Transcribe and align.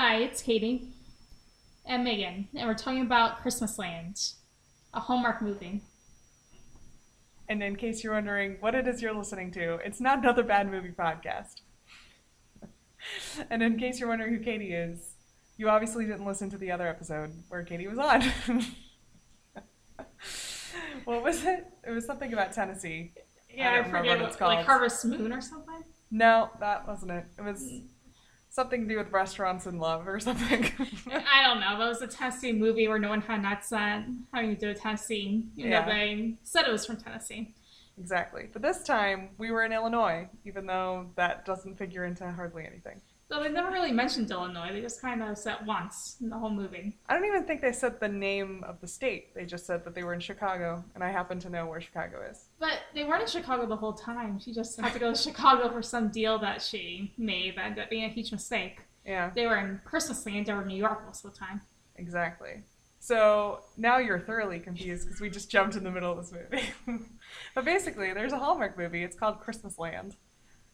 Hi, 0.00 0.18
it's 0.18 0.42
Katie 0.42 0.90
and 1.84 2.04
Megan, 2.04 2.46
and 2.54 2.68
we're 2.68 2.74
talking 2.74 3.02
about 3.02 3.42
Christmas 3.42 3.80
Land, 3.80 4.34
a 4.94 5.00
Hallmark 5.00 5.42
movie. 5.42 5.82
And 7.48 7.60
in 7.64 7.74
case 7.74 8.04
you're 8.04 8.12
wondering 8.12 8.58
what 8.60 8.76
it 8.76 8.86
is 8.86 9.02
you're 9.02 9.12
listening 9.12 9.50
to, 9.54 9.80
it's 9.84 10.00
not 10.00 10.18
another 10.18 10.44
bad 10.44 10.70
movie 10.70 10.92
podcast. 10.96 11.62
and 13.50 13.60
in 13.60 13.76
case 13.76 13.98
you're 13.98 14.08
wondering 14.08 14.34
who 14.34 14.38
Katie 14.38 14.72
is, 14.72 15.14
you 15.56 15.68
obviously 15.68 16.06
didn't 16.06 16.24
listen 16.24 16.48
to 16.50 16.58
the 16.58 16.70
other 16.70 16.86
episode 16.86 17.32
where 17.48 17.64
Katie 17.64 17.88
was 17.88 17.98
on. 17.98 18.22
what 21.06 21.24
was 21.24 21.44
it? 21.44 21.66
It 21.84 21.90
was 21.90 22.06
something 22.06 22.32
about 22.32 22.52
Tennessee. 22.52 23.14
Yeah, 23.52 23.70
I, 23.70 23.76
remember 23.78 23.98
forget 23.98 24.20
what 24.20 24.28
it's 24.28 24.36
called. 24.36 24.54
like. 24.54 24.64
Harvest 24.64 25.04
Moon 25.06 25.32
or 25.32 25.40
something. 25.40 25.82
No, 26.12 26.50
that 26.60 26.86
wasn't 26.86 27.10
it. 27.10 27.24
It 27.36 27.42
was 27.42 27.64
mm. 27.64 27.88
Something 28.58 28.88
to 28.88 28.88
do 28.94 28.98
with 28.98 29.12
restaurants 29.12 29.66
and 29.66 29.78
love 29.78 30.08
or 30.08 30.18
something. 30.18 30.64
I 31.12 31.44
don't 31.44 31.60
know. 31.60 31.78
That 31.78 31.88
was 31.88 32.02
a 32.02 32.08
Tennessee 32.08 32.52
movie 32.52 32.88
where 32.88 32.98
no 32.98 33.08
one 33.08 33.20
had 33.20 33.40
nuts 33.40 33.72
on 33.72 34.24
having 34.34 34.52
to 34.56 34.60
do 34.60 34.66
with 34.68 34.80
Tennessee. 34.80 35.44
You 35.54 35.66
know, 35.70 35.76
Yeah. 35.78 35.86
they 35.86 36.34
said 36.42 36.66
it 36.66 36.72
was 36.72 36.84
from 36.84 36.96
Tennessee. 36.96 37.54
exactly. 37.96 38.48
But 38.52 38.62
this 38.62 38.82
time 38.82 39.28
we 39.38 39.52
were 39.52 39.62
in 39.62 39.72
Illinois, 39.72 40.28
even 40.44 40.66
though 40.66 41.10
that 41.14 41.44
doesn't 41.44 41.78
figure 41.78 42.04
into 42.04 42.28
hardly 42.30 42.66
anything. 42.66 43.00
Though 43.28 43.42
they 43.44 43.50
never 43.50 43.70
really 43.70 43.92
mentioned 43.92 44.30
Illinois. 44.30 44.70
They 44.72 44.80
just 44.80 45.00
kind 45.02 45.22
of 45.22 45.36
said 45.38 45.58
once 45.66 46.16
in 46.20 46.30
the 46.30 46.36
whole 46.38 46.50
movie. 46.50 46.96
I 47.08 47.14
don't 47.14 47.26
even 47.26 47.44
think 47.44 47.60
they 47.60 47.72
said 47.72 48.00
the 48.00 48.08
name 48.08 48.64
of 48.66 48.80
the 48.80 48.88
state. 48.88 49.34
They 49.34 49.44
just 49.44 49.66
said 49.66 49.84
that 49.84 49.94
they 49.94 50.02
were 50.02 50.14
in 50.14 50.20
Chicago, 50.20 50.82
and 50.94 51.04
I 51.04 51.10
happen 51.12 51.38
to 51.40 51.50
know 51.50 51.66
where 51.66 51.80
Chicago 51.80 52.22
is. 52.28 52.47
But 52.60 52.80
they 52.94 53.04
weren't 53.04 53.22
in 53.22 53.28
Chicago 53.28 53.66
the 53.66 53.76
whole 53.76 53.92
time. 53.92 54.38
She 54.40 54.52
just 54.52 54.80
had 54.80 54.92
to 54.92 54.98
go 54.98 55.12
to 55.12 55.18
Chicago 55.28 55.70
for 55.70 55.82
some 55.82 56.08
deal 56.08 56.38
that 56.40 56.60
she 56.60 57.12
made 57.16 57.56
that 57.56 57.64
ended 57.66 57.84
up 57.84 57.90
being 57.90 58.04
a 58.04 58.08
huge 58.08 58.32
mistake. 58.32 58.80
Yeah, 59.06 59.30
They 59.34 59.46
were 59.46 59.56
in 59.56 59.80
Christmas 59.84 60.26
Land. 60.26 60.46
They 60.46 60.52
were 60.52 60.62
in 60.62 60.68
New 60.68 60.76
York 60.76 61.04
most 61.06 61.24
of 61.24 61.32
the 61.32 61.38
time. 61.38 61.60
exactly. 61.96 62.62
So 63.00 63.60
now 63.76 63.98
you're 63.98 64.18
thoroughly 64.18 64.58
confused 64.58 65.06
because 65.06 65.20
we 65.20 65.30
just 65.30 65.48
jumped 65.48 65.76
in 65.76 65.84
the 65.84 65.90
middle 65.90 66.10
of 66.12 66.18
this 66.18 66.32
movie. 66.32 67.04
but 67.54 67.64
basically, 67.64 68.12
there's 68.12 68.32
a 68.32 68.38
Hallmark 68.38 68.76
movie. 68.76 69.04
It's 69.04 69.16
called 69.16 69.38
Christmas 69.40 69.78
Land, 69.78 70.16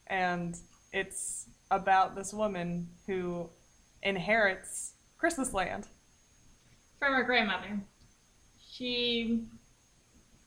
and 0.06 0.56
it's 0.90 1.46
about 1.70 2.16
this 2.16 2.32
woman 2.32 2.88
who 3.06 3.50
inherits 4.02 4.94
Christmas 5.18 5.52
Land. 5.52 5.86
from 6.98 7.12
her 7.12 7.22
grandmother. 7.24 7.78
She 8.72 9.44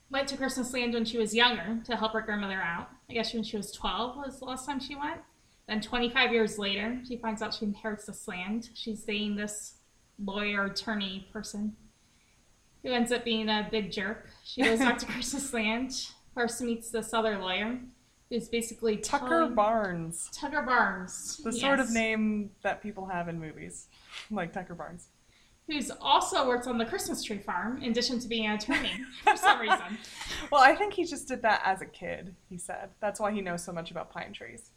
went 0.10 0.28
to 0.30 0.38
Christmas 0.38 0.74
Land 0.74 0.94
when 0.94 1.06
she 1.06 1.18
was 1.18 1.34
younger 1.36 1.80
to 1.86 1.96
help 1.96 2.14
her 2.14 2.22
grandmother 2.22 2.62
out. 2.62 2.90
I 3.10 3.14
guess 3.14 3.34
when 3.34 3.44
she 3.44 3.58
was 3.58 3.72
12 3.72 4.18
was 4.18 4.40
the 4.40 4.46
last 4.46 4.66
time 4.66 4.80
she 4.80 4.96
went. 4.96 5.22
Then 5.68 5.82
25 5.82 6.32
years 6.32 6.58
later, 6.58 7.00
she 7.08 7.18
finds 7.18 7.42
out 7.42 7.54
she 7.54 7.66
inherits 7.66 8.06
this 8.06 8.28
land. 8.28 8.70
She's 8.74 9.04
dating 9.04 9.36
this 9.36 9.76
lawyer 10.24 10.66
attorney 10.66 11.28
person 11.34 11.76
who 12.84 12.92
ends 12.92 13.12
up 13.12 13.26
being 13.26 13.50
a 13.50 13.68
big 13.70 13.92
jerk. 13.92 14.30
She 14.46 14.62
goes 14.62 14.80
back 14.80 14.98
to 15.00 15.06
Christmas 15.12 15.52
Land. 15.54 15.92
First 16.34 16.62
meets 16.62 16.90
this 16.90 17.14
other 17.14 17.38
lawyer 17.38 17.80
who's 18.30 18.48
basically 18.48 18.98
Tucker 18.98 19.28
telling- 19.28 19.56
Barnes, 19.56 20.30
Tucker 20.34 20.62
Barnes. 20.62 21.38
the 21.44 21.52
sort 21.52 21.80
of 21.80 21.92
name 21.92 22.52
that 22.62 22.82
people 22.82 23.06
have 23.08 23.28
in 23.28 23.40
movies, 23.40 23.88
like 24.32 24.54
Tucker 24.54 24.76
Barnes. 24.76 25.08
Who's 25.68 25.92
also 26.00 26.48
worked 26.48 26.68
on 26.68 26.78
the 26.78 26.86
Christmas 26.86 27.22
tree 27.24 27.40
farm 27.40 27.82
in 27.84 27.92
addition 27.92 28.20
to 28.20 28.28
being 28.28 28.46
an 28.46 28.54
attorney 28.54 28.94
for 29.24 29.36
some 29.36 29.60
reason. 29.60 29.78
Well, 30.50 30.62
I 30.62 30.76
think 30.76 30.94
he 30.94 31.04
just 31.04 31.28
did 31.28 31.42
that 31.42 31.62
as 31.66 31.82
a 31.82 31.86
kid, 31.86 32.34
he 32.48 32.58
said. 32.58 32.92
That's 33.02 33.20
why 33.20 33.34
he 33.34 33.42
knows 33.42 33.64
so 33.64 33.74
much 33.74 33.92
about 33.92 34.10
pine 34.10 34.32
trees. 34.32 34.72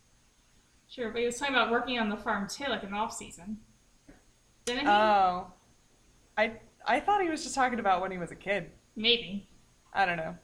Sure, 0.89 1.11
but 1.11 1.21
he 1.21 1.27
was 1.27 1.39
talking 1.39 1.55
about 1.55 1.71
working 1.71 1.99
on 2.01 2.09
the 2.09 2.17
farm 2.17 2.49
too, 2.49 2.65
like 2.69 2.83
in 2.83 2.91
the 2.91 2.97
off 2.97 3.13
season. 3.13 3.59
Didn't 4.65 4.81
he? 4.81 4.87
Oh. 4.89 5.47
I 6.37 6.55
I 6.85 6.99
thought 6.99 7.23
he 7.23 7.29
was 7.29 7.43
just 7.43 7.55
talking 7.55 7.79
about 7.79 8.01
when 8.01 8.11
he 8.11 8.19
was 8.19 8.33
a 8.33 8.37
kid. 8.37 8.71
Maybe. 8.97 9.49
I 9.93 10.07
don't 10.07 10.17
know. 10.17 10.37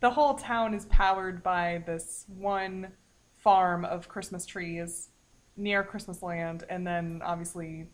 The 0.00 0.10
whole 0.10 0.34
town 0.34 0.72
is 0.74 0.86
powered 0.86 1.42
by 1.42 1.82
this 1.86 2.24
one 2.28 2.92
farm 3.36 3.84
of 3.84 4.08
Christmas 4.08 4.46
trees 4.46 5.10
near 5.56 5.82
Christmas 5.82 6.22
Land, 6.22 6.64
and 6.70 6.86
then 6.86 7.20
obviously 7.24 7.88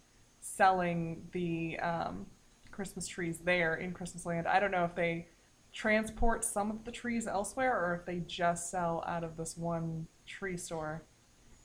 selling 0.59 1.23
the 1.31 1.79
um, 1.79 2.27
Christmas 2.73 3.07
trees 3.07 3.39
there 3.39 3.77
in 3.77 3.93
Christmas 3.93 4.27
Land. 4.27 4.49
I 4.49 4.59
don't 4.59 4.73
know 4.73 4.85
if 4.85 4.95
they 4.97 5.29
transport 5.73 6.45
some 6.45 6.71
of 6.73 6.85
the 6.85 6.91
trees 6.91 7.29
elsewhere 7.29 7.73
or 7.73 7.95
if 7.95 8.05
they 8.05 8.25
just 8.27 8.69
sell 8.69 9.05
out 9.07 9.23
of 9.23 9.37
this 9.37 9.57
one 9.57 10.09
tree 10.27 10.57
store. 10.57 11.05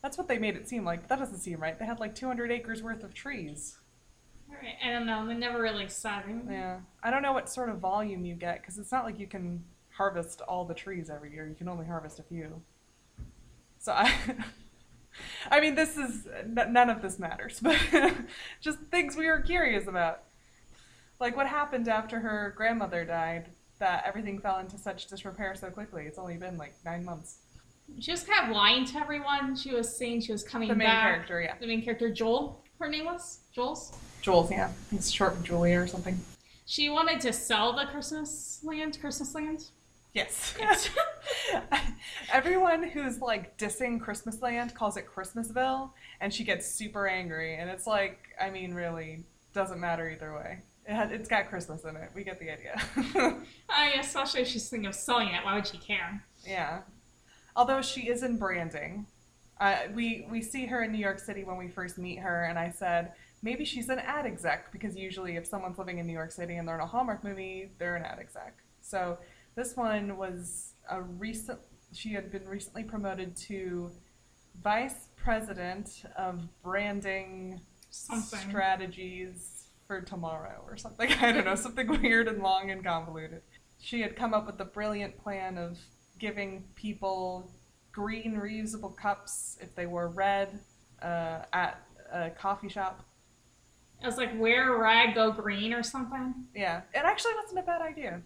That's 0.04 0.16
what 0.16 0.28
they 0.28 0.38
made 0.38 0.56
it 0.56 0.70
seem 0.70 0.86
like. 0.86 1.08
That 1.08 1.18
doesn't 1.18 1.40
seem 1.40 1.60
right. 1.60 1.78
They 1.78 1.86
had 1.86 2.00
like 2.00 2.14
200 2.14 2.52
acres 2.52 2.84
worth 2.84 3.04
of 3.04 3.16
trees. 3.16 3.78
Alright, 4.48 4.76
I 4.86 4.92
don't 4.92 5.08
know. 5.08 5.26
They 5.26 5.34
never 5.34 5.60
really 5.60 5.88
said. 5.88 6.24
Yeah. 6.48 6.82
I 7.02 7.10
don't 7.10 7.24
know 7.24 7.34
what 7.34 7.50
sort 7.50 7.70
of 7.70 7.80
volume 7.80 8.26
you 8.26 8.36
get 8.36 8.62
because 8.62 8.78
it's 8.78 8.92
not 8.92 9.06
like 9.06 9.20
you 9.20 9.26
can 9.26 9.64
harvest 9.90 10.42
all 10.42 10.66
the 10.66 10.76
trees 10.76 11.10
every 11.10 11.34
year. 11.34 11.48
You 11.48 11.56
can 11.56 11.68
only 11.68 11.88
harvest 11.88 12.20
a 12.20 12.24
few. 12.24 12.62
So 13.80 13.94
I 13.94 14.14
I 15.52 15.60
mean 15.62 15.76
this 15.76 15.98
is 15.98 16.28
n- 16.42 16.74
none 16.74 16.90
of 16.90 17.02
this 17.02 17.20
matters, 17.20 17.60
but 17.62 17.78
just 18.62 18.80
things 18.92 19.16
we 19.16 19.28
were 19.28 19.40
curious 19.42 19.88
about. 19.88 20.24
Like 21.20 21.36
what 21.38 21.48
happened 21.48 21.88
after 21.88 22.20
her 22.20 22.54
grandmother 22.58 23.06
died 23.06 23.50
that 23.80 24.04
everything 24.06 24.40
fell 24.40 24.60
into 24.60 24.78
such 24.78 25.08
disrepair 25.08 25.56
so 25.56 25.70
quickly. 25.70 26.06
It's 26.06 26.18
only 26.18 26.38
been 26.38 26.58
like 26.58 26.74
9 26.86 27.04
months. 27.06 27.40
She 28.00 28.12
was 28.12 28.24
kind 28.24 28.50
of 28.50 28.56
lying 28.56 28.86
to 28.86 28.98
everyone. 28.98 29.56
She 29.56 29.74
was 29.74 29.96
saying 29.98 30.22
she 30.22 30.32
was 30.32 30.44
coming 30.44 30.70
The 30.70 30.76
main 30.76 30.88
back. 30.88 31.04
character, 31.04 31.42
yeah. 31.42 31.56
The 31.60 31.68
main 31.68 31.82
character, 31.84 32.10
Joel, 32.10 32.64
her 32.80 32.88
name 32.88 33.06
was? 33.06 33.40
Joel's? 33.54 33.94
Jules, 34.22 34.50
yeah. 34.52 34.72
It's 34.92 35.10
short 35.12 35.36
for 35.36 35.44
Julia 35.44 35.80
or 35.82 35.88
something. 35.88 36.18
She 36.66 36.90
wanted 36.90 37.20
to 37.22 37.34
sell 37.34 37.74
the 37.74 37.86
Christmas 37.86 38.62
land, 38.64 38.98
Christmas 39.02 39.36
land. 39.36 39.66
Yes. 40.14 40.54
Everyone 42.34 42.84
who's 42.84 43.20
like 43.20 43.58
dissing 43.58 44.00
Christmas 44.00 44.42
Land 44.42 44.76
calls 44.76 44.96
it 44.98 45.06
Christmasville, 45.08 45.92
and 46.22 46.34
she 46.34 46.44
gets 46.44 46.70
super 46.70 47.08
angry. 47.08 47.56
And 47.56 47.70
it's 47.70 47.88
like, 47.88 48.20
I 48.40 48.50
mean, 48.50 48.74
really, 48.74 49.24
doesn't 49.54 49.80
matter 49.80 50.10
either 50.10 50.34
way. 50.34 50.60
It 50.88 50.94
had, 50.94 51.12
it's 51.12 51.30
got 51.30 51.50
Christmas 51.50 51.84
in 51.86 51.96
it. 51.96 52.10
We 52.14 52.24
get 52.24 52.40
the 52.40 52.52
idea. 52.52 52.82
I 53.70 53.90
mean, 53.90 54.00
especially 54.00 54.42
if 54.42 54.48
she's 54.48 54.70
thinking 54.70 54.88
of 54.88 54.96
selling 54.96 55.30
it. 55.30 55.44
Why 55.44 55.56
would 55.56 55.68
she 55.68 55.78
care? 55.78 56.24
yeah. 56.46 56.82
Although 57.56 57.82
she 57.82 58.10
is 58.10 58.24
in 58.24 58.38
branding. 58.38 59.06
Uh, 59.60 59.78
we 59.94 60.28
we 60.30 60.42
see 60.42 60.66
her 60.66 60.84
in 60.84 60.92
New 60.92 60.98
York 60.98 61.20
City 61.20 61.44
when 61.44 61.58
we 61.58 61.68
first 61.68 62.00
meet 62.00 62.18
her, 62.18 62.46
and 62.46 62.58
I 62.58 62.72
said 62.72 63.14
maybe 63.44 63.64
she's 63.64 63.90
an 63.90 64.00
ad 64.00 64.26
exec 64.26 64.72
because 64.72 64.96
usually 64.96 65.36
if 65.38 65.46
someone's 65.46 65.78
living 65.78 66.00
in 66.00 66.08
New 66.08 66.14
York 66.14 66.32
City 66.32 66.56
and 66.56 66.68
they're 66.68 66.76
in 66.76 66.82
a 66.82 66.88
Hallmark 66.88 67.24
movie, 67.24 67.70
they're 67.78 67.96
an 67.96 68.04
ad 68.04 68.18
exec. 68.20 68.56
So 68.82 69.20
this 69.56 69.76
one 69.76 70.18
was 70.18 70.74
a 70.90 71.02
recent. 71.02 71.60
She 71.94 72.14
had 72.14 72.32
been 72.32 72.48
recently 72.48 72.84
promoted 72.84 73.36
to 73.48 73.92
vice 74.64 75.10
president 75.16 76.04
of 76.18 76.42
branding 76.62 77.62
Something. 77.90 78.40
strategies 78.50 79.68
for 79.88 80.02
tomorrow 80.02 80.64
or 80.68 80.78
something. 80.78 81.12
I 81.22 81.32
don't 81.32 81.46
know, 81.46 81.56
something 81.56 81.88
weird 82.02 82.28
and 82.28 82.42
long 82.42 82.72
and 82.72 82.84
convoluted. 82.84 83.42
She 83.80 84.02
had 84.02 84.16
come 84.16 84.34
up 84.34 84.46
with 84.46 84.58
the 84.58 84.66
brilliant 84.66 85.22
plan 85.22 85.58
of 85.58 85.78
giving 86.20 86.64
people 86.76 87.52
green 87.92 88.36
reusable 88.36 88.96
cups 88.96 89.58
if 89.62 89.76
they 89.76 89.86
were 89.86 90.08
red 90.10 90.60
uh, 91.02 91.40
at 91.52 91.86
a 92.12 92.30
coffee 92.32 92.70
shop. 92.70 93.04
It 94.02 94.06
was 94.06 94.18
like 94.18 94.38
wear 94.40 94.78
red, 94.78 95.16
go 95.16 95.32
green 95.32 95.74
or 95.74 95.84
something. 95.84 96.34
Yeah, 96.56 96.82
it 96.94 97.04
actually 97.04 97.34
wasn't 97.42 97.60
a 97.60 97.64
bad 97.64 97.82
idea. 97.82 98.22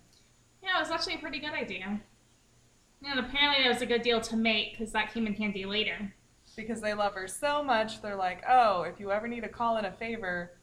Yeah, 0.62 0.78
it 0.78 0.81
was 0.81 0.91
actually 0.91 1.16
a 1.16 1.19
pretty 1.19 1.40
good 1.40 1.53
idea. 1.53 2.00
And 3.06 3.19
apparently 3.19 3.63
that 3.63 3.69
was 3.69 3.81
a 3.81 3.85
good 3.85 4.01
deal 4.01 4.19
to 4.22 4.35
make 4.35 4.72
because 4.78 4.91
that 4.94 5.13
came 5.13 5.28
in 5.28 5.34
handy 5.34 5.66
later. 5.66 6.13
because 6.56 6.81
they 6.81 6.94
love 6.95 7.13
her 7.13 7.28
so 7.28 7.63
much. 7.63 8.01
They're 8.01 8.16
like, 8.16 8.44
oh, 8.50 8.81
if 8.81 9.00
you 9.00 9.12
ever 9.12 9.28
need 9.28 9.41
to 9.44 9.50
call 9.50 9.77
in 9.77 9.86
a 9.86 9.92
favor, 9.92 10.54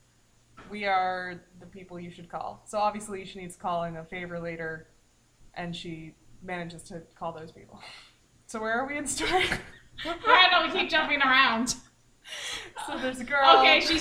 we 0.70 0.84
are 0.84 1.40
the 1.60 1.66
people 1.66 2.00
you 2.00 2.10
should 2.10 2.28
call. 2.28 2.62
So 2.66 2.78
obviously 2.78 3.24
she 3.24 3.38
needs 3.40 3.54
calling 3.54 3.94
in 3.94 4.00
a 4.00 4.04
favor 4.04 4.40
later, 4.40 4.88
and 5.54 5.74
she 5.74 6.14
manages 6.42 6.82
to 6.84 7.02
call 7.18 7.32
those 7.32 7.52
people. 7.52 7.80
So 8.46 8.60
where 8.60 8.74
are 8.78 8.86
we 8.86 8.98
in 8.98 9.06
story? 9.06 9.46
I 10.04 10.48
don't 10.50 10.50
know, 10.52 10.72
we 10.72 10.78
keep 10.80 10.90
jumping 10.90 11.22
around. 11.22 11.70
so 12.86 12.98
there's 13.00 13.20
a 13.20 13.24
girl. 13.24 13.58
Okay, 13.58 13.80
she 13.80 13.98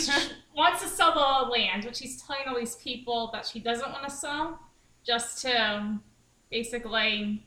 wants 0.56 0.82
to 0.84 0.90
sell 0.90 1.14
the 1.14 1.50
land, 1.50 1.84
but 1.86 1.96
she's 1.96 2.22
telling 2.22 2.42
all 2.48 2.60
these 2.60 2.76
people 2.76 3.30
that 3.32 3.46
she 3.46 3.60
doesn't 3.62 3.90
want 3.90 4.04
to 4.04 4.12
sell 4.12 4.60
just 5.06 5.42
to 5.42 5.52
um, 5.52 6.04
basically 6.50 7.46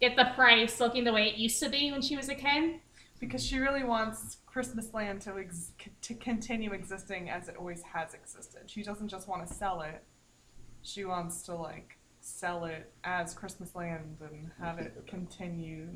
get 0.00 0.16
the 0.16 0.26
price 0.34 0.80
looking 0.80 1.04
the 1.04 1.12
way 1.12 1.28
it 1.28 1.36
used 1.36 1.60
to 1.62 1.68
be 1.68 1.90
when 1.92 2.02
she 2.02 2.16
was 2.16 2.28
a 2.28 2.34
kid. 2.34 2.80
because 3.20 3.44
she 3.44 3.58
really 3.58 3.84
wants 3.84 4.38
Christmas 4.46 4.92
Land 4.92 5.20
to 5.22 5.38
ex- 5.38 5.70
to 6.02 6.14
continue 6.14 6.72
existing 6.72 7.30
as 7.30 7.48
it 7.48 7.56
always 7.56 7.82
has 7.82 8.14
existed. 8.14 8.62
She 8.66 8.82
doesn't 8.82 9.08
just 9.08 9.28
want 9.28 9.46
to 9.46 9.52
sell 9.52 9.80
it; 9.82 10.02
she 10.82 11.04
wants 11.04 11.42
to 11.42 11.54
like 11.54 11.98
sell 12.20 12.64
it 12.64 12.92
as 13.04 13.32
Christmas 13.34 13.74
Land 13.74 14.16
and 14.20 14.50
have 14.60 14.78
it 14.78 14.92
continue 15.06 15.88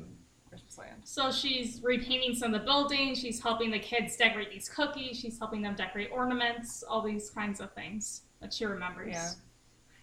Christmas 0.49 0.77
Land. 0.77 1.01
So 1.03 1.31
she's 1.31 1.81
repainting 1.83 2.33
some 2.35 2.53
of 2.53 2.61
the 2.61 2.65
buildings. 2.65 3.19
She's 3.19 3.41
helping 3.41 3.71
the 3.71 3.79
kids 3.79 4.15
decorate 4.15 4.49
these 4.49 4.69
cookies. 4.69 5.19
She's 5.19 5.37
helping 5.37 5.61
them 5.61 5.75
decorate 5.75 6.09
ornaments, 6.11 6.83
all 6.87 7.01
these 7.01 7.29
kinds 7.29 7.59
of 7.59 7.73
things 7.73 8.21
that 8.41 8.53
she 8.53 8.65
remembers. 8.65 9.11
Yeah. 9.11 9.29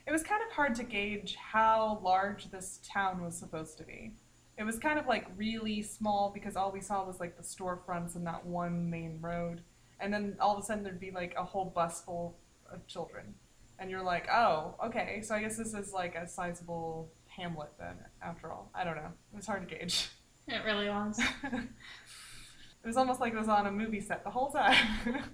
It 0.07 0.13
was 0.13 0.23
kind 0.23 0.43
of 0.47 0.53
hard 0.53 0.75
to 0.77 0.85
gauge 0.85 1.37
how 1.37 2.01
large 2.03 2.51
this 2.51 2.81
town 2.87 3.25
was 3.25 3.37
supposed 3.37 3.79
to 3.79 3.85
be. 3.85 4.13
It 4.59 4.65
was 4.65 4.79
kind 4.79 4.99
of 4.99 5.07
like 5.07 5.27
really 5.37 5.83
small 5.83 6.31
because 6.33 6.57
all 6.57 6.71
we 6.71 6.81
saw 6.81 7.05
was 7.05 7.21
like 7.21 7.37
the 7.37 7.43
storefronts 7.43 8.15
and 8.15 8.27
that 8.27 8.45
one 8.45 8.91
main 8.91 9.19
road. 9.21 9.63
And 10.01 10.13
then 10.13 10.37
all 10.41 10.57
of 10.57 10.63
a 10.63 10.67
sudden 10.67 10.85
there'd 10.85 11.01
be 11.01 11.11
like 11.11 11.35
a 11.39 11.45
whole 11.45 11.65
bus 11.65 12.03
full 12.03 12.37
of 12.71 12.87
children. 12.87 13.35
And 13.79 13.91
you're 13.91 14.03
like, 14.03 14.29
oh, 14.31 14.75
okay, 14.87 15.21
so 15.23 15.35
I 15.35 15.41
guess 15.41 15.57
this 15.57 15.75
is 15.75 15.93
like 15.93 16.15
a 16.15 16.29
sizable 16.29 17.11
hamlet 17.27 17.73
then, 17.79 17.97
after 18.23 18.53
all. 18.53 18.71
I 18.75 18.85
don't 18.85 18.97
know. 18.97 19.11
It 19.33 19.37
was 19.37 19.47
hard 19.47 19.69
to 19.69 19.75
gauge. 19.75 20.09
It 20.47 20.63
really 20.65 20.89
was. 20.89 21.19
it 21.45 22.87
was 22.87 22.97
almost 22.97 23.21
like 23.21 23.33
it 23.33 23.39
was 23.39 23.49
on 23.49 23.67
a 23.67 23.73
movie 23.73 24.01
set 24.01 24.23
the 24.25 24.31
whole 24.31 24.51
time. 24.51 24.77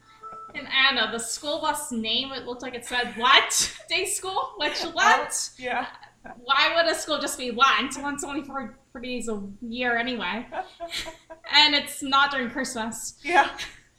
And 0.54 0.66
Anna, 0.68 1.10
the 1.12 1.18
school 1.18 1.60
bus 1.60 1.92
name, 1.92 2.32
it 2.32 2.44
looked 2.46 2.62
like 2.62 2.74
it 2.74 2.84
said 2.84 3.12
what? 3.16 3.76
Day 3.88 4.04
school? 4.06 4.52
Which 4.56 4.80
what? 4.92 5.50
yeah. 5.58 5.86
Why 6.42 6.72
would 6.76 6.90
a 6.90 6.94
school 6.94 7.18
just 7.18 7.38
be 7.38 7.50
Lent? 7.50 8.02
Lent's 8.02 8.24
only 8.24 8.42
for, 8.42 8.76
for 8.92 9.00
days 9.00 9.28
a 9.28 9.42
year 9.62 9.96
anyway. 9.96 10.46
And 11.52 11.74
it's 11.74 12.00
not 12.02 12.30
during 12.30 12.48
Christmas. 12.50 13.16
Yeah. 13.24 13.50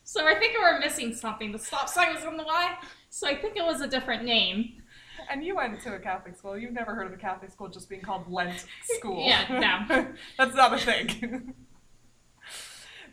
So 0.04 0.26
I 0.26 0.36
think 0.36 0.56
we're 0.58 0.80
missing 0.80 1.14
something. 1.14 1.52
The 1.52 1.60
stop 1.60 1.90
sign 1.90 2.14
was 2.14 2.24
on 2.24 2.38
the 2.38 2.44
Y, 2.44 2.76
so 3.10 3.28
I 3.28 3.36
think 3.36 3.58
it 3.58 3.64
was 3.66 3.82
a 3.82 3.88
different 3.88 4.24
name. 4.24 4.82
And 5.30 5.44
you 5.44 5.56
went 5.56 5.82
to 5.82 5.94
a 5.96 6.00
Catholic 6.00 6.38
school. 6.38 6.58
You've 6.58 6.74
never 6.74 6.94
heard 6.96 7.08
of 7.08 7.14
a 7.14 7.18
Catholic 7.18 7.52
school 7.52 7.68
just 7.70 7.90
being 7.90 8.02
called 8.02 8.30
Lent 8.32 8.66
School. 8.84 9.26
Yeah, 9.26 9.86
no. 9.90 10.08
That's 10.38 10.56
not 10.56 10.74
a 10.74 10.78
thing. 10.78 11.54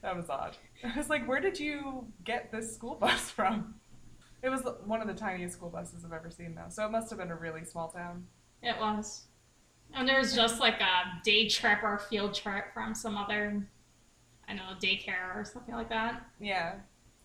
that 0.03 0.17
was 0.17 0.29
odd. 0.29 0.57
I 0.85 0.97
was 0.97 1.11
like, 1.11 1.27
where 1.27 1.41
did 1.41 1.59
you 1.59 2.07
get 2.25 2.53
this 2.53 2.75
school 2.75 2.95
bus 2.95 3.31
from? 3.31 3.75
It 4.43 4.51
was 4.51 4.63
one 4.85 5.01
of 5.01 5.09
the 5.09 5.15
tiniest 5.15 5.57
school 5.57 5.69
buses 5.69 6.05
I've 6.05 6.13
ever 6.13 6.31
seen, 6.31 6.55
though. 6.55 6.69
So 6.69 6.87
it 6.87 6.91
must 6.91 7.11
have 7.11 7.19
been 7.19 7.31
a 7.31 7.37
really 7.37 7.65
small 7.65 7.89
town. 7.89 8.25
It 8.63 8.77
was. 8.79 9.27
And 9.95 10.09
there 10.09 10.19
was 10.19 10.35
just 10.35 10.61
like 10.61 10.81
a 10.81 11.21
day 11.25 11.49
trip 11.49 11.83
or 11.83 11.99
field 11.99 12.35
trip 12.35 12.73
from 12.73 12.95
some 12.95 13.17
other, 13.17 13.67
I 14.49 14.55
don't 14.55 14.59
know, 14.59 14.75
daycare 14.81 15.35
or 15.35 15.45
something 15.45 15.75
like 15.75 15.89
that. 15.89 16.25
Yeah. 16.41 16.75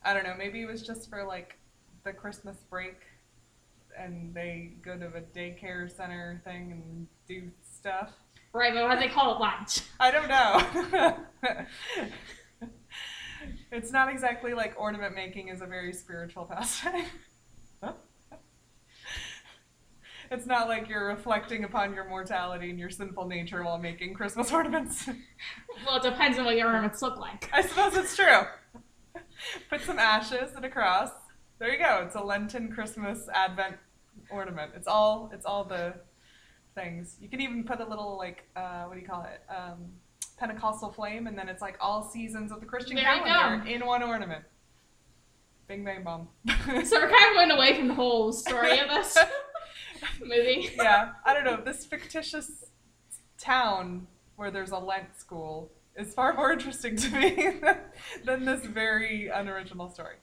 I 0.04 0.14
don't 0.14 0.24
know. 0.24 0.36
Maybe 0.38 0.62
it 0.62 0.66
was 0.66 0.82
just 0.82 1.10
for 1.10 1.24
like 1.24 1.58
the 2.04 2.14
Christmas 2.14 2.58
break 2.70 2.98
and 3.98 4.34
they 4.34 4.72
go 4.82 4.98
to 4.98 5.06
a 5.06 5.22
daycare 5.22 5.94
center 5.94 6.42
thing 6.44 6.72
and 6.72 7.08
do 7.28 7.50
stuff. 7.62 8.12
Right, 8.54 8.74
but 8.74 8.84
what 8.84 8.96
do 8.96 9.08
they 9.08 9.14
call 9.14 9.36
it 9.36 9.40
lunch? 9.40 9.82
I 10.00 10.12
don't 10.12 10.28
know. 10.28 11.18
it's 13.72 13.92
not 13.92 14.10
exactly 14.10 14.54
like 14.54 14.75
ornament 14.78 15.16
making 15.16 15.50
is 15.50 15.62
a 15.62 15.66
very 15.66 15.94
spiritual 15.94 16.45
pastime. 16.45 17.06
it's 20.31 20.45
not 20.45 20.68
like 20.68 20.90
you're 20.90 21.07
reflecting 21.07 21.63
upon 21.63 21.94
your 21.94 22.07
mortality 22.07 22.69
and 22.69 22.80
your 22.80 22.90
sinful 22.90 23.28
nature 23.28 23.63
while 23.63 23.78
making 23.78 24.13
Christmas 24.13 24.51
ornaments. 24.51 25.10
Well, 25.88 25.98
it 25.98 26.04
depends 26.04 26.38
on 26.38 26.45
what 26.45 26.56
your 26.56 26.68
ornaments 26.68 27.01
look 27.01 27.18
like. 27.18 27.50
I 27.51 27.63
suppose 27.63 27.95
it's 27.95 28.16
true. 28.16 28.42
Put 29.72 29.81
some 29.81 29.98
ashes 29.98 30.51
and 30.56 30.63
a 30.63 30.69
cross. 30.69 31.10
There 31.57 31.72
you 31.72 31.80
go. 31.80 32.04
It's 32.06 32.16
a 32.16 32.22
Lenten 32.22 32.72
Christmas 32.72 33.28
Advent 33.34 33.78
ornament. 34.30 34.72
It's 34.75 34.88
all 34.88 35.31
it's 35.34 35.45
all 35.45 35.63
the 35.63 35.95
things. 36.75 37.18
You 37.19 37.28
can 37.28 37.42
even 37.42 37.63
put 37.63 37.80
a 37.80 37.86
little 37.86 38.18
like 38.18 38.48
uh, 38.56 38.84
what 38.84 38.94
do 38.94 39.01
you 39.01 39.07
call 39.07 39.24
it? 39.24 39.42
Um, 39.50 39.94
Pentecostal 40.33 40.91
flame, 40.91 41.27
and 41.27 41.38
then 41.38 41.50
it's 41.50 41.62
like 41.62 41.77
all 41.80 42.03
seasons 42.03 42.51
of 42.51 42.59
the 42.59 42.65
Christian 42.65 42.95
There 42.95 43.06
calendar 43.06 43.68
in 43.68 43.85
one 43.85 44.03
ornament. 44.03 44.44
Bing 45.68 45.83
bang 45.85 46.03
boom. 46.03 46.27
So 46.85 47.00
we're 47.00 47.09
kind 47.09 47.25
of 47.30 47.33
going 47.35 47.51
away 47.51 47.75
from 47.77 47.88
the 47.88 47.94
whole 47.94 48.33
story 48.33 48.80
of 48.80 48.89
this 48.89 49.18
movie. 50.21 50.69
yeah, 50.75 51.13
I 51.25 51.33
don't 51.33 51.45
know. 51.45 51.62
This 51.63 51.85
fictitious 51.85 52.65
town 53.38 54.07
where 54.35 54.51
there's 54.51 54.71
a 54.71 54.77
Lent 54.77 55.18
school 55.18 55.71
is 55.95 56.13
far 56.13 56.33
more 56.33 56.51
interesting 56.51 56.95
to 56.95 57.09
me 57.12 57.53
than 58.25 58.45
this 58.45 58.65
very 58.65 59.30
unoriginal 59.30 59.89
story. 59.89 60.15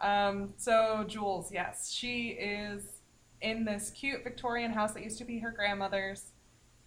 Um, 0.00 0.54
so 0.56 1.04
Jules, 1.06 1.52
yes, 1.52 1.90
she 1.92 2.28
is 2.28 2.84
in 3.40 3.64
this 3.64 3.90
cute 3.90 4.22
Victorian 4.24 4.72
house 4.72 4.92
that 4.92 5.02
used 5.02 5.18
to 5.18 5.24
be 5.24 5.38
her 5.40 5.50
grandmother's, 5.50 6.32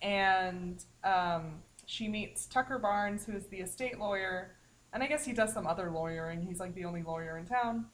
and 0.02 0.84
um, 1.04 1.62
she 1.86 2.08
meets 2.08 2.46
Tucker 2.46 2.80
Barnes, 2.80 3.26
who 3.26 3.34
is 3.34 3.48
the 3.48 3.58
estate 3.58 4.00
lawyer, 4.00 4.56
and 4.94 5.04
I 5.04 5.08
guess 5.08 5.26
he 5.26 5.34
does 5.34 5.54
some 5.54 5.68
other 5.68 5.92
lawyering. 5.92 6.42
He's 6.42 6.60
like 6.60 6.74
the 6.76 6.86
only 6.86 7.04
lawyer 7.04 7.38
in 7.38 7.46
town, 7.46 7.86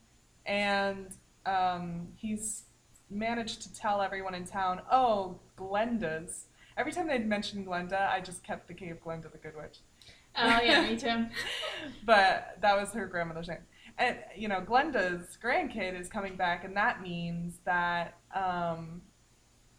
and 0.45 1.07
um, 1.45 2.07
he's 2.15 2.63
managed 3.09 3.61
to 3.63 3.73
tell 3.73 4.01
everyone 4.01 4.33
in 4.33 4.45
town, 4.45 4.81
oh, 4.91 5.39
Glenda's. 5.57 6.45
Every 6.77 6.91
time 6.91 7.07
they'd 7.07 7.27
mention 7.27 7.65
Glenda, 7.65 8.09
I 8.09 8.21
just 8.21 8.43
kept 8.43 8.67
thinking 8.67 8.91
of 8.91 9.03
Glenda 9.03 9.31
the 9.31 9.37
Good 9.37 9.55
Witch. 9.55 9.79
Oh 10.37 10.59
yeah, 10.63 10.81
me 10.81 10.95
too. 10.95 11.25
but 12.05 12.57
that 12.61 12.79
was 12.79 12.93
her 12.93 13.05
grandmother's 13.05 13.49
name. 13.49 13.59
And 13.97 14.17
you 14.35 14.47
know, 14.47 14.61
Glenda's 14.61 15.37
grandkid 15.43 15.99
is 15.99 16.07
coming 16.07 16.35
back, 16.35 16.63
and 16.63 16.75
that 16.77 17.01
means 17.01 17.59
that 17.65 18.17
um, 18.33 19.01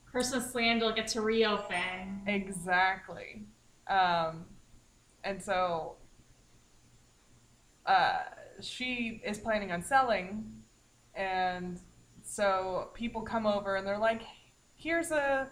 Christmas 0.05 0.55
Land 0.55 0.83
will 0.83 0.93
get 0.93 1.09
to 1.09 1.23
reopen. 1.23 2.23
exactly. 2.27 3.47
Um, 3.93 4.47
and 5.23 5.43
so 5.43 5.97
uh, 7.85 8.21
she 8.61 9.21
is 9.25 9.39
planning 9.39 9.71
on 9.71 9.83
selling, 9.83 10.51
and 11.15 11.79
so 12.25 12.89
people 12.95 13.21
come 13.21 13.47
over 13.47 13.77
and 13.77 13.87
they're 13.87 13.99
like, 13.99 14.23
"Here's 14.77 15.11
a 15.11 15.49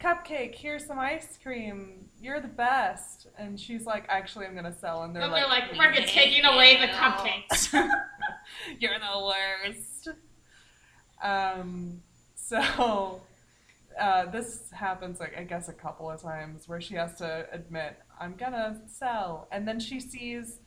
cupcake. 0.00 0.54
Here's 0.54 0.86
some 0.86 0.98
ice 0.98 1.38
cream. 1.42 2.08
You're 2.20 2.40
the 2.40 2.48
best." 2.48 3.26
And 3.36 3.60
she's 3.60 3.84
like, 3.84 4.06
"Actually, 4.08 4.46
I'm 4.46 4.54
gonna 4.54 4.72
sell." 4.72 5.02
And 5.02 5.14
they're 5.14 5.22
And 5.22 5.32
like, 5.32 5.42
they're 5.42 5.50
like, 5.50 5.72
"We 5.72 5.78
we're 5.78 6.06
taking 6.06 6.46
away 6.46 6.80
the 6.80 6.86
cupcakes. 7.00 7.72
You're 8.78 8.98
the 8.98 9.32
worst. 9.66 10.08
Um, 11.22 12.02
so 12.34 13.20
uh, 14.00 14.26
this 14.30 14.70
happens, 14.72 15.20
like 15.20 15.36
I 15.36 15.44
guess, 15.44 15.68
a 15.68 15.72
couple 15.72 16.10
of 16.10 16.20
times 16.20 16.68
where 16.68 16.80
she 16.80 16.94
has 16.94 17.14
to 17.18 17.46
admit, 17.52 17.98
"I'm 18.20 18.34
gonna 18.34 18.82
sell," 18.86 19.48
and 19.50 19.66
then 19.66 19.80
she 19.80 20.00
sees 20.00 20.60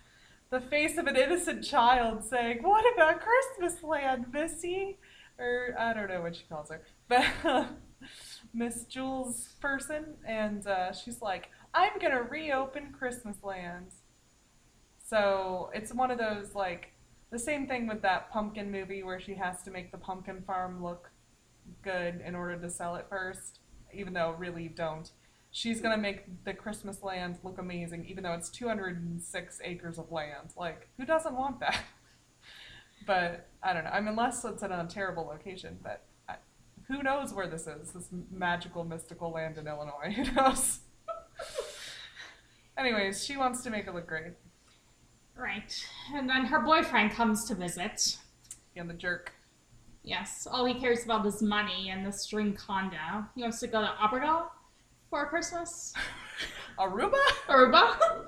the 0.49 0.61
face 0.61 0.97
of 0.97 1.07
an 1.07 1.15
innocent 1.15 1.63
child 1.63 2.23
saying, 2.23 2.63
"What 2.63 2.85
about 2.93 3.21
Christmas 3.21 3.83
Land, 3.83 4.31
Missy?" 4.31 4.97
Or 5.39 5.75
I 5.77 5.93
don't 5.93 6.09
know 6.09 6.21
what 6.21 6.35
she 6.35 6.43
calls 6.45 6.69
her, 6.69 6.81
but 7.07 7.25
Miss 8.53 8.85
Jules 8.85 9.55
person, 9.61 10.15
and 10.25 10.65
uh, 10.67 10.93
she's 10.93 11.21
like, 11.21 11.49
"I'm 11.73 11.99
gonna 11.99 12.23
reopen 12.23 12.93
Christmas 12.97 13.37
Land." 13.43 13.93
So 15.03 15.69
it's 15.73 15.93
one 15.93 16.11
of 16.11 16.17
those 16.17 16.55
like 16.55 16.93
the 17.31 17.39
same 17.39 17.67
thing 17.67 17.87
with 17.87 18.01
that 18.01 18.31
pumpkin 18.31 18.71
movie 18.71 19.03
where 19.03 19.19
she 19.19 19.35
has 19.35 19.63
to 19.63 19.71
make 19.71 19.91
the 19.91 19.97
pumpkin 19.97 20.41
farm 20.43 20.83
look 20.83 21.11
good 21.83 22.21
in 22.25 22.35
order 22.35 22.57
to 22.57 22.69
sell 22.69 22.95
it 22.95 23.05
first, 23.09 23.59
even 23.93 24.13
though 24.13 24.35
really 24.37 24.63
you 24.63 24.69
don't. 24.69 25.11
She's 25.51 25.81
gonna 25.81 25.97
make 25.97 26.43
the 26.43 26.53
Christmas 26.53 27.01
land 27.03 27.39
look 27.43 27.57
amazing, 27.57 28.05
even 28.05 28.23
though 28.23 28.33
it's 28.33 28.49
206 28.49 29.59
acres 29.63 29.97
of 29.97 30.11
land. 30.11 30.49
Like, 30.57 30.89
who 30.97 31.05
doesn't 31.05 31.35
want 31.35 31.59
that? 31.61 31.79
But 33.05 33.47
I 33.63 33.73
don't 33.73 33.85
know. 33.85 33.91
I 33.91 33.99
mean, 34.01 34.09
unless 34.09 34.43
it's 34.43 34.63
in 34.63 34.71
a 34.71 34.85
terrible 34.85 35.23
location, 35.25 35.77
but 35.81 36.03
I, 36.27 36.35
who 36.87 37.01
knows 37.01 37.33
where 37.33 37.47
this 37.47 37.65
is? 37.67 37.91
This 37.93 38.09
magical, 38.31 38.83
mystical 38.83 39.31
land 39.31 39.57
in 39.57 39.67
Illinois. 39.67 40.11
Who 40.15 40.29
knows? 40.33 40.79
Anyways, 42.77 43.23
she 43.23 43.37
wants 43.37 43.63
to 43.63 43.69
make 43.69 43.87
it 43.87 43.93
look 43.93 44.07
great. 44.07 44.33
right. 45.35 45.73
And 46.13 46.29
then 46.29 46.45
her 46.45 46.59
boyfriend 46.59 47.11
comes 47.11 47.45
to 47.45 47.55
visit. 47.55 48.17
And 48.75 48.89
the 48.89 48.93
jerk. 48.93 49.33
Yes, 50.07 50.47
all 50.49 50.63
he 50.63 50.73
cares 50.73 51.03
about 51.03 51.25
is 51.25 51.41
money 51.41 51.89
and 51.89 52.05
the 52.05 52.13
string 52.13 52.53
condo. 52.53 53.25
He 53.35 53.41
wants 53.41 53.59
to 53.59 53.67
go 53.67 53.81
to 53.81 53.87
Abergall 53.87 54.45
for 55.09 55.25
Christmas. 55.27 55.93
Aruba? 56.79 57.19
Aruba? 57.49 58.25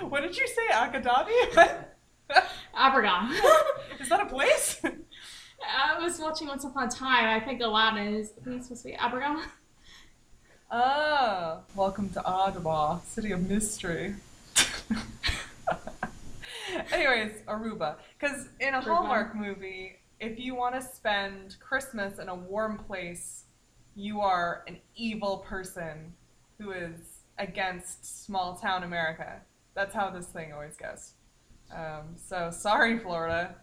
what 0.08 0.22
did 0.22 0.36
you 0.36 0.48
say? 0.48 0.66
Akadabi? 0.72 1.84
Abergall. 2.76 3.30
Is 4.00 4.08
that 4.08 4.20
a 4.20 4.26
place? 4.26 4.82
I 4.84 6.02
was 6.02 6.18
watching 6.18 6.48
Once 6.48 6.64
Upon 6.64 6.88
a 6.88 6.90
Time. 6.90 7.26
I 7.26 7.38
think 7.44 7.62
Aladdin 7.62 8.16
is 8.16 8.32
I 8.40 8.42
think 8.42 8.56
it's 8.56 8.66
supposed 8.66 8.82
to 8.82 8.88
be 8.88 8.96
Abergall. 8.96 9.44
Ah, 10.72 11.60
welcome 11.76 12.08
to 12.08 12.20
Agrabah, 12.22 13.00
city 13.04 13.30
of 13.30 13.48
mystery. 13.48 14.16
Anyways, 16.92 17.42
Aruba. 17.46 17.94
Because 18.18 18.48
in 18.58 18.74
a 18.74 18.80
Aruba. 18.80 18.84
Hallmark 18.86 19.36
movie, 19.36 20.00
if 20.20 20.38
you 20.38 20.54
want 20.54 20.74
to 20.74 20.82
spend 20.82 21.56
Christmas 21.60 22.18
in 22.18 22.28
a 22.28 22.34
warm 22.34 22.78
place, 22.78 23.44
you 23.94 24.20
are 24.20 24.64
an 24.66 24.78
evil 24.94 25.38
person 25.38 26.12
who 26.58 26.72
is 26.72 27.22
against 27.38 28.24
small 28.24 28.56
town 28.56 28.82
America. 28.82 29.40
That's 29.74 29.94
how 29.94 30.10
this 30.10 30.26
thing 30.26 30.52
always 30.52 30.76
goes. 30.76 31.12
Um, 31.74 32.14
so 32.16 32.50
sorry, 32.50 32.98
Florida. 32.98 33.56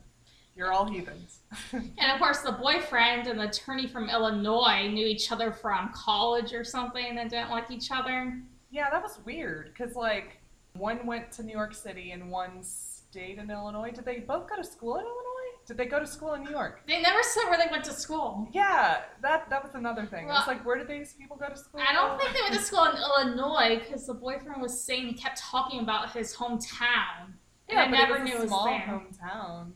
You're 0.55 0.71
all 0.71 0.85
heathens. 0.85 1.39
And 1.73 2.11
of 2.11 2.19
course, 2.19 2.41
the 2.41 2.51
boyfriend 2.51 3.25
and 3.25 3.39
the 3.39 3.49
attorney 3.49 3.87
from 3.87 4.09
Illinois 4.09 4.87
knew 4.87 5.05
each 5.05 5.31
other 5.31 5.51
from 5.51 5.91
college 5.95 6.53
or 6.53 6.63
something 6.63 7.17
and 7.17 7.29
didn't 7.29 7.49
like 7.49 7.71
each 7.71 7.89
other. 7.91 8.39
yeah, 8.69 8.89
that 8.91 9.01
was 9.01 9.19
weird 9.25 9.71
because 9.73 9.95
like 9.95 10.37
one 10.73 11.05
went 11.07 11.31
to 11.33 11.43
New 11.43 11.53
York 11.53 11.73
City 11.73 12.11
and 12.11 12.29
one 12.29 12.61
stayed 12.61 13.39
in 13.39 13.49
Illinois. 13.49 13.91
Did 13.91 14.05
they 14.05 14.19
both 14.19 14.47
go 14.47 14.55
to 14.55 14.63
school 14.63 14.95
in 14.95 15.01
Illinois? 15.05 15.32
Did 15.65 15.77
they 15.77 15.85
go 15.85 15.99
to 15.99 16.05
school 16.07 16.33
in 16.33 16.43
New 16.43 16.49
York? 16.51 16.81
They 16.87 17.01
never 17.01 17.23
said 17.23 17.43
where 17.49 17.57
they 17.57 17.71
went 17.71 17.85
to 17.85 17.93
school. 17.93 18.49
Yeah, 18.51 19.01
that 19.21 19.49
that 19.49 19.63
was 19.63 19.75
another 19.75 20.05
thing. 20.05 20.25
Well- 20.27 20.37
it's 20.39 20.47
like 20.47 20.65
where 20.65 20.77
did 20.77 20.87
these 20.87 21.13
people 21.13 21.37
go 21.37 21.47
to 21.47 21.55
school? 21.57 21.79
I 21.87 21.93
don't 21.93 22.19
think 22.19 22.33
they 22.33 22.41
went 22.41 22.53
to 22.55 22.61
school 22.61 22.83
in 22.85 22.97
Illinois 22.97 23.79
because 23.79 24.05
the 24.05 24.13
boyfriend 24.13 24.61
was 24.61 24.83
saying 24.83 25.07
he 25.07 25.13
kept 25.13 25.37
talking 25.39 25.79
about 25.79 26.11
his 26.11 26.35
hometown. 26.35 27.27
And 27.69 27.77
Yeah, 27.77 27.81
I 27.83 27.85
but 27.85 27.91
never 27.91 28.15
it 28.17 28.21
was 28.23 28.29
knew 28.29 28.35
a 28.35 28.39
it 28.39 28.41
was 28.41 28.49
small 28.49 28.65
there. 28.65 28.79
hometown. 28.81 29.71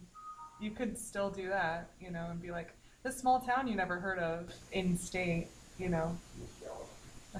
You 0.60 0.72
could 0.72 0.98
still 0.98 1.30
do 1.30 1.48
that, 1.50 1.90
you 2.02 2.12
know, 2.12 2.28
and 2.32 2.42
be 2.42 2.52
like, 2.52 2.74
this 3.04 3.18
small 3.18 3.40
town 3.40 3.68
you 3.68 3.76
never 3.76 4.00
heard 4.00 4.20
of 4.20 4.52
in 4.74 4.98
state, 4.98 5.48
you 5.78 5.88
know. 5.90 6.18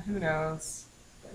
Who 0.06 0.20
knows? 0.20 0.86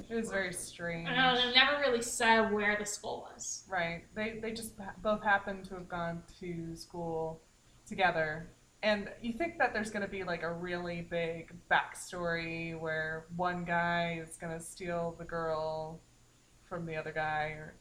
It 0.08 0.14
was 0.14 0.30
very 0.30 0.52
strange. 0.52 1.08
I 1.08 1.14
don't 1.14 1.34
know, 1.34 1.46
they 1.46 1.54
never 1.54 1.78
really 1.80 2.02
said 2.02 2.52
where 2.52 2.76
the 2.78 2.86
school 2.86 3.28
was. 3.32 3.64
Right. 3.68 4.04
They 4.14 4.38
they 4.42 4.52
just 4.52 4.72
both 5.02 5.22
happened 5.22 5.64
to 5.66 5.74
have 5.74 5.88
gone 5.88 6.22
to 6.40 6.76
school 6.76 7.40
together. 7.86 8.50
And 8.82 9.08
you 9.20 9.32
think 9.32 9.58
that 9.58 9.72
there's 9.72 9.90
going 9.90 10.02
to 10.02 10.10
be 10.10 10.24
like 10.24 10.42
a 10.42 10.52
really 10.52 11.02
big 11.02 11.54
backstory 11.70 12.78
where 12.78 13.26
one 13.36 13.64
guy 13.64 14.20
is 14.20 14.36
going 14.36 14.58
to 14.58 14.64
steal 14.64 15.14
the 15.18 15.24
girl 15.24 16.00
from 16.68 16.84
the 16.86 16.96
other 16.96 17.12
guy 17.12 17.54
or 17.58 17.74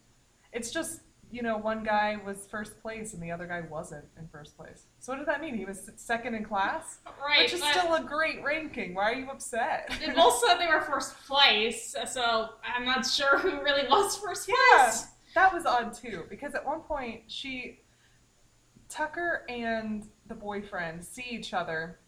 it's 0.54 0.70
just 0.70 1.02
you 1.32 1.42
know 1.42 1.58
one 1.58 1.84
guy 1.84 2.18
was 2.26 2.48
first 2.50 2.82
place 2.82 3.14
and 3.14 3.24
the 3.24 3.32
other 3.32 3.48
guy 3.48 3.62
wasn't 3.62 4.06
in 4.20 4.28
first 4.28 4.58
place. 4.58 4.88
So 5.00 5.12
what 5.14 5.18
does 5.18 5.28
that 5.28 5.42
mean? 5.42 5.56
He 5.56 5.66
was 5.66 5.90
second 5.96 6.36
in 6.36 6.44
class? 6.44 7.00
Right, 7.26 7.44
Which 7.44 7.54
is 7.54 7.64
still 7.64 7.96
a 7.96 8.04
great 8.04 8.44
ranking. 8.44 8.94
Why 8.94 9.12
are 9.12 9.16
you 9.16 9.30
upset? 9.30 9.92
they 10.06 10.12
both 10.14 10.42
said 10.46 10.58
they 10.58 10.68
were 10.68 10.82
first 10.82 11.16
place, 11.28 11.96
so 12.08 12.50
I'm 12.76 12.86
not 12.86 13.06
sure 13.06 13.38
who 13.40 13.62
really 13.64 13.88
was 13.90 14.18
first 14.18 14.48
place. 14.48 14.58
Yeah. 14.74 14.84
place. 14.84 15.08
That 15.36 15.54
was 15.54 15.66
odd 15.66 15.94
too, 15.94 16.26
because 16.30 16.54
at 16.56 16.66
one 16.66 16.82
point 16.82 17.22
she, 17.28 17.80
Tucker 18.90 19.46
and 19.48 20.06
the 20.28 20.36
boyfriend 20.36 21.04
see 21.04 21.26
each 21.30 21.54
other, 21.54 22.00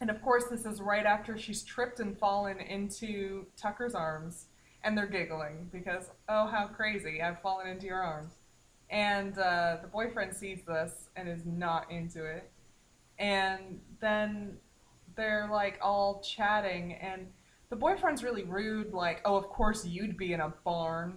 and 0.00 0.08
of 0.10 0.22
course 0.22 0.44
this 0.50 0.64
is 0.64 0.80
right 0.80 1.04
after 1.04 1.36
she's 1.36 1.64
tripped 1.64 1.98
and 1.98 2.16
fallen 2.16 2.58
into 2.60 3.46
Tucker's 3.56 3.94
arms, 3.96 4.46
and 4.84 4.96
they're 4.96 5.06
giggling 5.06 5.68
because 5.72 6.10
oh 6.28 6.46
how 6.46 6.68
crazy 6.68 7.20
I've 7.20 7.40
fallen 7.40 7.66
into 7.66 7.86
your 7.86 8.00
arms, 8.00 8.32
and 8.92 9.36
uh, 9.38 9.78
the 9.82 9.88
boyfriend 9.88 10.32
sees 10.36 10.62
this 10.64 11.08
and 11.16 11.28
is 11.28 11.44
not 11.44 11.90
into 11.90 12.24
it, 12.24 12.48
and 13.18 13.80
then 14.00 14.58
they're 15.16 15.48
like 15.50 15.78
all 15.82 16.20
chatting 16.20 16.94
and. 16.94 17.26
The 17.70 17.76
boyfriend's 17.76 18.22
really 18.22 18.42
rude, 18.44 18.92
like, 18.92 19.22
oh, 19.24 19.34
of 19.34 19.48
course 19.48 19.86
you'd 19.86 20.18
be 20.18 20.34
in 20.34 20.40
a 20.40 20.52
barn. 20.62 21.16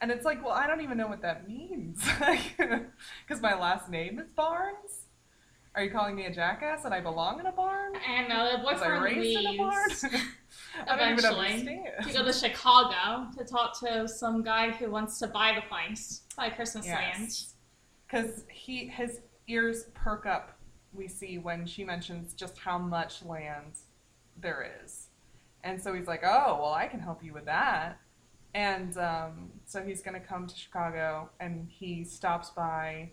And 0.00 0.12
it's 0.12 0.24
like, 0.24 0.40
well, 0.44 0.54
I 0.54 0.68
don't 0.68 0.80
even 0.82 0.96
know 0.96 1.08
what 1.08 1.20
that 1.22 1.48
means. 1.48 2.00
Because 2.56 3.42
my 3.42 3.58
last 3.58 3.90
name 3.90 4.20
is 4.20 4.28
Barnes? 4.36 5.06
Are 5.74 5.82
you 5.82 5.90
calling 5.90 6.16
me 6.16 6.26
a 6.26 6.32
jackass 6.32 6.84
and 6.84 6.92
I 6.92 7.00
belong 7.00 7.38
in 7.38 7.46
a 7.46 7.52
barn? 7.52 7.92
And 8.08 8.32
uh, 8.32 8.56
the 8.56 8.64
Was 8.64 8.82
I 8.82 8.98
boyfriend 8.98 9.16
raised 9.16 9.40
in 9.40 9.46
a 9.46 9.56
barn? 9.56 9.90
leaves 10.76 10.90
I 10.90 10.96
don't 10.96 11.12
even 11.12 11.18
eventually 11.18 11.48
understand. 11.48 12.06
to 12.06 12.12
go 12.12 12.24
to 12.24 12.32
Chicago 12.32 13.26
to 13.36 13.44
talk 13.44 13.78
to 13.80 14.08
some 14.08 14.42
guy 14.42 14.70
who 14.70 14.90
wants 14.90 15.18
to 15.18 15.26
buy 15.26 15.52
the 15.54 15.62
place, 15.68 16.22
buy 16.36 16.50
Christmas 16.50 16.86
land. 16.86 17.30
Because 18.06 18.44
he 18.48 18.86
his 18.86 19.20
ears 19.46 19.84
perk 19.94 20.26
up, 20.26 20.58
we 20.92 21.08
see, 21.08 21.38
when 21.38 21.66
she 21.66 21.84
mentions 21.84 22.34
just 22.34 22.58
how 22.58 22.78
much 22.78 23.24
land 23.24 23.78
there 24.40 24.70
is. 24.84 25.08
And 25.62 25.80
so 25.80 25.92
he's 25.92 26.06
like, 26.06 26.22
oh, 26.24 26.58
well, 26.60 26.72
I 26.72 26.86
can 26.86 27.00
help 27.00 27.22
you 27.22 27.34
with 27.34 27.44
that. 27.44 27.98
And 28.54 28.96
um, 28.98 29.50
so 29.66 29.82
he's 29.82 30.02
going 30.02 30.14
to 30.14 30.26
come 30.26 30.46
to 30.46 30.56
Chicago 30.56 31.30
and 31.38 31.68
he 31.68 32.02
stops 32.04 32.50
by 32.50 33.10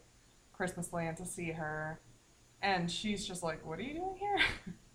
Christmas 0.53 0.93
Land 0.93 1.17
to 1.17 1.25
see 1.25 1.51
her. 1.51 1.99
And 2.61 2.89
she's 2.89 3.27
just 3.27 3.43
like, 3.43 3.63
what 3.65 3.77
are 3.77 3.83
you 3.83 3.95
doing 3.95 4.15
here? 4.17 4.39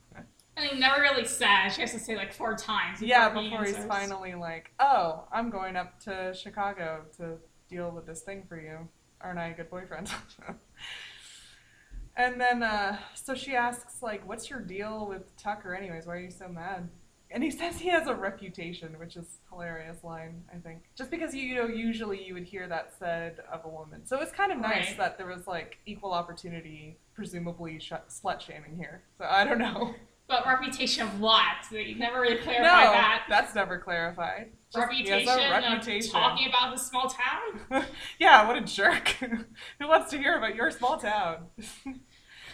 And 0.57 0.67
he 0.67 0.79
never 0.79 1.01
really 1.01 1.25
says. 1.25 1.75
She 1.75 1.81
has 1.81 1.93
to 1.93 1.99
say 1.99 2.17
like 2.17 2.33
four 2.33 2.55
times. 2.57 3.01
yeah, 3.01 3.33
he 3.35 3.49
before 3.49 3.65
he's 3.65 3.77
finally 3.87 4.35
like, 4.35 4.71
oh, 4.81 5.25
I'm 5.33 5.49
going 5.51 5.77
up 5.77 5.99
to 6.01 6.35
Chicago 6.35 7.05
to 7.17 7.37
deal 7.69 7.91
with 7.91 8.07
this 8.07 8.21
thing 8.21 8.45
for 8.49 8.61
you. 8.61 8.87
Aren't 9.21 9.39
I 9.39 9.49
a 9.49 9.55
good 9.55 9.71
boyfriend? 9.71 10.11
and 12.17 12.41
then, 12.41 12.63
uh, 12.63 12.99
so 13.15 13.35
she 13.35 13.55
asks, 13.55 14.03
like, 14.03 14.27
what's 14.29 14.51
your 14.51 14.61
deal 14.61 15.07
with 15.09 15.35
Tucker, 15.37 15.75
anyways? 15.75 16.07
Why 16.07 16.15
are 16.17 16.21
you 16.21 16.31
so 16.31 16.49
mad? 16.49 16.89
And 17.31 17.43
he 17.43 17.51
says 17.51 17.79
he 17.79 17.89
has 17.89 18.07
a 18.09 18.15
reputation, 18.15 18.99
which 18.99 19.17
is 19.17 19.39
hilarious 19.51 20.05
line, 20.05 20.45
I 20.53 20.59
think. 20.59 20.83
Just 20.99 21.11
because 21.11 21.35
you 21.35 21.55
know, 21.55 21.67
usually 21.67 22.23
you 22.23 22.35
would 22.35 22.45
hear 22.45 22.69
that 22.69 22.93
said 22.99 23.39
of 23.51 23.65
a 23.65 23.69
woman. 23.69 24.05
So 24.05 24.21
it's 24.21 24.33
kind 24.33 24.53
of 24.53 24.59
nice 24.59 24.89
Right. 24.89 24.99
that 24.99 25.17
there 25.17 25.29
was 25.29 25.47
like 25.47 25.79
equal 25.87 26.13
opportunity, 26.13 26.99
presumably 27.15 27.79
sh- 27.79 27.93
slut 28.11 28.41
shaming 28.43 28.77
here. 28.77 29.03
So 29.17 29.25
I 29.25 29.45
don't 29.45 29.59
know. 29.59 29.95
But 30.29 30.47
reputation 30.47 31.03
of 31.03 31.21
what? 31.21 31.43
You 31.71 31.97
never 31.97 32.21
really 32.21 32.37
no, 32.37 32.43
clarified 32.43 32.69
that. 32.69 33.25
that's 33.29 33.55
never 33.55 33.79
clarified. 33.79 34.53
Just 34.73 34.89
reputation, 34.89 35.29
a 35.29 35.77
of 35.77 36.11
talking 36.11 36.49
about 36.49 36.75
the 36.75 36.81
small 36.81 37.09
town. 37.09 37.85
yeah, 38.19 38.47
what 38.47 38.57
a 38.57 38.63
jerk. 38.63 39.09
Who 39.79 39.89
wants 39.89 40.11
to 40.13 40.19
hear 40.19 40.39
about 40.39 40.55
your 40.55 40.71
small 40.71 40.99
town? 40.99 41.47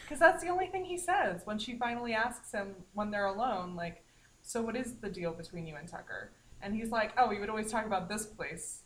Because 0.09 0.21
that's 0.21 0.43
the 0.43 0.49
only 0.49 0.69
thing 0.69 0.87
he 0.87 0.97
says 0.97 1.43
when 1.45 1.59
she 1.59 1.77
finally 1.77 2.15
asks 2.15 2.51
him 2.51 2.75
when 2.95 3.11
they're 3.11 3.27
alone, 3.27 3.77
like, 3.77 4.03
so 4.41 4.63
what 4.63 4.75
is 4.75 4.95
the 4.95 5.11
deal 5.11 5.35
between 5.35 5.67
you 5.67 5.77
and 5.77 5.87
Tucker? 5.87 6.31
And 6.63 6.75
he's 6.75 6.91
like, 6.91 7.13
oh, 7.19 7.29
we 7.29 7.39
would 7.39 7.51
always 7.51 7.71
talk 7.71 7.85
about 7.85 8.09
this 8.09 8.25
place. 8.25 8.85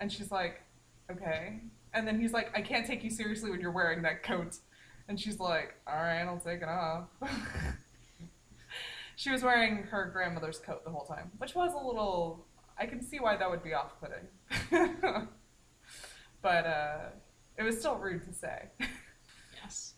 And 0.00 0.12
she's 0.12 0.32
like, 0.32 0.62
okay. 1.08 1.60
And 1.94 2.04
then 2.04 2.20
he's 2.20 2.32
like, 2.32 2.50
I 2.52 2.62
can't 2.62 2.84
take 2.84 3.04
you 3.04 3.10
seriously 3.10 3.48
when 3.48 3.60
you're 3.60 3.70
wearing 3.70 4.02
that 4.02 4.24
coat. 4.24 4.56
And 5.08 5.20
she's 5.20 5.38
like, 5.38 5.74
all 5.86 5.94
right, 5.94 6.22
I'll 6.22 6.40
take 6.40 6.62
it 6.62 6.68
off. 6.68 7.04
She 9.20 9.30
was 9.30 9.42
wearing 9.42 9.82
her 9.82 10.06
grandmother's 10.10 10.58
coat 10.58 10.82
the 10.82 10.90
whole 10.90 11.04
time, 11.04 11.30
which 11.36 11.54
was 11.54 11.74
a 11.74 11.86
little. 11.86 12.46
I 12.78 12.86
can 12.86 13.02
see 13.02 13.18
why 13.20 13.36
that 13.36 13.50
would 13.50 13.62
be 13.62 13.74
off 13.74 13.92
putting. 14.00 14.96
but 16.40 16.64
uh, 16.64 16.98
it 17.58 17.62
was 17.62 17.78
still 17.78 17.96
rude 17.96 18.24
to 18.26 18.32
say. 18.32 18.70
yes. 19.62 19.92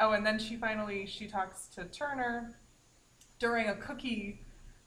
Oh, 0.00 0.10
and 0.10 0.26
then 0.26 0.40
she 0.40 0.56
finally 0.56 1.06
she 1.06 1.28
talks 1.28 1.68
to 1.76 1.84
Turner 1.84 2.56
during 3.38 3.68
a 3.68 3.76
cookie 3.76 4.40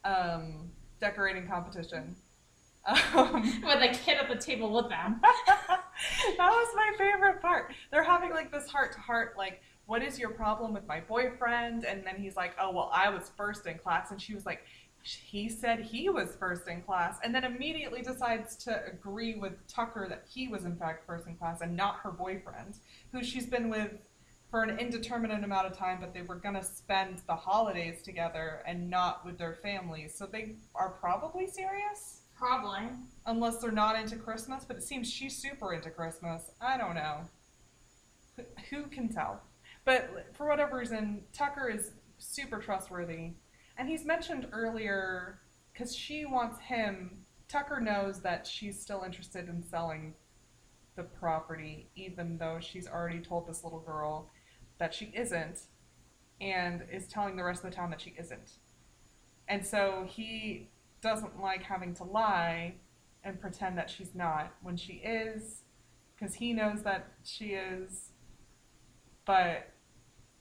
um, 0.03 0.69
decorating 0.99 1.47
competition. 1.47 2.17
Um, 2.85 3.61
With 3.63 3.81
a 3.81 3.97
kid 4.03 4.17
at 4.17 4.27
the 4.27 4.35
table 4.35 4.69
with 4.73 4.89
them. 4.89 5.21
that 5.69 5.79
was 6.37 6.67
my 6.75 6.91
favorite 6.97 7.41
part. 7.41 7.73
They're 7.89 8.03
having 8.03 8.31
like 8.31 8.51
this 8.51 8.67
heart 8.67 8.91
to 8.93 8.99
heart, 8.99 9.35
like, 9.37 9.61
what 9.89 10.03
is 10.03 10.19
your 10.19 10.29
problem 10.29 10.71
with 10.71 10.85
my 10.85 10.99
boyfriend? 10.99 11.83
And 11.83 12.03
then 12.05 12.15
he's 12.17 12.35
like, 12.35 12.53
oh, 12.61 12.69
well, 12.71 12.91
I 12.93 13.09
was 13.09 13.31
first 13.35 13.65
in 13.65 13.79
class. 13.79 14.11
And 14.11 14.21
she 14.21 14.35
was 14.35 14.45
like, 14.45 14.61
he 15.01 15.49
said 15.49 15.79
he 15.79 16.09
was 16.09 16.35
first 16.39 16.67
in 16.67 16.83
class. 16.83 17.17
And 17.23 17.33
then 17.33 17.43
immediately 17.43 18.03
decides 18.03 18.55
to 18.65 18.85
agree 18.85 19.33
with 19.39 19.53
Tucker 19.67 20.05
that 20.07 20.25
he 20.31 20.47
was, 20.47 20.63
in 20.65 20.75
fact, 20.75 21.07
first 21.07 21.25
in 21.25 21.35
class 21.37 21.61
and 21.61 21.75
not 21.75 21.95
her 22.03 22.11
boyfriend, 22.11 22.75
who 23.11 23.23
she's 23.23 23.47
been 23.47 23.67
with 23.67 23.93
for 24.51 24.61
an 24.61 24.77
indeterminate 24.77 25.43
amount 25.43 25.65
of 25.65 25.75
time, 25.75 25.97
but 25.99 26.13
they 26.13 26.21
were 26.21 26.35
going 26.35 26.53
to 26.55 26.63
spend 26.63 27.23
the 27.27 27.35
holidays 27.35 28.03
together 28.03 28.61
and 28.67 28.91
not 28.91 29.25
with 29.25 29.39
their 29.39 29.55
families. 29.63 30.13
So 30.15 30.27
they 30.27 30.55
are 30.75 30.89
probably 31.01 31.47
serious 31.47 32.21
Probably. 32.37 32.89
unless 33.25 33.57
they're 33.57 33.71
not 33.71 33.95
into 33.99 34.17
Christmas, 34.17 34.65
but 34.65 34.77
it 34.77 34.83
seems 34.83 35.09
she's 35.11 35.35
super 35.35 35.73
into 35.73 35.89
Christmas. 35.89 36.43
I 36.61 36.77
don't 36.77 36.93
know. 36.93 37.21
Who- 38.35 38.43
Who 38.75 38.83
can 38.87 39.09
tell? 39.09 39.41
But 39.89 40.27
for 40.35 40.47
whatever 40.47 40.77
reason, 40.77 41.23
Tucker 41.33 41.67
is 41.67 41.93
super 42.19 42.59
trustworthy. 42.59 43.31
And 43.75 43.89
he's 43.89 44.05
mentioned 44.05 44.45
earlier, 44.51 45.39
because 45.73 45.95
she 45.95 46.25
wants 46.25 46.59
him, 46.59 47.25
Tucker 47.47 47.81
knows 47.81 48.21
that 48.21 48.45
she's 48.45 48.79
still 48.79 49.01
interested 49.03 49.49
in 49.49 49.63
selling 49.63 50.13
the 50.95 51.01
property, 51.01 51.89
even 51.95 52.37
though 52.37 52.59
she's 52.59 52.87
already 52.87 53.17
told 53.17 53.47
this 53.47 53.63
little 53.63 53.79
girl 53.79 54.29
that 54.77 54.93
she 54.93 55.11
isn't, 55.15 55.61
and 56.39 56.83
is 56.91 57.07
telling 57.07 57.35
the 57.35 57.43
rest 57.43 57.63
of 57.63 57.71
the 57.71 57.75
town 57.75 57.89
that 57.89 57.99
she 57.99 58.13
isn't. 58.19 58.59
And 59.47 59.65
so 59.65 60.05
he 60.07 60.69
doesn't 61.01 61.41
like 61.41 61.63
having 61.63 61.95
to 61.95 62.03
lie 62.03 62.75
and 63.23 63.41
pretend 63.41 63.75
that 63.79 63.89
she's 63.89 64.13
not 64.13 64.53
when 64.61 64.77
she 64.77 65.01
is, 65.03 65.63
because 66.15 66.35
he 66.35 66.53
knows 66.53 66.83
that 66.83 67.07
she 67.23 67.53
is. 67.53 68.11
But 69.25 69.68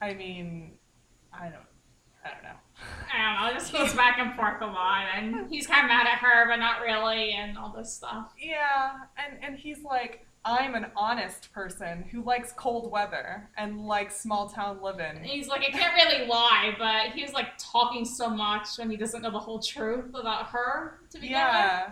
I 0.00 0.14
mean, 0.14 0.72
I 1.32 1.44
don't, 1.48 1.54
I 2.24 2.30
don't 2.32 2.42
know. 2.42 2.58
I 3.12 3.18
don't 3.22 3.52
know. 3.52 3.56
It 3.56 3.60
just 3.60 3.72
goes 3.72 3.94
back 3.94 4.18
and 4.18 4.34
forth 4.36 4.60
a 4.62 4.66
lot, 4.66 5.06
and 5.16 5.50
he's 5.50 5.66
kind 5.66 5.84
of 5.84 5.88
mad 5.88 6.06
at 6.06 6.18
her, 6.18 6.46
but 6.48 6.56
not 6.56 6.80
really, 6.80 7.32
and 7.32 7.58
all 7.58 7.74
this 7.76 7.92
stuff. 7.92 8.32
Yeah, 8.40 8.92
and 9.16 9.42
and 9.42 9.58
he's 9.58 9.82
like, 9.82 10.24
I'm 10.44 10.74
an 10.76 10.86
honest 10.96 11.52
person 11.52 12.04
who 12.10 12.22
likes 12.22 12.52
cold 12.52 12.90
weather 12.92 13.50
and 13.58 13.86
likes 13.86 14.20
small 14.20 14.48
town 14.48 14.76
And 14.76 14.82
living. 14.84 15.24
he's 15.24 15.48
like, 15.48 15.62
I 15.62 15.70
can't 15.70 15.94
really 15.94 16.26
lie, 16.28 16.74
but 16.78 17.12
he 17.14 17.22
was 17.22 17.32
like 17.32 17.48
talking 17.58 18.04
so 18.04 18.30
much 18.30 18.68
when 18.78 18.88
he 18.90 18.96
doesn't 18.96 19.22
know 19.22 19.30
the 19.32 19.38
whole 19.40 19.58
truth 19.60 20.14
about 20.14 20.46
her 20.46 21.00
to 21.10 21.18
begin 21.18 21.32
with. 21.32 21.40
Yeah, 21.40 21.90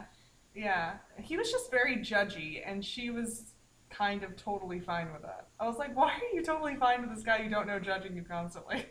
yeah. 0.55 0.93
He 1.21 1.37
was 1.37 1.51
just 1.51 1.71
very 1.71 1.97
judgy, 1.97 2.63
and 2.65 2.85
she 2.85 3.11
was 3.11 3.53
kind 3.91 4.23
of 4.23 4.37
totally 4.37 4.81
fine 4.81 5.13
with 5.13 5.23
that. 5.23 5.49
I 5.61 5.67
was 5.67 5.79
like, 5.79 5.97
why 5.97 6.13
are 6.13 6.35
you 6.35 6.43
totally 6.43 6.77
fine 6.77 7.01
with 7.03 7.15
this 7.15 7.25
guy 7.25 7.39
you 7.43 7.51
don't 7.51 7.67
know 7.67 7.79
judging 7.79 8.17
you 8.17 8.23
constantly? 8.23 8.87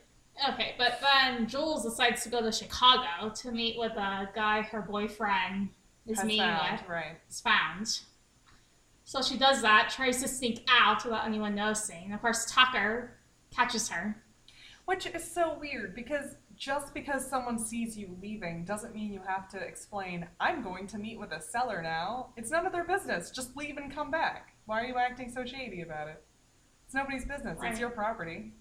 Okay, 0.49 0.75
but 0.77 0.99
then 1.01 1.47
Jules 1.47 1.83
decides 1.83 2.23
to 2.23 2.29
go 2.29 2.41
to 2.41 2.51
Chicago 2.51 3.29
to 3.33 3.51
meet 3.51 3.79
with 3.79 3.93
a 3.93 4.29
guy 4.35 4.63
her 4.63 4.81
boyfriend 4.81 5.69
is 6.05 6.17
Has 6.17 6.25
meeting 6.27 6.41
found, 6.41 6.81
with. 6.81 6.89
right? 6.89 7.17
is 7.29 7.39
found. 7.39 8.01
So 9.05 9.21
she 9.21 9.37
does 9.37 9.61
that, 9.61 9.93
tries 9.95 10.21
to 10.21 10.27
sneak 10.27 10.67
out 10.69 11.05
without 11.05 11.25
anyone 11.25 11.55
noticing. 11.55 12.03
And 12.05 12.13
of 12.13 12.21
course, 12.21 12.45
Tucker 12.51 13.11
catches 13.55 13.87
her. 13.89 14.21
Which 14.85 15.05
is 15.07 15.23
so 15.23 15.57
weird 15.59 15.95
because 15.95 16.35
just 16.57 16.93
because 16.93 17.27
someone 17.29 17.57
sees 17.57 17.97
you 17.97 18.15
leaving 18.21 18.65
doesn't 18.65 18.93
mean 18.93 19.13
you 19.13 19.21
have 19.25 19.47
to 19.49 19.57
explain, 19.59 20.27
I'm 20.39 20.63
going 20.63 20.87
to 20.87 20.97
meet 20.97 21.19
with 21.19 21.31
a 21.31 21.41
seller 21.41 21.81
now. 21.81 22.29
It's 22.35 22.51
none 22.51 22.65
of 22.65 22.71
their 22.73 22.83
business. 22.83 23.31
Just 23.31 23.55
leave 23.55 23.77
and 23.77 23.93
come 23.93 24.11
back. 24.11 24.54
Why 24.65 24.81
are 24.81 24.85
you 24.85 24.95
acting 24.97 25.31
so 25.31 25.45
shady 25.45 25.81
about 25.81 26.07
it? 26.07 26.23
It's 26.85 26.93
nobody's 26.93 27.25
business. 27.25 27.59
Right. 27.59 27.71
It's 27.71 27.79
your 27.79 27.89
property. 27.89 28.53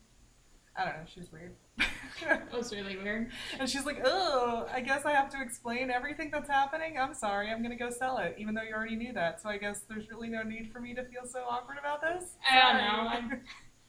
I 0.76 0.84
don't 0.84 0.94
know. 0.94 1.04
She's 1.06 1.30
weird. 1.32 1.54
Oh, 2.30 2.32
it 2.32 2.56
was 2.56 2.72
really 2.72 2.96
weird. 2.96 3.32
and 3.58 3.68
she's 3.68 3.84
like, 3.84 4.00
oh, 4.04 4.68
I 4.72 4.80
guess 4.80 5.04
I 5.04 5.10
have 5.12 5.28
to 5.30 5.42
explain 5.42 5.90
everything 5.90 6.30
that's 6.30 6.48
happening. 6.48 6.96
I'm 6.96 7.12
sorry. 7.12 7.50
I'm 7.50 7.58
going 7.58 7.76
to 7.76 7.76
go 7.76 7.90
sell 7.90 8.18
it, 8.18 8.36
even 8.38 8.54
though 8.54 8.62
you 8.62 8.72
already 8.72 8.94
knew 8.94 9.12
that. 9.14 9.42
So 9.42 9.48
I 9.48 9.58
guess 9.58 9.80
there's 9.88 10.08
really 10.08 10.28
no 10.28 10.42
need 10.44 10.70
for 10.72 10.78
me 10.78 10.94
to 10.94 11.02
feel 11.06 11.26
so 11.26 11.40
awkward 11.40 11.76
about 11.78 12.00
this. 12.02 12.36
I 12.48 12.72
don't 12.72 13.30
know. 13.30 13.36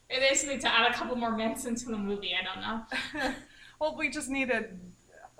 They 0.09 0.29
just 0.29 0.47
need 0.47 0.59
to 0.61 0.67
add 0.67 0.91
a 0.91 0.93
couple 0.95 1.15
more 1.15 1.37
minutes 1.37 1.65
into 1.65 1.85
the 1.85 1.97
movie. 1.97 2.31
I 2.33 2.43
don't 2.43 2.61
know. 3.23 3.33
well, 3.79 3.95
we 3.95 4.09
just 4.09 4.29
needed 4.29 4.79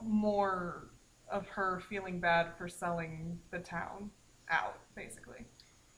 more 0.04 0.90
of 1.32 1.48
her 1.48 1.82
feeling 1.90 2.20
bad 2.20 2.56
for 2.56 2.70
selling 2.70 3.40
the 3.50 3.60
town 3.60 4.12
out, 4.52 4.78
basically. 4.96 5.48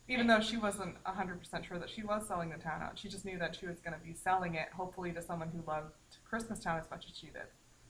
Even 0.10 0.26
though 0.28 0.40
she 0.40 0.56
wasn't 0.58 0.96
100% 1.04 1.66
sure 1.66 1.78
that 1.80 1.90
she 1.90 2.02
was 2.04 2.26
selling 2.28 2.50
the 2.50 2.58
town 2.58 2.82
out, 2.82 2.98
she 2.98 3.10
just 3.10 3.26
knew 3.26 3.38
that 3.40 3.56
she 3.56 3.66
was 3.68 3.80
going 3.80 3.94
to 3.94 4.00
be 4.06 4.14
selling 4.14 4.56
it, 4.56 4.70
hopefully, 4.76 5.12
to 5.12 5.22
someone 5.22 5.50
who 5.50 5.62
loved 5.70 5.92
Christmas 6.30 6.60
Town 6.60 6.80
as 6.80 6.90
much 6.90 7.06
as 7.12 7.18
she 7.18 7.28
did. 7.28 7.44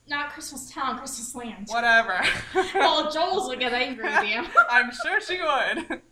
Not 0.08 0.32
Christmas 0.32 0.72
Town, 0.72 0.98
Christmas 0.98 1.36
Land. 1.36 1.68
Whatever. 1.68 2.20
Well, 2.74 3.12
Jules 3.12 3.48
would 3.50 3.60
get 3.60 3.74
angry 3.74 4.06
with 4.10 4.24
you. 4.28 4.44
I'm 4.70 4.92
sure 4.92 5.22
she 5.22 5.40
would. 5.42 6.02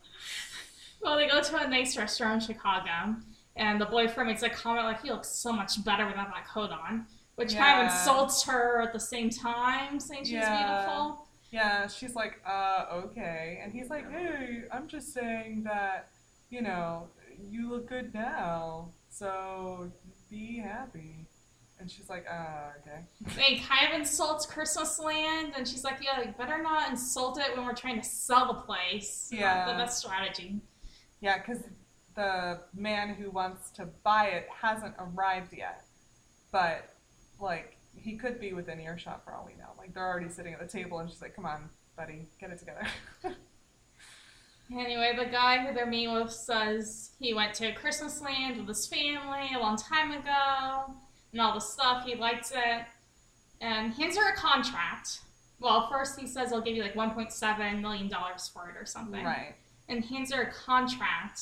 Well, 1.02 1.18
they 1.18 1.28
go 1.28 1.40
to 1.40 1.58
a 1.64 1.68
nice 1.68 1.96
restaurant 1.98 2.42
in 2.42 2.48
Chicago, 2.56 3.16
and 3.56 3.80
the 3.80 3.86
boyfriend 3.86 4.28
makes 4.28 4.42
a 4.42 4.50
comment 4.50 4.86
like, 4.88 5.04
"He 5.04 5.12
looks 5.12 5.30
so 5.30 5.52
much 5.54 5.84
better 5.86 6.04
without 6.08 6.34
that 6.34 6.48
coat 6.48 6.72
on," 6.72 7.06
which 7.36 7.56
kind 7.56 7.86
of 7.86 7.94
insults 7.94 8.42
her 8.46 8.82
at 8.82 8.92
the 8.92 9.00
same 9.00 9.30
time, 9.30 10.00
saying 10.00 10.24
she's 10.24 10.32
Yeah. 10.34 10.84
beautiful. 10.84 11.25
Yeah, 11.56 11.88
she's 11.88 12.16
like, 12.16 12.42
uh, 12.46 12.86
okay. 12.92 13.62
And 13.64 13.72
he's 13.72 13.90
like, 13.90 14.12
hey, 14.12 14.64
I'm 14.74 14.88
just 14.90 15.14
saying 15.14 15.64
that, 15.64 16.10
you 16.50 16.62
know, 16.62 17.08
you 17.50 17.70
look 17.70 17.88
good 17.88 18.14
now, 18.14 18.90
so 19.10 19.90
be 20.30 20.58
happy. 20.60 21.26
And 21.80 21.90
she's 21.90 22.10
like, 22.10 22.26
uh, 22.30 22.72
okay. 22.82 23.06
They 23.38 23.56
kind 23.60 23.88
of 23.94 23.98
insults 24.00 24.46
Christmas 24.46 25.00
Land, 25.00 25.54
and 25.58 25.68
she's 25.68 25.84
like, 25.84 25.98
"Yeah, 26.02 26.18
like, 26.20 26.38
better 26.38 26.62
not 26.64 26.90
insult 26.90 27.38
it 27.38 27.56
when 27.56 27.66
we're 27.66 27.74
trying 27.74 28.02
to 28.02 28.08
sell 28.08 28.48
the 28.48 28.62
place." 28.62 29.30
Not 29.32 29.40
Yeah. 29.40 29.66
the 29.72 29.78
best 29.78 30.00
strategy. 30.00 30.62
Yeah, 31.22 31.38
because 31.38 31.64
the 32.16 32.62
man 32.74 33.10
who 33.16 33.30
wants 33.30 33.72
to 33.72 33.86
buy 34.04 34.28
it 34.28 34.48
hasn't 34.62 34.96
arrived 34.98 35.54
yet. 35.54 35.84
But, 36.52 36.90
like, 37.40 37.75
he 37.96 38.18
could 38.18 38.40
be 38.40 38.54
within 38.54 38.80
earshot 38.80 39.24
for 39.24 39.34
all 39.34 39.46
we 39.46 39.54
know. 39.54 39.70
Like, 39.78 39.94
they're 39.94 40.08
already 40.08 40.30
sitting 40.30 40.54
at 40.54 40.60
the 40.60 40.68
table, 40.68 41.00
and 41.00 41.10
she's 41.10 41.22
like, 41.22 41.36
come 41.36 41.46
on, 41.46 41.70
buddy, 41.96 42.28
get 42.40 42.52
it 42.52 42.60
together. 42.60 42.88
Anyway, 44.74 45.14
the 45.18 45.26
guy 45.26 45.60
who 45.60 45.74
they're 45.74 45.86
meeting 45.86 46.14
with 46.14 46.32
says 46.32 47.12
he 47.20 47.34
went 47.34 47.54
to 47.54 47.72
Christmas 47.74 48.20
Land 48.22 48.58
with 48.58 48.68
his 48.68 48.88
family 48.88 49.52
a 49.56 49.60
long 49.60 49.78
time 49.78 50.12
ago, 50.12 50.94
and 51.32 51.42
all 51.42 51.54
the 51.54 51.60
stuff. 51.60 52.04
He 52.06 52.16
likes 52.16 52.52
it, 52.52 52.86
and 53.62 53.94
hands 53.94 54.18
her 54.18 54.34
a 54.34 54.36
contract. 54.36 55.20
Well, 55.60 55.88
first 55.90 56.20
he 56.20 56.26
says 56.26 56.52
I'll 56.52 56.62
give 56.62 56.76
you 56.76 56.82
like 56.82 56.96
1.7 56.96 57.82
million 57.82 58.10
dollars 58.10 58.50
for 58.52 58.70
it 58.70 58.76
or 58.80 58.86
something, 58.86 59.24
right. 59.24 59.56
and 59.88 60.04
hands 60.04 60.34
her 60.34 60.44
a 60.44 60.52
contract. 60.52 61.42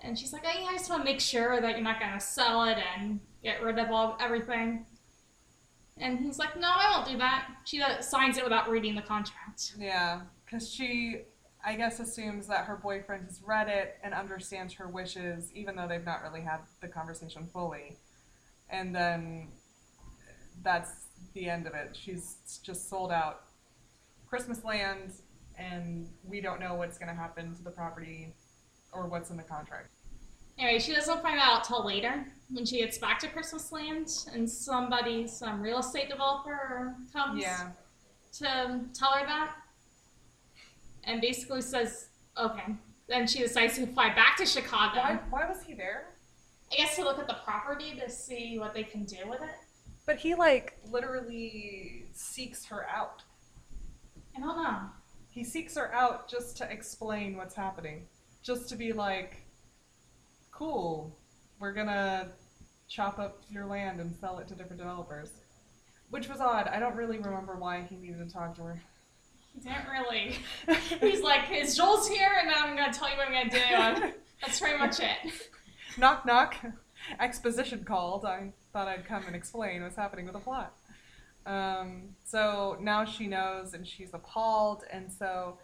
And 0.00 0.18
she's 0.18 0.32
like, 0.32 0.42
"Oh, 0.44 0.60
yeah, 0.60 0.66
I 0.66 0.72
just 0.72 0.90
want 0.90 1.02
to 1.02 1.10
make 1.10 1.20
sure 1.20 1.60
that 1.60 1.70
you're 1.70 1.80
not 1.80 1.98
gonna 1.98 2.20
sell 2.20 2.64
it 2.64 2.78
and 2.98 3.20
get 3.42 3.62
rid 3.62 3.78
of 3.78 3.90
all 3.90 4.18
everything." 4.20 4.84
And 6.02 6.18
he's 6.18 6.38
like, 6.38 6.58
"No, 6.58 6.68
I 6.68 6.90
won't 6.94 7.08
do 7.08 7.16
that." 7.18 7.48
She 7.64 7.80
uh, 7.80 8.00
signs 8.00 8.36
it 8.36 8.44
without 8.44 8.68
reading 8.68 8.94
the 8.96 9.02
contract. 9.02 9.74
Yeah, 9.78 10.22
because 10.44 10.68
she, 10.68 11.22
I 11.64 11.76
guess, 11.76 12.00
assumes 12.00 12.48
that 12.48 12.64
her 12.64 12.76
boyfriend 12.76 13.26
has 13.26 13.40
read 13.44 13.68
it 13.68 13.98
and 14.02 14.12
understands 14.12 14.74
her 14.74 14.88
wishes, 14.88 15.50
even 15.54 15.76
though 15.76 15.86
they've 15.86 16.04
not 16.04 16.22
really 16.22 16.40
had 16.40 16.58
the 16.80 16.88
conversation 16.88 17.48
fully. 17.52 17.98
And 18.68 18.94
then 18.94 19.48
that's 20.62 21.06
the 21.34 21.48
end 21.48 21.66
of 21.66 21.74
it. 21.74 21.96
She's 21.98 22.60
just 22.64 22.90
sold 22.90 23.12
out 23.12 23.44
Christmas 24.26 24.64
land, 24.64 25.12
and 25.56 26.08
we 26.24 26.40
don't 26.40 26.58
know 26.58 26.74
what's 26.74 26.98
going 26.98 27.08
to 27.08 27.14
happen 27.14 27.54
to 27.54 27.62
the 27.62 27.70
property 27.70 28.34
or 28.92 29.06
what's 29.06 29.30
in 29.30 29.36
the 29.36 29.42
contract. 29.42 29.90
Anyway, 30.62 30.78
she 30.78 30.94
doesn't 30.94 31.22
find 31.22 31.40
out 31.40 31.64
till 31.64 31.84
later 31.84 32.24
when 32.50 32.64
she 32.64 32.78
gets 32.78 32.96
back 32.96 33.18
to 33.18 33.26
Christmas 33.28 33.72
Land 33.72 34.26
and 34.32 34.48
somebody, 34.48 35.26
some 35.26 35.60
real 35.60 35.78
estate 35.80 36.08
developer 36.08 36.94
comes 37.12 37.42
Yeah, 37.42 37.70
to 38.34 38.80
tell 38.94 39.10
her 39.12 39.26
that 39.26 39.56
and 41.02 41.20
basically 41.20 41.62
says, 41.62 42.10
okay. 42.38 42.76
Then 43.08 43.26
she 43.26 43.40
decides 43.40 43.74
to 43.74 43.88
fly 43.88 44.14
back 44.14 44.36
to 44.36 44.46
Chicago. 44.46 45.00
why, 45.00 45.18
why 45.30 45.48
was 45.48 45.62
he 45.62 45.74
there? 45.74 46.10
I 46.70 46.76
guess 46.76 46.94
to 46.94 47.02
look 47.02 47.18
at 47.18 47.26
the 47.26 47.38
property 47.44 47.98
to 47.98 48.08
see 48.08 48.56
what 48.60 48.72
they 48.72 48.84
can 48.84 49.02
do 49.02 49.16
with 49.28 49.42
it. 49.42 49.56
But 50.06 50.16
he, 50.16 50.36
like, 50.36 50.78
literally 50.88 52.04
seeks 52.12 52.64
her 52.66 52.86
out. 52.88 53.24
I 54.36 54.40
don't 54.40 54.62
know. 54.62 54.78
He 55.28 55.42
seeks 55.42 55.76
her 55.76 55.92
out 55.92 56.28
just 56.28 56.56
to 56.58 56.70
explain 56.70 57.36
what's 57.36 57.56
happening. 57.56 58.06
Just 58.42 58.68
to 58.68 58.76
be 58.76 58.92
like, 58.92 59.42
cool, 60.52 61.16
we're 61.58 61.72
gonna 61.72 62.28
chop 62.88 63.18
up 63.18 63.42
your 63.50 63.66
land 63.66 64.00
and 64.00 64.14
sell 64.20 64.38
it 64.38 64.48
to 64.48 64.54
different 64.54 64.78
developers. 64.78 65.30
Which 66.10 66.28
was 66.28 66.40
odd. 66.40 66.68
I 66.68 66.78
don't 66.78 66.94
really 66.94 67.18
remember 67.18 67.56
why 67.56 67.86
he 67.88 67.96
needed 67.96 68.18
to 68.18 68.32
talk 68.32 68.54
to 68.56 68.62
her. 68.62 68.82
He 69.54 69.60
didn't 69.60 69.88
really. 69.90 70.36
He's 71.00 71.22
like, 71.22 71.50
is 71.50 71.74
Jules 71.74 72.06
here? 72.06 72.30
And 72.40 72.50
I'm 72.50 72.76
to 72.92 72.98
tell 72.98 73.10
you 73.10 73.16
what 73.16 73.28
I'm 73.28 73.50
to 73.50 73.56
do. 73.56 74.12
That's 74.42 74.60
pretty 74.60 74.78
much 74.78 75.00
it. 75.00 75.50
knock 75.96 76.26
knock. 76.26 76.56
Exposition 77.18 77.84
called. 77.84 78.24
I 78.24 78.52
thought 78.72 78.88
I'd 78.88 79.06
come 79.06 79.24
and 79.26 79.34
explain 79.34 79.82
what's 79.82 79.96
happening 79.96 80.26
with 80.26 80.34
the 80.34 80.40
plot. 80.40 80.74
Um, 81.46 82.10
so 82.24 82.76
now 82.80 83.04
she 83.04 83.26
knows 83.26 83.74
and 83.74 83.86
she's 83.86 84.10
appalled, 84.14 84.84
and 84.92 85.10
so 85.10 85.58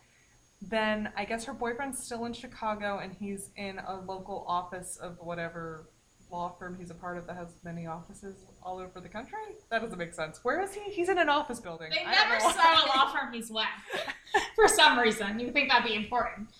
then 0.61 1.11
I 1.17 1.25
guess 1.25 1.45
her 1.45 1.55
boyfriend's 1.55 2.03
still 2.03 2.25
in 2.25 2.33
Chicago 2.33 2.99
and 2.99 3.13
he's 3.13 3.51
in 3.57 3.79
a 3.79 4.01
local 4.01 4.45
office 4.49 4.97
of 4.97 5.19
whatever 5.21 5.89
law 6.31 6.55
firm 6.59 6.77
he's 6.79 6.91
a 6.91 6.95
part 6.95 7.17
of 7.17 7.27
that 7.27 7.37
has 7.37 7.49
many 7.65 7.87
offices 7.87 8.35
all 8.63 8.79
over 8.79 9.01
the 9.01 9.09
country. 9.09 9.39
That 9.71 9.83
doesn't 9.83 9.99
make 9.99 10.15
sense. 10.15 10.41
Where 10.43 10.61
is 10.61 10.75
he? 10.75 10.91
He's 10.91 11.09
in 11.09 11.19
an 11.19 11.29
office 11.29 11.61
building. 11.61 11.91
They 11.91 12.05
I 12.05 12.11
never 12.13 12.41
said 12.41 12.85
a 12.85 12.99
law 12.99 13.13
firm 13.13 13.33
he's 13.33 13.51
with. 13.51 13.65
For 14.55 14.69
some 14.69 14.99
reason. 14.99 15.39
You 15.39 15.51
think 15.53 15.71
that'd 15.71 15.87
be 15.87 15.95
important. 15.95 16.51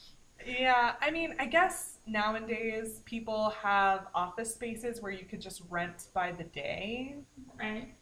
Yeah, 0.47 0.93
I 1.03 1.11
mean, 1.11 1.35
I 1.39 1.47
guess 1.47 1.99
nowadays 2.07 3.03
people 3.05 3.51
have 3.63 4.07
office 4.15 4.55
spaces 4.55 5.03
where 5.03 5.13
you 5.13 5.25
could 5.25 5.41
just 5.41 5.63
rent 5.69 6.07
by 6.15 6.33
the 6.33 6.45
day. 6.45 7.17
Right? 7.59 7.93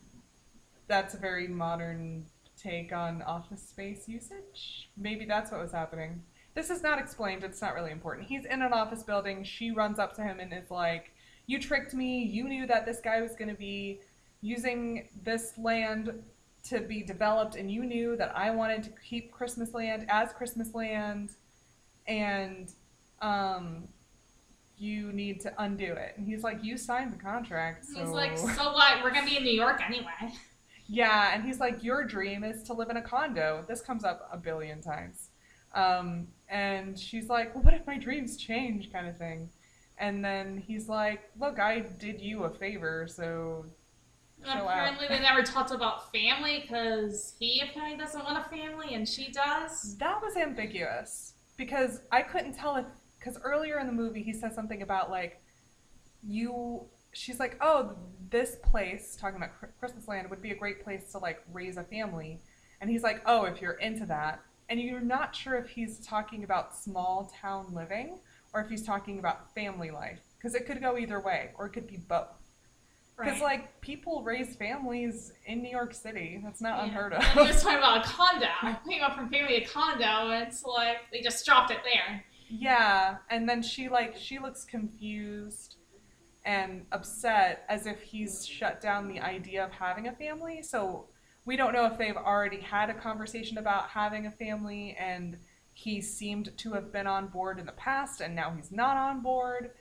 That's 0.87 1.15
a 1.15 1.19
very 1.19 1.49
modern 1.49 2.27
take 2.67 2.93
on 2.93 3.23
office 3.23 3.63
space 3.63 4.09
usage. 4.09 4.91
Maybe 4.97 5.25
that's 5.25 5.51
what 5.51 5.61
was 5.61 5.73
happening. 5.73 6.23
This 6.55 6.71
is 6.71 6.83
not 6.83 6.99
explained, 6.99 7.45
it's 7.45 7.61
not 7.61 7.75
really 7.75 7.93
important. 7.93 8.27
He's 8.27 8.45
in 8.47 8.63
an 8.63 8.73
office 8.73 9.03
building, 9.03 9.45
she 9.45 9.71
runs 9.71 9.99
up 9.99 10.15
to 10.17 10.23
him 10.23 10.41
and 10.41 10.53
is 10.53 10.71
like, 10.71 11.13
You 11.47 11.61
tricked 11.61 11.95
me, 11.95 12.25
you 12.25 12.49
knew 12.49 12.67
that 12.67 12.87
this 12.87 13.01
guy 13.01 13.21
was 13.21 13.33
going 13.33 13.51
to 13.51 13.57
be 13.57 14.01
using 14.41 15.09
this 15.23 15.53
land 15.59 16.23
to 16.69 16.81
be 16.81 17.03
developed, 17.03 17.57
and 17.57 17.71
you 17.71 17.85
knew 17.85 18.17
that 18.17 18.37
I 18.37 18.51
wanted 18.51 18.83
to 18.85 18.91
keep 19.09 19.33
Christmas 19.33 19.75
land 19.75 20.07
as 20.09 20.33
Christmas 20.33 20.75
land, 20.75 21.31
and 22.07 22.73
um, 23.23 23.85
you 24.79 25.13
need 25.13 25.41
to 25.43 25.53
undo 25.59 25.93
it. 25.93 26.15
And 26.17 26.27
he's 26.27 26.43
like, 26.43 26.65
You 26.65 26.79
signed 26.79 27.13
the 27.13 27.19
contract. 27.19 27.85
So... 27.85 28.01
He's 28.01 28.11
like, 28.11 28.37
so 28.39 28.73
what? 28.73 29.05
We're 29.05 29.11
going 29.11 29.25
to 29.27 29.31
be 29.31 29.37
in 29.37 29.45
New 29.45 29.55
York 29.55 29.81
anyway. 29.87 30.33
Yeah, 30.89 31.35
and 31.35 31.45
he's 31.45 31.59
like, 31.61 31.83
Your 31.83 32.05
dream 32.05 32.45
is 32.45 32.63
to 32.65 32.73
live 32.73 32.91
in 32.91 32.97
a 32.97 33.03
condo. 33.03 33.65
This 33.69 33.81
comes 33.81 34.05
up 34.05 34.29
a 34.33 34.37
billion 34.37 34.81
times. 34.81 35.31
Um, 35.75 36.29
and 36.49 36.99
she's 36.99 37.29
like, 37.29 37.55
well, 37.55 37.65
What 37.65 37.75
if 37.75 37.87
my 37.87 37.99
dreams 37.99 38.37
change? 38.37 38.93
kind 38.93 39.07
of 39.09 39.17
thing. 39.19 39.49
And 39.99 40.25
then 40.25 40.63
he's 40.67 40.89
like, 40.89 41.31
Look, 41.41 41.59
I 41.59 41.81
did 41.81 42.21
you 42.21 42.45
a 42.45 42.51
favor, 42.51 43.07
so 43.09 43.65
And 44.43 44.53
Chill 44.53 44.69
out. 44.69 44.79
apparently, 44.79 45.09
they 45.09 45.21
never 45.21 45.43
talked 45.43 45.73
about 45.73 46.13
family 46.13 46.61
because 46.63 47.35
he 47.39 47.61
apparently 47.69 47.99
doesn't 47.99 48.23
want 48.25 48.39
a 48.39 48.49
family 48.49 48.95
and 48.95 49.09
she 49.09 49.33
does. 49.33 49.97
That 49.99 50.21
was 50.23 50.37
ambiguous 50.37 51.35
because 51.57 52.01
I 52.13 52.23
couldn't 52.23 52.53
tell 52.55 52.77
if 52.77 52.87
because 53.19 53.39
earlier 53.43 53.81
in 53.81 53.87
the 53.87 53.93
movie 53.93 54.23
he 54.23 54.33
says 54.33 54.55
something 54.55 54.83
about 54.83 55.11
like 55.11 55.41
you. 56.23 56.85
She's 57.13 57.41
like, 57.41 57.57
oh, 57.63 57.97
this 58.31 58.57
place 58.63 59.17
talking 59.21 59.37
about 59.37 59.59
Chr- 59.59 59.67
Christmas 59.79 60.09
Land 60.09 60.29
would 60.31 60.43
be 60.43 60.51
a 60.51 60.57
great 60.57 60.83
place 60.83 61.11
to 61.13 61.19
like 61.19 61.43
raise 61.53 61.77
a 61.77 61.85
family, 61.85 62.41
and 62.81 62.91
he's 62.91 63.03
like, 63.03 63.23
oh, 63.27 63.45
if 63.45 63.61
you're 63.61 63.73
into 63.75 64.07
that, 64.07 64.41
and 64.69 64.81
you're 64.81 65.01
not 65.01 65.35
sure 65.35 65.55
if 65.57 65.69
he's 65.69 65.99
talking 66.05 66.45
about 66.45 66.75
small 66.77 67.33
town 67.41 67.67
living 67.73 68.19
or 68.53 68.61
if 68.61 68.69
he's 68.69 68.83
talking 68.83 69.19
about 69.19 69.55
family 69.55 69.91
life 69.91 70.21
because 70.37 70.55
it 70.55 70.67
could 70.67 70.81
go 70.81 70.97
either 70.99 71.21
way 71.21 71.51
or 71.57 71.67
it 71.67 71.71
could 71.71 71.87
be 71.87 71.99
both. 71.99 72.27
Because 73.17 73.35
Right. 73.35 73.43
like 73.43 73.81
people 73.81 74.23
raise 74.23 74.57
families 74.57 75.33
in 75.47 75.63
New 75.63 75.71
York 75.71 75.95
City, 75.95 76.41
that's 76.45 76.61
not 76.61 76.79
Yeah. 76.79 76.85
unheard 76.85 77.13
And 77.15 77.23
he 77.25 77.41
of. 77.41 77.47
was 77.47 77.63
talking 77.63 77.79
about 77.79 78.05
a 78.05 78.09
condo. 78.09 78.47
We 78.87 79.01
went 79.01 79.15
from 79.15 79.31
family 79.31 79.61
to 79.61 79.67
condo, 79.67 80.31
and 80.31 80.47
it's 80.49 80.65
like 80.65 80.99
they 81.13 81.21
just 81.23 81.47
dropped 81.47 81.71
it 81.71 81.79
there. 81.85 82.25
Yeah, 82.49 83.17
and 83.31 83.49
then 83.49 83.63
she 83.63 83.89
like 83.89 84.17
she 84.17 84.39
looks 84.39 84.65
confused 84.65 85.76
and 86.47 86.87
upset 86.93 87.65
as 87.69 87.87
if 87.87 88.01
he's 88.01 88.47
shut 88.47 88.81
down 88.81 89.09
the 89.09 89.21
idea 89.21 89.65
of 89.65 89.73
having 89.73 90.07
a 90.07 90.13
family. 90.13 90.63
So 90.63 91.09
we 91.45 91.57
don't 91.57 91.73
know 91.73 91.85
if 91.87 91.99
they've 91.99 92.17
already 92.17 92.61
had 92.61 92.89
a 92.89 92.95
conversation 92.95 93.59
about 93.59 93.89
having 93.89 94.27
a 94.27 94.31
family 94.31 94.97
and 94.99 95.37
he 95.75 96.01
seemed 96.01 96.57
to 96.57 96.73
have 96.73 96.93
been 96.93 97.09
on 97.09 97.27
board 97.27 97.59
in 97.59 97.67
the 97.67 97.73
past 97.73 98.21
and 98.21 98.35
now 98.35 98.53
he's 98.55 98.71
not 98.71 98.97
on 98.97 99.23
board. 99.23 99.73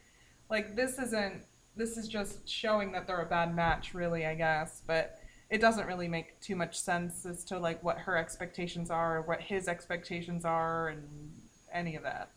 Like 0.50 0.76
this 0.76 0.98
isn't 0.98 1.44
this 1.78 1.98
is 1.98 2.08
just 2.08 2.48
showing 2.48 2.92
that 2.94 3.06
they're 3.06 3.22
a 3.22 3.26
bad 3.26 3.56
match 3.56 3.94
really, 3.94 4.26
I 4.26 4.34
guess, 4.34 4.82
but 4.88 5.20
it 5.52 5.62
doesn't 5.62 5.86
really 5.86 6.08
make 6.08 6.40
too 6.42 6.56
much 6.56 6.80
sense 6.80 7.26
as 7.26 7.44
to 7.46 7.60
like 7.60 7.84
what 7.84 8.00
her 8.00 8.18
expectations 8.18 8.90
are, 8.90 9.22
what 9.22 9.42
his 9.42 9.68
expectations 9.68 10.46
are 10.46 10.90
and 10.90 11.32
any 11.72 11.96
of 11.96 12.04
that. 12.04 12.32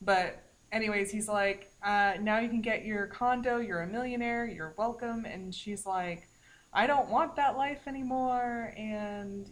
But 0.00 0.42
anyways, 0.72 1.10
he's 1.10 1.28
like, 1.28 1.72
uh, 1.82 2.14
now 2.20 2.38
you 2.38 2.48
can 2.48 2.60
get 2.60 2.84
your 2.84 3.06
condo. 3.06 3.58
You're 3.58 3.82
a 3.82 3.86
millionaire. 3.86 4.46
You're 4.46 4.74
welcome. 4.76 5.24
And 5.24 5.54
she's 5.54 5.86
like, 5.86 6.28
I 6.72 6.86
don't 6.86 7.08
want 7.08 7.34
that 7.36 7.56
life 7.56 7.88
anymore, 7.88 8.72
and 8.76 9.50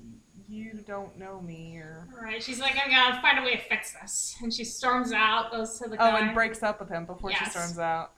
you 0.48 0.78
don't 0.87 1.18
know 1.18 1.40
me. 1.40 1.76
Or 1.76 2.07
Right. 2.20 2.42
She's 2.42 2.61
like, 2.61 2.76
I'm 2.83 2.90
gonna 2.90 3.20
find 3.20 3.38
a 3.38 3.42
way 3.42 3.57
to 3.57 3.62
fix 3.62 3.94
this, 4.00 4.37
and 4.40 4.52
she 4.52 4.64
storms 4.64 5.12
out, 5.12 5.50
goes 5.50 5.78
to 5.81 5.88
the 5.88 5.96
oh, 6.00 6.16
and 6.16 6.33
breaks 6.33 6.62
up 6.62 6.81
with 6.81 6.88
him 6.88 7.07
before 7.07 7.33
she 7.33 7.44
storms 7.46 7.78
out. 7.78 8.12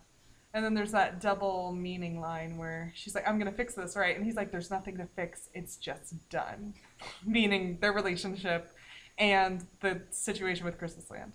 And 0.53 0.65
then 0.65 0.75
there's 0.75 0.93
that 0.93 1.21
double 1.21 1.73
meaning 1.73 2.21
line 2.21 2.59
where 2.59 2.93
she's 2.95 3.15
like, 3.15 3.27
I'm 3.27 3.39
gonna 3.39 3.53
fix 3.53 3.75
this, 3.75 3.97
right? 3.97 4.17
And 4.17 4.25
he's 4.25 4.37
like, 4.37 4.51
There's 4.51 4.71
nothing 4.71 4.97
to 4.99 5.07
fix. 5.17 5.49
It's 5.55 5.77
just 5.77 6.29
done. 6.29 6.75
Meaning 7.25 7.79
their 7.81 7.93
relationship 7.93 8.71
and 9.17 9.67
the 9.81 10.03
situation 10.11 10.67
with 10.67 10.77
Christmas 10.79 11.11
Land. 11.11 11.33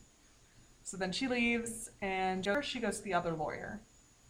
So 0.86 0.98
then 0.98 1.12
she 1.12 1.28
leaves, 1.28 1.89
and 2.00 2.43
Jo- 2.43 2.62
she 2.62 2.80
goes 2.80 3.00
to 3.00 3.04
the 3.04 3.15
other 3.15 3.34
lawyer, 3.34 3.82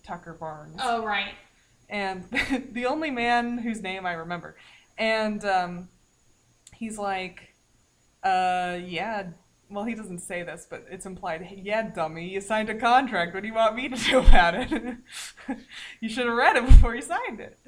Tucker 0.04 0.34
Barnes. 0.34 0.80
oh, 0.82 1.04
right. 1.06 1.34
and 1.90 2.24
the 2.72 2.86
only 2.86 3.12
man 3.12 3.58
whose 3.58 3.82
name 3.82 4.06
I 4.06 4.14
remember. 4.14 4.56
And 4.98 5.44
um, 5.44 5.90
he's 6.74 6.98
like, 6.98 7.54
uh, 8.24 8.80
yeah. 8.82 9.28
Well, 9.70 9.84
he 9.84 9.96
doesn't 9.96 10.20
say 10.20 10.44
this, 10.44 10.66
but 10.70 10.86
it's 10.90 11.06
implied. 11.06 11.42
Hey, 11.42 11.60
yeah, 11.62 11.90
dummy, 11.90 12.30
you 12.30 12.40
signed 12.40 12.70
a 12.70 12.76
contract. 12.76 13.34
What 13.34 13.42
do 13.42 13.50
you 13.50 13.54
want 13.54 13.76
me 13.76 13.90
to 13.90 13.96
do 13.98 14.20
about 14.20 14.56
it? 14.56 14.72
you 16.00 16.08
should 16.08 16.26
have 16.26 16.36
read 16.38 16.56
it 16.56 16.66
before 16.66 16.96
you 16.96 17.02
signed 17.02 17.42
it. 17.42 17.60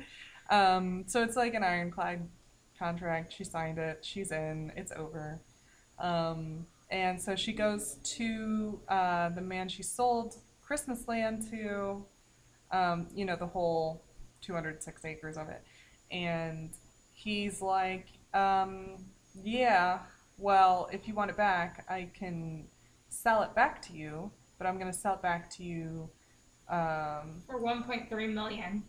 Um, 0.49 1.03
so 1.07 1.23
it's 1.23 1.35
like 1.35 1.55
an 1.55 1.63
ironclad 1.63 2.25
contract. 2.79 3.33
She 3.33 3.43
signed 3.43 3.79
it. 3.79 4.05
She's 4.05 4.31
in. 4.31 4.71
It's 4.77 4.93
over. 4.93 5.41
Um, 5.99 6.67
and 6.89 7.21
so 7.21 7.35
she 7.35 7.53
goes 7.53 7.97
to 8.03 8.79
uh, 8.87 9.29
the 9.29 9.41
man 9.41 9.67
she 9.67 9.83
sold 9.83 10.35
Christmas 10.61 11.07
land 11.07 11.49
to. 11.51 12.05
Um, 12.69 13.07
you 13.15 13.23
know 13.23 13.37
the 13.37 13.45
whole 13.47 14.03
206 14.41 15.05
acres 15.05 15.37
of 15.37 15.47
it, 15.47 15.63
and 16.11 16.69
he's 17.13 17.61
like, 17.61 18.07
um, 18.33 18.97
"Yeah, 19.41 19.99
well, 20.37 20.89
if 20.91 21.07
you 21.07 21.13
want 21.13 21.31
it 21.31 21.37
back, 21.37 21.85
I 21.89 22.09
can 22.13 22.67
sell 23.09 23.41
it 23.43 23.55
back 23.55 23.81
to 23.83 23.93
you, 23.93 24.31
but 24.57 24.67
I'm 24.67 24.77
gonna 24.77 24.91
sell 24.91 25.13
it 25.13 25.21
back 25.21 25.49
to 25.51 25.63
you." 25.63 26.09
Um, 26.67 27.41
For 27.45 27.57
1.3 27.61 28.33
million, 28.33 28.83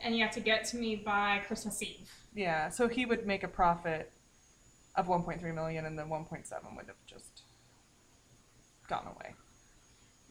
and 0.00 0.14
you 0.14 0.22
have 0.22 0.34
to 0.34 0.40
get 0.40 0.66
to 0.66 0.76
me 0.76 0.96
by 0.96 1.40
Christmas 1.46 1.82
Eve. 1.82 2.10
Yeah, 2.34 2.68
so 2.68 2.88
he 2.88 3.06
would 3.06 3.26
make 3.26 3.42
a 3.44 3.48
profit 3.48 4.12
of 4.94 5.06
1.3 5.08 5.54
million, 5.54 5.86
and 5.86 5.98
then 5.98 6.08
1.7 6.08 6.76
would 6.76 6.86
have 6.86 7.01
gone 8.92 9.06
away 9.14 9.34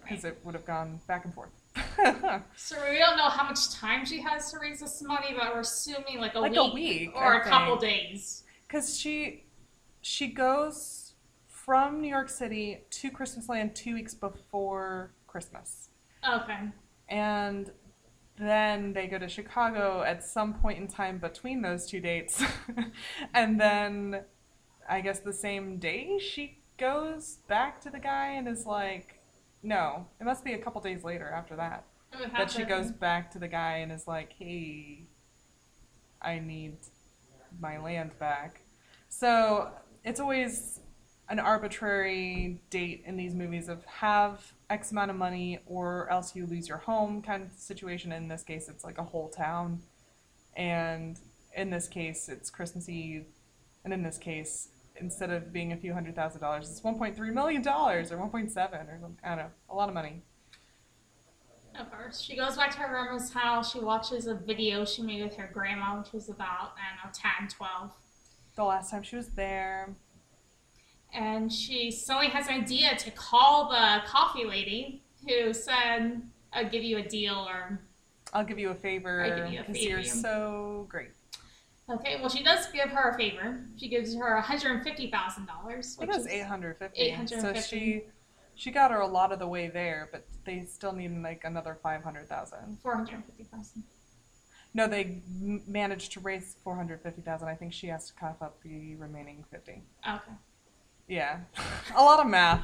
because 0.03 0.23
Right. 0.23 0.33
it 0.33 0.45
would 0.45 0.55
have 0.55 0.65
gone 0.65 0.99
back 1.07 1.25
and 1.25 1.33
forth. 1.33 1.49
So 2.55 2.75
we 2.89 2.97
don't 2.97 3.17
know 3.17 3.29
how 3.37 3.43
much 3.51 3.71
time 3.71 4.05
she 4.05 4.19
has 4.21 4.51
to 4.51 4.59
raise 4.59 4.79
this 4.79 5.01
money, 5.01 5.33
but 5.37 5.53
we're 5.53 5.61
assuming 5.61 6.19
like 6.19 6.35
a 6.35 6.39
like 6.39 6.51
week, 6.51 6.59
a 6.59 6.73
week 6.73 7.11
or 7.15 7.33
I 7.35 7.37
a 7.37 7.43
couple 7.43 7.75
days. 7.77 8.43
Because 8.67 8.97
she 8.99 9.45
she 10.01 10.27
goes 10.27 11.13
from 11.47 12.01
New 12.01 12.07
York 12.17 12.29
City 12.29 12.81
to 12.99 13.09
Christmas 13.11 13.47
Land 13.49 13.75
two 13.75 13.93
weeks 13.93 14.13
before 14.13 15.11
Christmas, 15.27 15.89
Okay. 16.27 16.59
and 17.09 17.71
then 18.37 18.93
they 18.93 19.05
go 19.07 19.17
to 19.19 19.27
Chicago 19.29 20.01
at 20.03 20.23
some 20.23 20.53
point 20.55 20.79
in 20.79 20.87
time 20.87 21.17
between 21.19 21.61
those 21.61 21.85
two 21.87 21.99
dates, 21.99 22.43
and 23.33 23.59
then 23.59 24.23
I 24.89 25.01
guess 25.01 25.19
the 25.19 25.33
same 25.33 25.77
day 25.77 26.17
she 26.19 26.57
goes 26.77 27.37
back 27.47 27.81
to 27.81 27.89
the 27.89 27.99
guy 27.99 28.31
and 28.31 28.47
is 28.47 28.65
like, 28.65 29.19
no, 29.63 30.07
it 30.19 30.23
must 30.23 30.43
be 30.43 30.53
a 30.53 30.57
couple 30.57 30.81
days 30.81 31.03
later 31.03 31.29
after 31.29 31.55
that 31.55 31.85
It 32.13 32.19
would 32.19 32.29
have 32.29 32.49
that 32.49 32.51
she 32.51 32.63
goes 32.63 32.91
back 32.91 33.31
to 33.31 33.39
the 33.39 33.47
guy 33.47 33.77
and 33.77 33.91
is 33.91 34.07
like, 34.07 34.33
hey, 34.33 35.07
I 36.21 36.39
need 36.39 36.77
my 37.59 37.77
land 37.79 38.17
back. 38.19 38.61
So 39.09 39.71
it's 40.03 40.19
always 40.19 40.79
an 41.29 41.39
arbitrary 41.39 42.59
date 42.69 43.03
in 43.05 43.15
these 43.15 43.33
movies 43.33 43.69
of 43.69 43.85
have 43.85 44.53
X 44.69 44.91
amount 44.91 45.11
of 45.11 45.17
money 45.17 45.59
or 45.65 46.09
else 46.11 46.35
you 46.35 46.45
lose 46.45 46.67
your 46.67 46.79
home 46.79 47.21
kind 47.21 47.43
of 47.43 47.51
situation. 47.53 48.11
In 48.11 48.27
this 48.27 48.43
case, 48.43 48.67
it's 48.67 48.83
like 48.83 48.97
a 48.97 49.03
whole 49.03 49.29
town. 49.29 49.81
And 50.57 51.17
in 51.55 51.69
this 51.69 51.87
case, 51.87 52.27
it's 52.27 52.49
Christmas 52.49 52.89
Eve. 52.89 53.25
And 53.85 53.93
in 53.93 54.03
this 54.03 54.17
case, 54.17 54.69
instead 54.95 55.29
of 55.29 55.51
being 55.51 55.73
a 55.73 55.77
few 55.77 55.93
hundred 55.93 56.15
thousand 56.15 56.41
dollars, 56.41 56.69
it's 56.69 56.81
$1.3 56.81 57.17
million 57.33 57.61
or 57.67 58.03
1.7 58.03 58.13
or 58.17 58.49
something. 58.99 59.17
I 59.23 59.29
don't 59.29 59.37
know. 59.37 59.51
A 59.69 59.75
lot 59.75 59.89
of 59.89 59.95
money. 59.95 60.21
Of 61.79 61.89
course. 61.89 62.19
She 62.19 62.35
goes 62.35 62.57
back 62.57 62.71
to 62.71 62.79
her 62.79 62.89
grandma's 62.89 63.31
house. 63.31 63.71
She 63.71 63.79
watches 63.79 64.27
a 64.27 64.35
video 64.35 64.83
she 64.85 65.01
made 65.01 65.23
with 65.23 65.35
her 65.37 65.49
grandma, 65.53 65.97
which 65.99 66.11
was 66.11 66.29
about, 66.29 66.73
I 66.75 67.01
don't 67.01 67.05
know, 67.05 67.11
10, 67.39 67.47
12. 67.47 67.91
The 68.57 68.63
last 68.63 68.91
time 68.91 69.03
she 69.03 69.15
was 69.15 69.29
there, 69.29 69.95
And 71.13 71.51
she 71.51 71.91
suddenly 71.91 72.27
has 72.29 72.47
an 72.47 72.53
idea 72.55 72.95
to 72.97 73.11
call 73.11 73.69
the 73.69 74.01
coffee 74.05 74.45
lady 74.45 75.01
who 75.27 75.53
said, 75.53 76.21
I'll 76.53 76.69
give 76.69 76.83
you 76.83 76.97
a 76.97 77.03
deal 77.03 77.47
or. 77.49 77.79
I'll 78.33 78.45
give 78.45 78.59
you 78.59 78.69
a 78.69 78.75
favor 78.75 79.49
because 79.49 79.83
you're 79.83 80.03
so 80.03 80.85
great. 80.89 81.11
Okay, 81.91 82.19
well, 82.19 82.29
she 82.29 82.43
does 82.43 82.67
give 82.71 82.89
her 82.89 83.09
a 83.09 83.17
favor. 83.17 83.59
She 83.77 83.89
gives 83.89 84.15
her 84.15 84.41
$150,000. 84.41 85.11
I 85.13 85.81
think 85.81 86.01
it 86.01 86.07
was 86.07 86.27
eight 86.27 86.41
hundred 86.45 86.77
fifty. 86.77 87.15
So 87.27 87.53
she 87.53 88.03
she 88.55 88.71
got 88.71 88.91
her 88.91 88.99
a 89.01 89.07
lot 89.07 89.31
of 89.31 89.39
the 89.39 89.47
way 89.47 89.67
there, 89.69 90.09
but 90.11 90.25
they 90.45 90.65
still 90.65 90.93
need 90.93 91.11
like 91.21 91.41
another 91.43 91.77
five 91.81 92.03
hundred 92.03 92.29
thousand. 92.29 92.77
450000 92.81 93.83
No, 94.73 94.87
they 94.87 95.21
m- 95.41 95.63
managed 95.67 96.11
to 96.13 96.19
raise 96.19 96.55
four 96.63 96.75
hundred 96.75 97.01
fifty 97.01 97.21
thousand. 97.21 97.47
I 97.49 97.55
think 97.55 97.73
she 97.73 97.87
has 97.87 98.07
to 98.07 98.13
cough 98.13 98.41
up 98.41 98.61
the 98.63 98.95
remaining 98.95 99.43
fifty. 99.51 99.83
Okay. 100.07 100.31
Yeah, 101.07 101.39
a 101.95 102.01
lot 102.03 102.19
of 102.19 102.27
math 102.27 102.63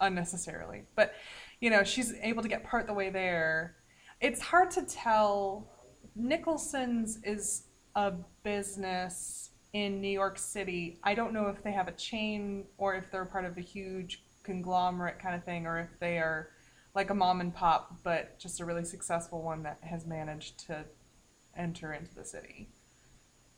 unnecessarily, 0.00 0.84
but 0.94 1.14
you 1.60 1.70
know 1.70 1.82
she's 1.84 2.12
able 2.22 2.42
to 2.42 2.48
get 2.48 2.62
part 2.64 2.86
the 2.86 2.92
way 2.94 3.10
there. 3.10 3.76
It's 4.20 4.40
hard 4.40 4.70
to 4.72 4.82
tell. 4.82 5.68
Nicholson's 6.14 7.18
is 7.24 7.64
a 7.94 8.12
business 8.42 9.50
in 9.72 10.00
New 10.00 10.08
York 10.08 10.38
City. 10.38 10.98
I 11.02 11.14
don't 11.14 11.32
know 11.32 11.48
if 11.48 11.62
they 11.62 11.72
have 11.72 11.88
a 11.88 11.92
chain 11.92 12.64
or 12.78 12.94
if 12.94 13.10
they're 13.10 13.24
part 13.24 13.44
of 13.44 13.56
a 13.56 13.60
huge 13.60 14.22
conglomerate 14.42 15.18
kind 15.18 15.34
of 15.34 15.44
thing, 15.44 15.66
or 15.66 15.78
if 15.78 15.98
they 16.00 16.18
are 16.18 16.50
like 16.94 17.10
a 17.10 17.14
mom 17.14 17.40
and 17.40 17.54
pop, 17.54 17.98
but 18.02 18.38
just 18.38 18.60
a 18.60 18.64
really 18.64 18.84
successful 18.84 19.42
one 19.42 19.62
that 19.62 19.78
has 19.82 20.06
managed 20.06 20.58
to 20.66 20.84
enter 21.56 21.92
into 21.92 22.14
the 22.14 22.24
city. 22.24 22.68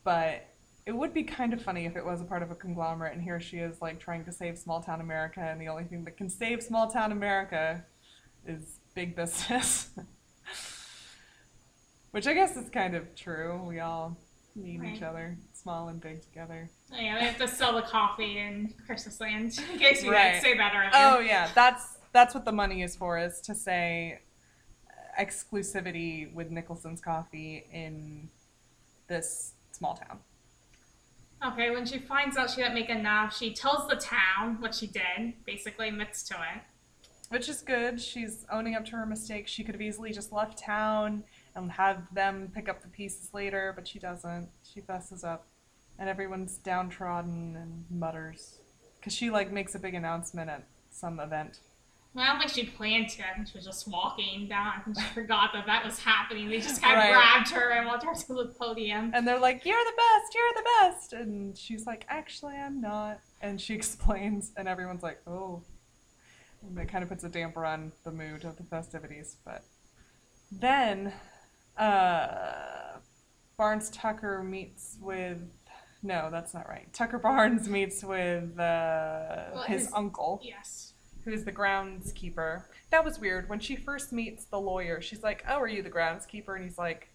but 0.04 0.48
it 0.86 0.92
would 0.92 1.14
be 1.14 1.22
kind 1.22 1.54
of 1.54 1.62
funny 1.62 1.86
if 1.86 1.96
it 1.96 2.04
was 2.04 2.20
a 2.20 2.24
part 2.24 2.42
of 2.42 2.50
a 2.50 2.54
conglomerate 2.54 3.14
and 3.14 3.22
here 3.22 3.40
she 3.40 3.56
is 3.58 3.80
like 3.80 3.98
trying 3.98 4.22
to 4.24 4.30
save 4.32 4.58
small 4.58 4.82
town 4.82 5.00
America 5.00 5.40
and 5.40 5.60
the 5.60 5.68
only 5.68 5.84
thing 5.84 6.04
that 6.04 6.16
can 6.16 6.28
save 6.28 6.62
small 6.62 6.90
town 6.90 7.10
America 7.10 7.84
is 8.46 8.80
big 8.94 9.16
business. 9.16 9.88
Which 12.10 12.26
I 12.26 12.34
guess 12.34 12.56
is 12.56 12.70
kind 12.70 12.94
of 12.94 13.14
true. 13.14 13.62
We 13.66 13.80
all 13.80 14.16
need 14.56 14.82
each 14.84 15.02
other, 15.02 15.36
small 15.52 15.88
and 15.88 16.00
big 16.00 16.22
together. 16.22 16.68
Oh, 16.92 16.96
yeah, 16.98 17.18
we 17.18 17.24
have 17.26 17.38
to 17.38 17.48
sell 17.48 17.74
the 17.74 17.82
coffee 17.82 18.38
in 18.38 18.72
Christmas 18.86 19.20
Land 19.20 19.58
in 19.72 19.78
case 19.78 20.02
we 20.02 20.10
Right. 20.10 20.32
didn't 20.32 20.42
say 20.42 20.56
that 20.56 20.72
earlier. 20.74 20.90
Oh 20.94 21.20
yeah, 21.20 21.50
that's 21.54 21.98
that's 22.12 22.34
what 22.34 22.44
the 22.44 22.52
money 22.52 22.82
is 22.82 22.94
for 22.94 23.18
is 23.18 23.40
to 23.42 23.54
say 23.54 24.20
exclusivity 25.18 26.32
with 26.32 26.50
Nicholson's 26.50 27.00
coffee 27.00 27.66
in 27.72 28.28
this 29.08 29.52
small 29.72 29.94
town. 29.94 30.18
Okay, 31.44 31.70
when 31.70 31.84
she 31.84 31.98
finds 31.98 32.36
out 32.36 32.50
she 32.50 32.56
didn't 32.62 32.74
make 32.74 32.88
enough, 32.88 33.36
she 33.36 33.52
tells 33.52 33.88
the 33.88 33.96
town 33.96 34.56
what 34.60 34.74
she 34.74 34.86
did, 34.86 35.34
basically 35.44 35.88
admits 35.88 36.22
to 36.24 36.34
it. 36.34 36.62
Which 37.28 37.48
is 37.48 37.60
good. 37.60 38.00
She's 38.00 38.46
owning 38.50 38.74
up 38.76 38.84
to 38.86 38.92
her 38.92 39.04
mistake. 39.06 39.46
She 39.48 39.62
could 39.64 39.74
have 39.74 39.82
easily 39.82 40.12
just 40.12 40.32
left 40.32 40.58
town 40.58 41.24
and 41.54 41.70
have 41.72 42.12
them 42.14 42.50
pick 42.54 42.68
up 42.68 42.82
the 42.82 42.88
pieces 42.88 43.30
later, 43.32 43.72
but 43.74 43.86
she 43.86 43.98
doesn't. 43.98 44.48
She 44.62 44.80
fesses 44.80 45.24
up. 45.24 45.46
And 45.98 46.08
everyone's 46.08 46.58
downtrodden 46.58 47.56
and 47.56 47.84
mutters. 47.90 48.58
Because 48.98 49.12
she, 49.14 49.30
like, 49.30 49.52
makes 49.52 49.74
a 49.74 49.78
big 49.78 49.94
announcement 49.94 50.50
at 50.50 50.64
some 50.90 51.20
event. 51.20 51.60
Well, 52.14 52.24
I 52.24 52.28
don't 52.28 52.38
think 52.38 52.50
she 52.52 52.64
planned 52.64 53.08
to. 53.10 53.22
I 53.28 53.34
think 53.34 53.48
she 53.48 53.58
was 53.58 53.64
just 53.64 53.88
walking 53.88 54.48
down 54.48 54.82
and 54.86 54.96
she 54.96 55.04
forgot 55.14 55.50
that 55.52 55.66
that 55.66 55.84
was 55.84 55.98
happening. 55.98 56.48
They 56.48 56.60
just 56.60 56.80
kind 56.80 56.96
of 56.96 57.02
Right. 57.02 57.12
grabbed 57.12 57.50
her 57.50 57.70
and 57.72 57.86
walked 57.86 58.04
her 58.04 58.14
to 58.14 58.34
the 58.34 58.54
podium. 58.58 59.10
And 59.14 59.26
they're 59.26 59.40
like, 59.40 59.64
You're 59.64 59.82
the 59.84 59.96
best, 59.96 60.34
you're 60.34 60.54
the 60.54 60.68
best. 60.80 61.12
And 61.12 61.58
she's 61.58 61.86
like, 61.86 62.06
Actually, 62.08 62.54
I'm 62.54 62.80
not. 62.80 63.18
And 63.42 63.60
she 63.60 63.74
explains, 63.80 64.52
and 64.56 64.68
everyone's 64.68 65.02
like, 65.02 65.20
Oh. 65.26 65.62
And 66.62 66.78
it 66.78 66.86
kind 66.88 67.02
of 67.02 67.10
puts 67.10 67.24
a 67.24 67.28
damper 67.28 67.64
on 67.66 67.90
the 68.04 68.12
mood 68.12 68.44
of 68.44 68.56
the 68.58 68.62
festivities. 68.64 69.36
But 69.44 69.64
then, 70.52 71.12
uh, 71.76 72.98
Barnes 73.56 73.90
Tucker 73.90 74.42
meets 74.42 74.96
with. 75.00 75.38
No, 76.02 76.28
that's 76.30 76.52
not 76.52 76.68
right. 76.68 76.92
Tucker 76.92 77.18
Barnes 77.18 77.68
meets 77.68 78.04
with 78.04 78.58
uh, 78.58 79.44
Well, 79.54 79.62
his, 79.66 79.84
his- 79.84 79.92
uncle, 79.94 80.40
Yes. 80.44 80.92
who's 81.24 81.44
the 81.44 81.52
groundskeeper. 81.52 82.64
That 82.90 83.04
was 83.04 83.18
weird. 83.18 83.48
When 83.48 83.58
she 83.58 83.74
first 83.76 84.12
meets 84.12 84.44
the 84.44 84.60
lawyer, 84.60 85.00
she's 85.00 85.22
like, 85.22 85.44
Oh, 85.48 85.58
are 85.60 85.66
you 85.68 85.82
the 85.82 85.90
groundskeeper? 85.90 86.56
And 86.56 86.64
he's 86.64 86.78
like, 86.78 87.08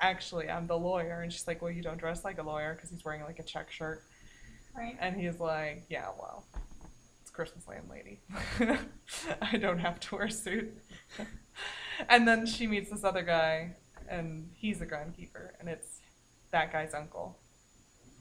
actually 0.00 0.50
I'm 0.50 0.66
the 0.66 0.76
lawyer 0.76 1.20
and 1.20 1.32
she's 1.32 1.46
like 1.46 1.62
well 1.62 1.70
you 1.70 1.80
don't 1.80 1.96
dress 1.96 2.24
like 2.24 2.38
a 2.38 2.42
lawyer 2.42 2.74
because 2.74 2.90
he's 2.90 3.04
wearing 3.04 3.22
like 3.22 3.38
a 3.38 3.42
check 3.44 3.70
shirt 3.70 4.02
Right. 4.76 4.96
and 4.98 5.14
he's 5.14 5.38
like 5.38 5.84
yeah 5.88 6.08
well 6.18 6.44
it's 7.20 7.30
Christmas 7.30 7.68
Land 7.68 7.88
lady 7.88 8.20
I 9.42 9.58
don't 9.58 9.78
have 9.78 10.00
to 10.00 10.16
wear 10.16 10.24
a 10.24 10.30
suit 10.32 10.76
and 12.08 12.26
then 12.26 12.46
she 12.46 12.66
meets 12.66 12.90
this 12.90 13.04
other 13.04 13.22
guy 13.22 13.76
and 14.08 14.50
he's 14.54 14.78
the 14.78 14.86
groundkeeper 14.86 15.50
and 15.60 15.68
it's 15.68 16.00
that 16.50 16.72
guy's 16.72 16.94
uncle 16.94 17.38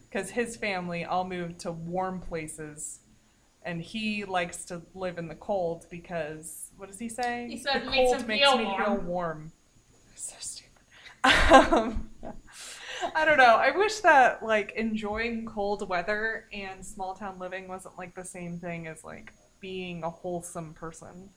because 0.10 0.30
his 0.30 0.56
family 0.56 1.06
all 1.06 1.24
moved 1.24 1.60
to 1.60 1.72
warm 1.72 2.20
places 2.20 3.00
and 3.64 3.82
he 3.82 4.26
likes 4.26 4.66
to 4.66 4.82
live 4.94 5.18
in 5.18 5.28
the 5.28 5.36
cold 5.36 5.86
because 5.90 6.72
what 6.78 6.90
does 6.90 7.00
he 7.00 7.10
say? 7.10 7.48
He 7.50 7.58
said 7.58 7.84
the 7.86 7.92
cold 7.92 8.18
him 8.18 8.28
makes 8.28 8.44
feel 8.44 8.58
me 8.58 8.64
feel 8.64 8.96
warm." 8.96 9.08
warm. 9.08 9.52
So 10.16 10.36
stupid. 10.40 10.72
Um, 11.24 12.10
I 13.16 13.26
don't 13.26 13.38
know. 13.38 13.56
I 13.56 13.76
wish 13.76 14.00
that 14.02 14.44
like 14.44 14.74
enjoying 14.76 15.46
cold 15.46 15.88
weather 15.90 16.46
and 16.54 16.86
small 16.86 17.16
town 17.16 17.40
living 17.40 17.68
wasn't 17.68 17.98
like 17.98 18.14
the 18.14 18.24
same 18.24 18.60
thing 18.60 18.88
as 18.88 19.04
like 19.04 19.34
being 19.60 20.04
a 20.04 20.10
wholesome 20.10 20.74
person. 20.74 21.30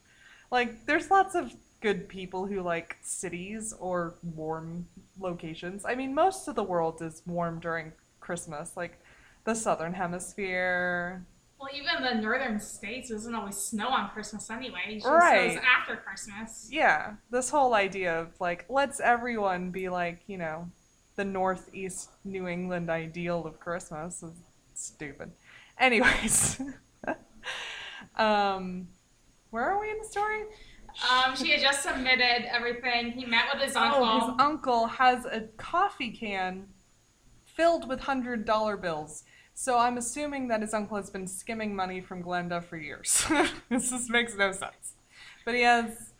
Like 0.50 0.85
there's 0.85 1.11
lots 1.11 1.35
of 1.35 1.54
good 1.85 2.09
people 2.09 2.47
who 2.47 2.62
like 2.62 2.97
cities 3.03 3.75
or 3.79 4.14
warm 4.23 4.87
locations. 5.20 5.85
I 5.85 5.94
mean, 5.94 6.14
most 6.14 6.49
of 6.49 6.55
the 6.55 6.62
world 6.62 7.03
is 7.03 7.20
warm 7.27 7.61
during 7.61 7.92
Christmas, 8.20 8.75
like 8.75 8.99
the 9.44 9.55
southern 9.55 9.92
hemisphere. 9.92 11.27
Well, 11.61 11.68
even 11.75 12.03
the 12.03 12.23
northern 12.23 12.59
states 12.59 13.11
doesn't 13.11 13.35
always 13.35 13.57
snow 13.57 13.88
on 13.88 14.09
Christmas 14.09 14.49
anyway. 14.49 14.81
It 14.88 14.94
just 14.94 15.11
Right. 15.11 15.53
snows 15.53 15.64
after 15.79 15.97
Christmas. 15.97 16.70
Yeah, 16.73 17.16
this 17.29 17.51
whole 17.51 17.75
idea 17.75 18.18
of 18.18 18.29
like 18.40 18.64
let's 18.70 18.99
everyone 18.99 19.70
be 19.70 19.90
like, 19.90 20.23
you 20.27 20.38
know, 20.38 20.70
the 21.16 21.25
northeast 21.27 22.09
New 22.25 22.49
England 22.49 22.88
ideal 22.88 23.44
of 23.44 23.61
Christmas 23.61 24.23
is 24.23 24.33
stupid. 24.73 25.33
Anyways, 25.79 26.62
um, 28.16 28.88
where 29.51 29.70
are 29.70 29.79
we 29.79 29.90
in 29.90 29.99
the 29.99 30.09
story? 30.09 30.44
Um, 31.11 31.35
she 31.37 31.50
had 31.50 31.61
just 31.61 31.83
submitted 31.83 32.46
everything. 32.48 33.12
He 33.12 33.24
met 33.24 33.46
with 33.52 33.62
his 33.62 33.76
uncle. 33.76 34.04
Oh, 34.04 34.20
his 34.20 34.35
uncle 34.38 34.87
has 34.87 35.24
a 35.24 35.42
coffee 35.57 36.11
can 36.11 36.68
filled 37.44 37.88
with 37.88 38.00
hundred 38.00 38.44
dollar 38.44 38.76
bills. 38.76 39.24
So 39.54 39.78
I'm 39.78 39.98
assuming 39.98 40.48
that 40.48 40.62
his 40.62 40.74
uncle 40.74 40.96
has 40.96 41.11
been 41.11 41.28
skimming 41.28 41.74
money 41.76 42.00
from 42.00 42.22
Glenda 42.22 42.62
for 42.62 42.76
years. 42.76 43.24
this 43.68 43.90
just 43.90 44.11
makes 44.11 44.37
no 44.37 44.50
sense. 44.50 44.94
But 45.44 45.54
he 45.54 45.62
has 45.62 46.12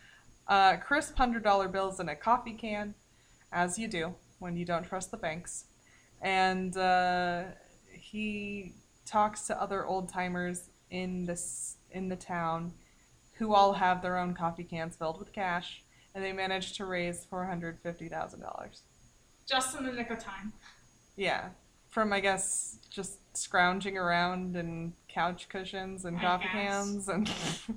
uh, 0.47 0.77
crisp 0.77 1.17
hundred 1.17 1.43
dollar 1.43 1.69
bills 1.69 2.01
in 2.01 2.09
a 2.09 2.17
coffee 2.17 2.53
can, 2.53 2.95
as 3.53 3.79
you 3.79 3.89
do 3.89 4.15
when 4.39 4.57
you 4.57 4.65
don't 4.65 4.85
trust 4.85 5.11
the 5.11 5.17
banks, 5.17 5.65
and 6.21 6.77
uh, 6.77 7.45
he 7.91 8.73
talks 9.07 9.47
to 9.47 9.61
other 9.61 9.85
old 9.87 10.09
timers 10.09 10.71
in 10.91 11.25
this 11.25 11.77
in 11.91 12.09
the 12.09 12.17
town, 12.17 12.73
who 13.35 13.55
all 13.55 13.75
have 13.75 14.03
their 14.03 14.17
own 14.19 14.35
coffee 14.35 14.65
cans 14.65 14.97
filled 14.97 15.19
with 15.19 15.33
cash 15.33 15.83
and 16.15 16.23
they 16.25 16.33
managed 16.33 16.77
to 16.77 16.85
raise 16.85 17.25
four 17.25 17.45
hundred 17.47 17.79
fifty 17.83 18.09
thousand 18.09 18.41
dollars. 18.41 18.83
just 19.49 19.77
in 19.77 19.85
the 19.85 19.93
nick 19.93 20.11
of 20.11 20.19
time. 20.19 20.53
Yeah, 21.17 21.49
from 21.91 22.13
I 22.13 22.21
guess 22.21 22.79
just 22.91 23.19
scrounging 23.37 23.97
around 23.99 24.57
in 24.57 24.93
couch 25.09 25.49
cushions 25.49 26.05
and 26.05 26.17
I 26.19 26.21
coffee 26.21 26.45
guess. 26.45 26.53
cans 26.53 27.09
and. 27.09 27.31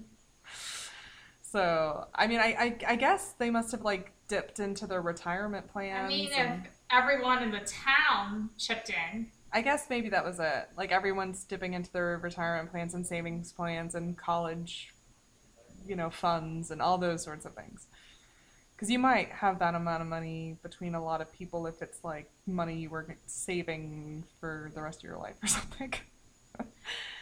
so 1.42 2.08
I 2.14 2.28
mean, 2.28 2.40
I, 2.40 2.56
I 2.60 2.78
I 2.94 2.96
guess 2.96 3.34
they 3.38 3.50
must 3.50 3.72
have 3.72 3.82
like 3.84 4.12
dipped 4.28 4.60
into 4.60 4.86
their 4.88 5.02
retirement 5.02 5.72
plans. 5.72 6.06
I 6.06 6.08
mean, 6.08 6.30
and- 6.34 6.66
if 6.66 6.72
everyone 6.92 7.44
in 7.44 7.52
the 7.52 7.60
town 7.62 8.50
chipped 8.58 8.90
in, 8.90 9.28
I 9.54 9.62
guess 9.62 9.86
maybe 9.90 10.10
that 10.10 10.24
was 10.26 10.40
it. 10.40 10.70
Like 10.78 10.92
everyone's 10.92 11.44
dipping 11.44 11.74
into 11.74 11.92
their 11.92 12.18
retirement 12.18 12.72
plans 12.72 12.94
and 12.94 13.06
savings 13.06 13.52
plans 13.52 13.96
and 13.96 14.18
college, 14.18 14.94
you 15.90 15.96
know, 15.96 16.10
funds 16.10 16.72
and 16.72 16.82
all 16.82 16.98
those 16.98 17.24
sorts 17.24 17.46
of 17.46 17.54
things. 17.54 17.88
Because 18.76 18.92
you 18.92 19.00
might 19.00 19.30
have 19.30 19.60
that 19.60 19.74
amount 19.74 20.02
of 20.04 20.08
money 20.08 20.58
between 20.62 20.94
a 20.94 21.04
lot 21.04 21.20
of 21.20 21.32
people 21.34 21.66
if 21.66 21.82
it's 21.82 22.04
like 22.04 22.30
money 22.46 22.78
you 22.78 22.90
were 22.90 23.16
saving 23.26 24.24
for 24.40 24.72
the 24.76 24.82
rest 24.82 25.00
of 25.00 25.04
your 25.06 25.18
life 25.18 25.36
or 25.42 25.48
something. 25.48 25.94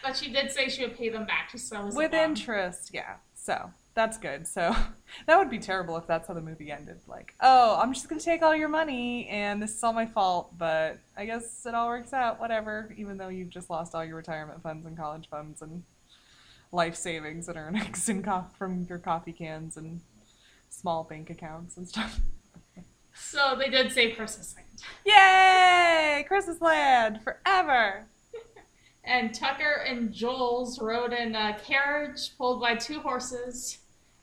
but 0.04 0.18
she 0.18 0.32
did 0.32 0.52
say 0.52 0.68
she 0.68 0.84
would 0.84 0.98
pay 0.98 1.10
them 1.10 1.26
back. 1.26 1.52
So 1.58 1.80
it 1.80 1.86
was 1.86 1.96
With 1.96 2.14
interest, 2.14 2.92
yeah. 2.94 3.16
So 3.36 3.70
that's 3.96 4.18
good. 4.18 4.46
So 4.48 4.76
that 5.26 5.38
would 5.40 5.50
be 5.50 5.60
terrible 5.60 5.98
if 5.98 6.06
that's 6.06 6.28
how 6.28 6.34
the 6.34 6.42
movie 6.42 6.72
ended. 6.72 7.00
Like, 7.08 7.34
oh, 7.40 7.80
I'm 7.82 7.94
just 7.94 8.10
gonna 8.10 8.22
take 8.22 8.42
all 8.42 8.56
your 8.56 8.68
money 8.68 9.28
and 9.30 9.64
this 9.64 9.76
is 9.76 9.84
all 9.84 9.94
my 9.94 10.06
fault, 10.06 10.58
but 10.58 10.98
I 11.18 11.26
guess 11.26 11.66
it 11.66 11.74
all 11.74 11.88
works 11.88 12.12
out, 12.12 12.40
whatever, 12.40 12.94
even 12.98 13.18
though 13.18 13.30
you've 13.30 13.50
just 13.50 13.70
lost 13.70 13.96
all 13.96 14.04
your 14.04 14.18
retirement 14.18 14.62
funds 14.62 14.86
and 14.86 14.98
college 14.98 15.30
funds 15.30 15.62
and 15.62 15.84
life 16.76 16.96
savings 16.96 17.48
and 17.48 17.58
earnings 17.58 18.08
and 18.10 18.24
co- 18.24 18.46
from 18.58 18.84
your 18.90 19.00
coffee 19.00 19.32
cans 19.34 19.78
and 19.78 20.02
small 20.70 21.04
bank 21.04 21.30
accounts 21.30 21.78
and 21.78 21.88
stuff. 21.88 22.20
So 23.18 23.56
they 23.58 23.70
did 23.70 23.92
save 23.94 24.18
Christmas 24.18 24.54
Land. 24.56 24.68
Yay! 25.06 26.26
Christmas 26.28 26.60
land 26.62 27.22
forever! 27.24 28.06
And 29.08 29.36
Tucker 29.36 29.84
and 29.88 30.12
Jules 30.12 30.82
rode 30.82 31.14
in 31.14 31.36
a 31.36 31.56
carriage 31.64 32.36
pulled 32.40 32.60
by 32.60 32.74
two 32.76 33.00
horses. 33.02 33.78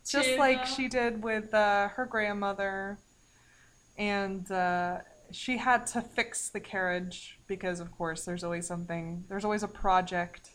just 0.04 0.30
to 0.30 0.36
like 0.36 0.62
the- 0.62 0.68
she 0.68 0.88
did 0.88 1.22
with 1.22 1.54
uh, 1.54 1.86
her 1.90 2.04
grandmother 2.04 2.98
and 3.96 4.50
uh, 4.50 4.98
she 5.30 5.56
had 5.58 5.86
to 5.86 6.02
fix 6.02 6.48
the 6.48 6.58
carriage 6.58 7.38
because 7.46 7.78
of 7.78 7.92
course 7.92 8.24
there's 8.24 8.42
always 8.42 8.66
something 8.66 9.22
there's 9.28 9.44
always 9.44 9.62
a 9.62 9.68
project 9.68 10.50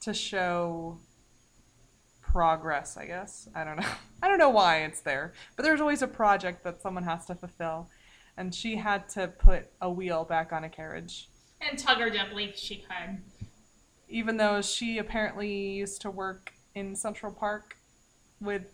to 0.00 0.12
show 0.12 0.98
progress 2.34 2.96
i 2.96 3.06
guess 3.06 3.48
i 3.54 3.62
don't 3.62 3.76
know 3.76 3.86
i 4.22 4.26
don't 4.28 4.38
know 4.38 4.50
why 4.50 4.78
it's 4.78 5.00
there 5.02 5.32
but 5.54 5.62
there's 5.62 5.80
always 5.80 6.02
a 6.02 6.08
project 6.08 6.64
that 6.64 6.82
someone 6.82 7.04
has 7.04 7.24
to 7.24 7.32
fulfill 7.32 7.88
and 8.36 8.52
she 8.52 8.74
had 8.74 9.08
to 9.08 9.28
put 9.28 9.68
a 9.80 9.88
wheel 9.88 10.24
back 10.24 10.52
on 10.52 10.64
a 10.64 10.68
carriage 10.68 11.28
And 11.60 11.78
Tucker 11.78 12.10
didn't 12.10 12.30
believe 12.30 12.56
she 12.56 12.78
could. 12.88 13.22
even 14.08 14.36
though 14.36 14.60
she 14.62 14.98
apparently 14.98 15.48
used 15.82 16.00
to 16.02 16.10
work 16.10 16.52
in 16.74 16.96
central 16.96 17.32
park 17.32 17.76
with 18.40 18.64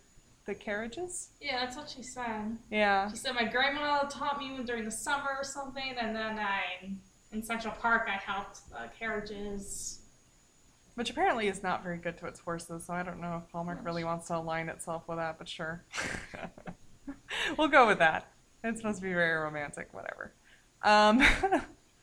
the 0.47 0.55
carriages 0.55 1.29
Yeah, 1.39 1.63
that's 1.63 1.77
what 1.77 1.87
she 1.87 2.01
said. 2.01 2.57
yeah 2.71 3.11
She 3.11 3.17
said 3.17 3.35
my 3.35 3.43
grandma 3.45 3.99
taught 4.09 4.39
me 4.39 4.57
during 4.65 4.85
the 4.85 4.91
summer 5.05 5.29
or 5.37 5.43
something, 5.43 5.93
and 5.99 6.15
then 6.15 6.39
I 6.39 6.89
in 7.31 7.43
Central 7.43 7.75
Park, 7.75 8.09
I 8.09 8.17
helped 8.31 8.67
the 8.71 8.89
carriages. 8.99 10.00
Which 10.95 11.09
apparently 11.09 11.47
is 11.47 11.63
not 11.63 11.83
very 11.83 11.97
good 11.97 12.17
to 12.17 12.27
its 12.27 12.39
horses, 12.39 12.85
so 12.85 12.93
I 12.93 13.03
don't 13.03 13.21
know 13.21 13.41
if 13.43 13.51
Hallmark 13.51 13.79
really 13.83 14.03
wants 14.03 14.27
to 14.27 14.37
align 14.37 14.67
itself 14.67 15.07
with 15.07 15.17
that, 15.17 15.37
but 15.37 15.47
sure. 15.47 15.83
we'll 17.57 17.69
go 17.69 17.87
with 17.87 17.99
that. 17.99 18.31
It's 18.63 18.79
supposed 18.79 18.99
to 18.99 19.03
be 19.03 19.13
very 19.13 19.33
romantic, 19.33 19.93
whatever. 19.93 20.33
Um, 20.83 21.23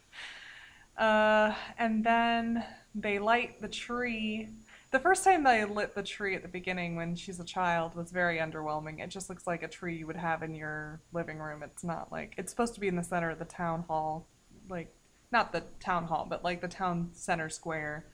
uh, 0.98 1.54
and 1.78 2.02
then 2.04 2.64
they 2.94 3.18
light 3.18 3.60
the 3.60 3.68
tree. 3.68 4.48
The 4.90 4.98
first 4.98 5.22
time 5.22 5.44
they 5.44 5.64
lit 5.64 5.94
the 5.94 6.02
tree 6.02 6.34
at 6.34 6.42
the 6.42 6.48
beginning 6.48 6.96
when 6.96 7.14
she's 7.14 7.38
a 7.38 7.44
child 7.44 7.94
was 7.94 8.10
very 8.10 8.38
underwhelming. 8.38 9.00
It 9.00 9.10
just 9.10 9.28
looks 9.28 9.46
like 9.46 9.62
a 9.62 9.68
tree 9.68 9.96
you 9.96 10.06
would 10.06 10.16
have 10.16 10.42
in 10.42 10.54
your 10.54 11.00
living 11.12 11.38
room. 11.38 11.62
It's 11.62 11.84
not 11.84 12.10
like 12.10 12.34
it's 12.38 12.50
supposed 12.50 12.74
to 12.74 12.80
be 12.80 12.88
in 12.88 12.96
the 12.96 13.04
center 13.04 13.30
of 13.30 13.38
the 13.38 13.44
town 13.44 13.84
hall, 13.86 14.26
like 14.68 14.94
not 15.30 15.52
the 15.52 15.62
town 15.78 16.04
hall, 16.04 16.26
but 16.28 16.42
like 16.42 16.60
the 16.60 16.68
town 16.68 17.10
center 17.12 17.50
square. 17.50 18.06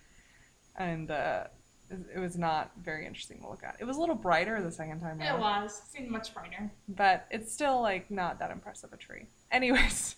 And 0.77 1.11
uh, 1.11 1.45
it 2.15 2.19
was 2.19 2.37
not 2.37 2.73
very 2.83 3.07
interesting 3.07 3.41
to 3.43 3.49
look 3.49 3.63
at. 3.63 3.77
It 3.79 3.85
was 3.85 3.97
a 3.97 4.01
little 4.01 4.15
brighter 4.15 4.61
the 4.63 4.73
second 4.73 5.01
time 5.01 5.21
It 5.21 5.27
around 5.27 5.41
was. 5.41 5.83
It 5.85 5.97
seemed 5.97 6.11
much 6.11 6.35
brighter. 6.35 6.71
but 6.89 7.27
it's 7.31 7.53
still 7.53 7.81
like 7.81 8.11
not 8.11 8.39
that 8.41 8.51
impressive 8.51 8.93
a 8.93 8.97
tree. 8.97 9.27
Anyways, 9.53 10.17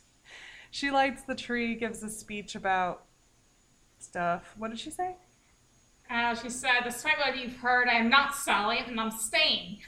she 0.71 0.91
lights 0.91 1.23
the 1.23 1.35
tree, 1.35 1.75
gives 1.75 2.03
a 2.03 2.09
speech 2.09 2.55
about 2.55 3.05
stuff. 3.99 4.55
What 4.57 4.71
did 4.71 4.79
she 4.81 4.91
say? 4.91 5.17
Uh, 6.11 6.35
she 6.37 6.49
said, 6.51 6.83
despite 6.85 7.19
what 7.19 7.37
you've 7.37 7.57
heard, 7.57 7.89
I 7.89 7.95
am 7.95 8.09
not 8.09 8.35
selling 8.35 8.85
and 8.87 9.01
I'm 9.01 9.11
staying. 9.11 9.79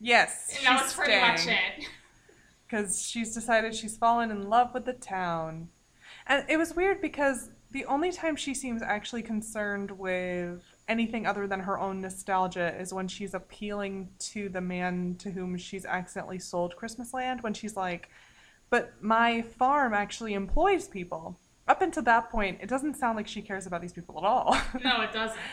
Yes, 0.00 0.56
And 0.56 0.66
that 0.66 0.82
was 0.82 0.94
pretty 0.94 1.20
much 1.20 1.46
it. 1.46 1.86
because 2.66 3.06
she's 3.06 3.34
decided 3.34 3.74
she's 3.74 3.96
fallen 3.96 4.30
in 4.30 4.48
love 4.48 4.72
with 4.74 4.84
the 4.86 4.94
town. 4.94 5.68
And 6.26 6.44
it 6.48 6.56
was 6.56 6.74
weird 6.74 7.00
because 7.00 7.50
the 7.72 7.86
only 7.86 8.12
time 8.12 8.36
she 8.36 8.54
seems 8.54 8.82
actually 8.82 9.22
concerned 9.22 9.90
with 9.90 10.62
anything 10.88 11.26
other 11.26 11.46
than 11.46 11.60
her 11.60 11.78
own 11.78 12.00
nostalgia 12.00 12.78
is 12.78 12.92
when 12.92 13.08
she's 13.08 13.32
appealing 13.34 14.10
to 14.18 14.48
the 14.50 14.60
man 14.60 15.16
to 15.18 15.30
whom 15.30 15.56
she's 15.56 15.86
accidentally 15.86 16.38
sold 16.38 16.76
Christmas 16.76 17.14
land 17.14 17.42
when 17.42 17.54
she's 17.54 17.76
like, 17.76 18.10
"But 18.68 19.02
my 19.02 19.42
farm 19.42 19.94
actually 19.94 20.34
employs 20.34 20.86
people." 20.86 21.38
Up 21.66 21.80
until 21.80 22.02
that 22.02 22.30
point, 22.30 22.58
it 22.60 22.68
doesn't 22.68 22.94
sound 22.94 23.16
like 23.16 23.26
she 23.26 23.40
cares 23.40 23.66
about 23.66 23.80
these 23.80 23.92
people 23.92 24.18
at 24.18 24.24
all. 24.24 24.56
No, 24.82 25.00
it 25.02 25.12
doesn't. 25.12 25.38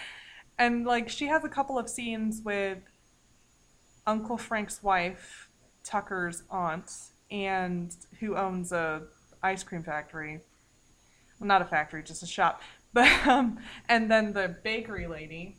And 0.58 0.86
like 0.86 1.08
she 1.08 1.28
has 1.28 1.46
a 1.46 1.50
couple 1.50 1.80
of 1.80 1.88
scenes 1.88 2.42
with 2.44 2.80
Uncle 4.06 4.38
Frank's 4.38 4.84
wife, 4.84 5.50
Tucker's 5.86 6.44
aunt, 6.50 6.92
and 7.32 7.96
who 8.20 8.36
owns 8.36 8.74
a 8.74 9.04
ice 9.42 9.64
cream 9.64 9.84
factory. 9.84 10.42
Well, 11.40 11.48
not 11.48 11.62
a 11.62 11.66
factory, 11.66 12.04
just 12.04 12.24
a 12.24 12.28
shop. 12.28 12.62
But 12.92 13.28
um, 13.28 13.60
and 13.88 14.10
then 14.10 14.34
the 14.34 14.58
bakery 14.64 15.06
lady. 15.06 15.58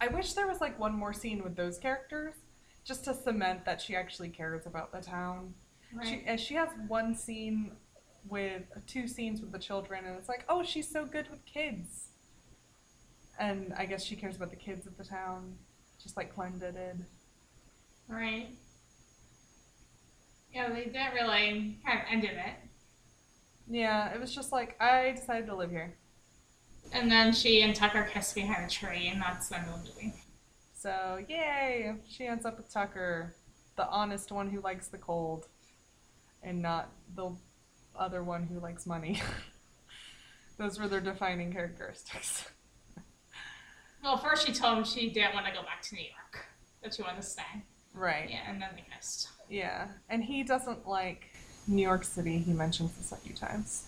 I 0.00 0.08
wish 0.08 0.32
there 0.32 0.48
was 0.48 0.60
like 0.60 0.76
one 0.80 0.92
more 0.92 1.12
scene 1.12 1.44
with 1.44 1.54
those 1.54 1.78
characters, 1.78 2.34
just 2.84 3.04
to 3.04 3.14
cement 3.14 3.64
that 3.66 3.80
she 3.80 3.94
actually 3.94 4.30
cares 4.30 4.66
about 4.66 4.90
the 4.90 5.00
town. 5.00 5.54
Right. 5.94 6.08
She, 6.08 6.24
and 6.26 6.40
she 6.40 6.54
has 6.54 6.70
one 6.88 7.14
scene 7.14 7.70
with 8.28 8.62
two 8.88 9.06
scenes 9.06 9.40
with 9.40 9.52
the 9.52 9.60
children, 9.60 10.04
and 10.04 10.16
it's 10.16 10.28
like, 10.28 10.44
oh, 10.48 10.64
she's 10.64 10.90
so 10.90 11.04
good 11.04 11.30
with 11.30 11.44
kids. 11.44 12.08
And 13.38 13.72
I 13.76 13.86
guess 13.86 14.04
she 14.04 14.16
cares 14.16 14.34
about 14.34 14.50
the 14.50 14.56
kids 14.56 14.88
of 14.88 14.96
the 14.96 15.04
town, 15.04 15.54
just 16.02 16.16
like 16.16 16.34
Glenda 16.34 16.72
did. 16.72 17.04
Right. 18.08 18.48
Yeah, 20.52 20.68
they 20.68 20.84
didn't 20.84 21.14
really 21.14 21.78
kind 21.86 22.00
of 22.00 22.04
ended 22.10 22.32
it. 22.32 22.54
Yeah, 23.68 24.12
it 24.12 24.20
was 24.20 24.34
just 24.34 24.52
like 24.52 24.80
I 24.80 25.12
decided 25.12 25.46
to 25.46 25.56
live 25.56 25.70
here. 25.70 25.94
And 26.92 27.10
then 27.10 27.32
she 27.32 27.62
and 27.62 27.74
Tucker 27.74 28.08
kiss 28.12 28.32
behind 28.32 28.66
a 28.66 28.68
tree, 28.68 29.08
and 29.08 29.20
that's 29.20 29.48
the 29.48 29.58
end 29.58 29.68
of 29.68 29.82
the 29.82 29.90
movie. 29.90 30.14
So 30.74 31.18
yay! 31.28 31.94
She 32.08 32.26
ends 32.26 32.44
up 32.44 32.56
with 32.56 32.72
Tucker, 32.72 33.34
the 33.76 33.86
honest 33.88 34.32
one 34.32 34.50
who 34.50 34.60
likes 34.60 34.88
the 34.88 34.98
cold, 34.98 35.46
and 36.42 36.60
not 36.60 36.90
the 37.14 37.30
other 37.96 38.22
one 38.22 38.42
who 38.44 38.58
likes 38.58 38.86
money. 38.86 39.20
Those 40.58 40.78
were 40.78 40.88
their 40.88 41.00
defining 41.00 41.52
characteristics. 41.52 42.48
Well, 44.02 44.16
first 44.16 44.44
she 44.44 44.52
told 44.52 44.78
him 44.78 44.84
she 44.84 45.10
didn't 45.10 45.32
want 45.32 45.46
to 45.46 45.52
go 45.52 45.62
back 45.62 45.80
to 45.82 45.94
New 45.94 46.00
York, 46.02 46.44
that 46.82 46.92
she 46.92 47.02
wanted 47.02 47.22
to 47.22 47.22
stay. 47.22 47.42
Right. 47.94 48.28
Yeah, 48.28 48.40
and 48.48 48.60
then 48.60 48.70
they 48.74 48.84
kissed. 48.92 49.28
Yeah, 49.48 49.86
and 50.08 50.24
he 50.24 50.42
doesn't 50.42 50.88
like 50.88 51.26
New 51.66 51.82
York 51.82 52.04
City. 52.04 52.38
He 52.38 52.52
mentions 52.52 52.92
this 52.96 53.12
a 53.12 53.16
few 53.16 53.34
times. 53.34 53.86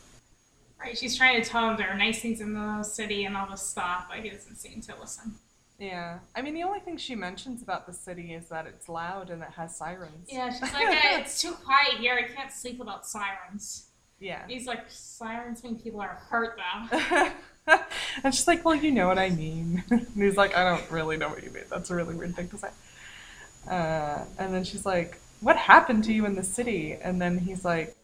Right, 0.80 0.96
she's 0.96 1.16
trying 1.16 1.42
to 1.42 1.48
tell 1.48 1.70
him 1.70 1.76
there 1.76 1.88
are 1.88 1.96
nice 1.96 2.20
things 2.20 2.40
in 2.40 2.54
the 2.54 2.82
city 2.82 3.24
and 3.24 3.36
all 3.36 3.48
this 3.48 3.62
stuff, 3.62 4.06
but 4.08 4.18
he 4.18 4.28
doesn't 4.28 4.56
seem 4.56 4.80
to 4.82 4.94
listen. 5.00 5.34
Yeah, 5.78 6.18
I 6.36 6.42
mean 6.42 6.54
the 6.54 6.62
only 6.62 6.78
thing 6.80 6.96
she 6.96 7.14
mentions 7.14 7.62
about 7.62 7.86
the 7.86 7.92
city 7.92 8.32
is 8.32 8.48
that 8.48 8.66
it's 8.66 8.88
loud 8.88 9.30
and 9.30 9.42
it 9.42 9.50
has 9.56 9.76
sirens. 9.76 10.28
Yeah, 10.28 10.50
she's 10.50 10.62
like, 10.62 10.86
"Eh, 10.86 11.18
it's 11.20 11.40
too 11.40 11.52
quiet 11.52 11.94
here. 11.94 12.14
I 12.14 12.32
can't 12.32 12.52
sleep 12.52 12.78
without 12.78 13.06
sirens. 13.06 13.88
Yeah. 14.20 14.42
He's 14.48 14.66
like, 14.66 14.84
sirens 14.88 15.64
mean 15.64 15.78
people 15.78 16.00
are 16.00 16.18
hurt, 16.30 16.56
though. 16.56 17.30
and 18.24 18.34
she's 18.34 18.46
like, 18.46 18.64
"Well, 18.64 18.74
you 18.74 18.92
know 18.92 19.08
what 19.08 19.18
I 19.18 19.30
mean." 19.30 19.82
and 19.90 20.06
he's 20.14 20.36
like, 20.36 20.56
"I 20.56 20.64
don't 20.64 20.90
really 20.90 21.16
know 21.16 21.28
what 21.28 21.42
you 21.42 21.50
mean. 21.50 21.64
That's 21.68 21.90
a 21.90 21.94
really 21.94 22.14
weird 22.14 22.36
thing 22.36 22.48
to 22.48 22.58
say." 22.58 22.68
Uh, 23.68 24.24
and 24.38 24.54
then 24.54 24.62
she's 24.64 24.86
like, 24.86 25.18
"What 25.44 25.58
happened 25.58 26.04
to 26.04 26.12
you 26.14 26.24
in 26.24 26.36
the 26.36 26.42
city?" 26.42 26.94
And 26.94 27.20
then 27.20 27.36
he's 27.38 27.66
like, 27.66 27.94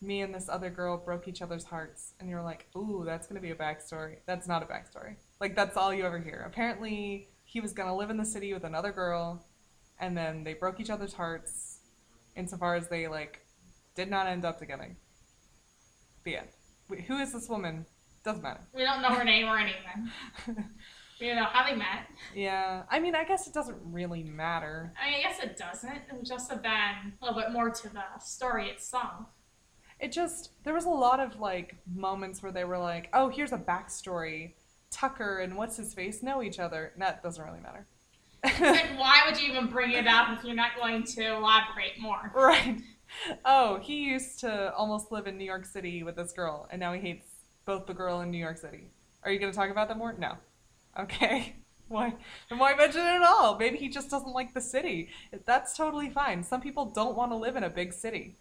"Me 0.00 0.22
and 0.22 0.34
this 0.34 0.48
other 0.48 0.70
girl 0.70 0.96
broke 0.96 1.28
each 1.28 1.42
other's 1.42 1.64
hearts." 1.64 2.14
And 2.18 2.30
you're 2.30 2.42
like, 2.42 2.66
"Ooh, 2.74 3.02
that's 3.04 3.26
gonna 3.26 3.40
be 3.40 3.50
a 3.50 3.54
backstory." 3.54 4.20
That's 4.24 4.48
not 4.48 4.62
a 4.62 4.66
backstory. 4.66 5.16
Like 5.38 5.54
that's 5.54 5.76
all 5.76 5.92
you 5.92 6.06
ever 6.06 6.18
hear. 6.18 6.42
Apparently, 6.46 7.28
he 7.44 7.60
was 7.60 7.74
gonna 7.74 7.94
live 7.94 8.08
in 8.08 8.16
the 8.16 8.24
city 8.24 8.54
with 8.54 8.64
another 8.64 8.90
girl, 8.90 9.44
and 10.00 10.16
then 10.16 10.44
they 10.44 10.54
broke 10.54 10.80
each 10.80 10.88
other's 10.88 11.12
hearts, 11.12 11.80
insofar 12.34 12.74
as 12.74 12.88
they 12.88 13.06
like 13.06 13.44
did 13.94 14.08
not 14.08 14.26
end 14.26 14.46
up 14.46 14.58
together. 14.58 14.96
The 16.24 16.38
end. 16.38 16.48
Who 17.06 17.18
is 17.18 17.34
this 17.34 17.50
woman? 17.50 17.84
Doesn't 18.24 18.42
matter. 18.42 18.66
We 18.72 18.82
don't 18.82 19.02
know 19.02 19.10
her 19.10 19.24
name 19.24 19.46
or 19.46 19.58
anything. 19.58 20.10
Don't 21.20 21.36
know 21.36 21.44
how 21.44 21.68
they 21.68 21.74
met. 21.74 22.06
Yeah, 22.34 22.82
I 22.90 23.00
mean, 23.00 23.14
I 23.14 23.24
guess 23.24 23.46
it 23.46 23.54
doesn't 23.54 23.78
really 23.84 24.22
matter. 24.22 24.92
I 25.02 25.10
mean, 25.10 25.20
I 25.20 25.22
guess 25.22 25.42
it 25.42 25.56
doesn't. 25.56 25.90
It 25.90 26.12
would 26.12 26.26
just 26.26 26.50
have 26.50 26.62
been 26.62 26.70
a 26.70 27.24
little 27.24 27.40
bit 27.40 27.52
more 27.52 27.70
to 27.70 27.88
the 27.88 28.02
story 28.20 28.68
itself. 28.68 29.26
It 29.98 30.12
just, 30.12 30.50
there 30.64 30.74
was 30.74 30.84
a 30.84 30.90
lot 30.90 31.20
of 31.20 31.40
like 31.40 31.76
moments 31.94 32.42
where 32.42 32.52
they 32.52 32.64
were 32.64 32.78
like, 32.78 33.08
oh, 33.14 33.30
here's 33.30 33.52
a 33.52 33.58
backstory. 33.58 34.52
Tucker 34.90 35.40
and 35.40 35.56
what's 35.56 35.76
his 35.76 35.94
face 35.94 36.22
know 36.22 36.42
each 36.42 36.58
other. 36.58 36.92
That 36.98 37.22
doesn't 37.22 37.42
really 37.42 37.60
matter. 37.60 37.86
It's 38.44 38.60
like, 38.60 38.90
why 38.98 39.22
would 39.26 39.40
you 39.40 39.50
even 39.50 39.68
bring 39.68 39.92
it 39.92 40.06
up 40.06 40.38
if 40.38 40.44
you're 40.44 40.54
not 40.54 40.76
going 40.78 41.04
to 41.04 41.34
elaborate 41.34 41.98
more? 41.98 42.30
right. 42.34 42.80
Oh, 43.44 43.78
he 43.82 44.04
used 44.04 44.40
to 44.40 44.74
almost 44.74 45.12
live 45.12 45.26
in 45.26 45.38
New 45.38 45.44
York 45.44 45.64
City 45.64 46.02
with 46.02 46.16
this 46.16 46.32
girl, 46.32 46.68
and 46.70 46.80
now 46.80 46.92
he 46.92 47.00
hates 47.00 47.26
both 47.64 47.86
the 47.86 47.94
girl 47.94 48.20
and 48.20 48.30
New 48.30 48.38
York 48.38 48.58
City. 48.58 48.90
Are 49.22 49.30
you 49.30 49.38
going 49.38 49.50
to 49.50 49.56
talk 49.56 49.70
about 49.70 49.88
that 49.88 49.96
more? 49.96 50.14
No. 50.18 50.36
Okay. 50.98 51.56
Why? 51.88 52.14
Then 52.50 52.58
why 52.58 52.74
mention 52.74 53.02
it 53.02 53.04
at 53.04 53.22
all? 53.22 53.56
Maybe 53.56 53.76
he 53.78 53.88
just 53.88 54.10
doesn't 54.10 54.32
like 54.32 54.52
the 54.52 54.60
city. 54.60 55.08
That's 55.44 55.76
totally 55.76 56.10
fine. 56.10 56.42
Some 56.42 56.60
people 56.60 56.86
don't 56.86 57.16
want 57.16 57.30
to 57.30 57.36
live 57.36 57.54
in 57.54 57.62
a 57.62 57.70
big 57.70 57.92
city. 57.92 58.34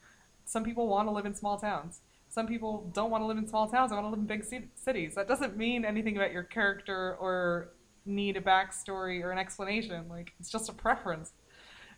Some 0.46 0.63
people 0.63 0.88
want 0.88 1.08
to 1.08 1.12
live 1.12 1.28
in 1.28 1.36
small 1.36 1.60
towns. 1.60 2.02
Some 2.28 2.48
people 2.48 2.89
don't 2.91 3.12
want 3.12 3.22
to 3.22 3.28
live 3.28 3.38
in 3.38 3.48
small 3.48 3.70
towns. 3.70 3.91
They 3.91 3.96
want 3.96 4.08
to 4.08 4.10
live 4.10 4.20
in 4.20 4.26
big 4.26 4.50
ci- 4.50 4.70
cities. 4.74 5.13
That 5.13 5.28
doesn't 5.28 5.58
mean 5.58 5.86
anything 5.86 6.18
about 6.18 6.32
your 6.32 6.41
character 6.41 7.15
or 7.20 7.70
need 8.04 8.36
a 8.36 8.41
backstory 8.41 9.24
or 9.24 9.32
an 9.32 9.38
explanation. 9.38 10.10
Like 10.10 10.34
it's 10.39 10.50
just 10.50 10.68
a 10.68 10.74
preference. 10.74 11.32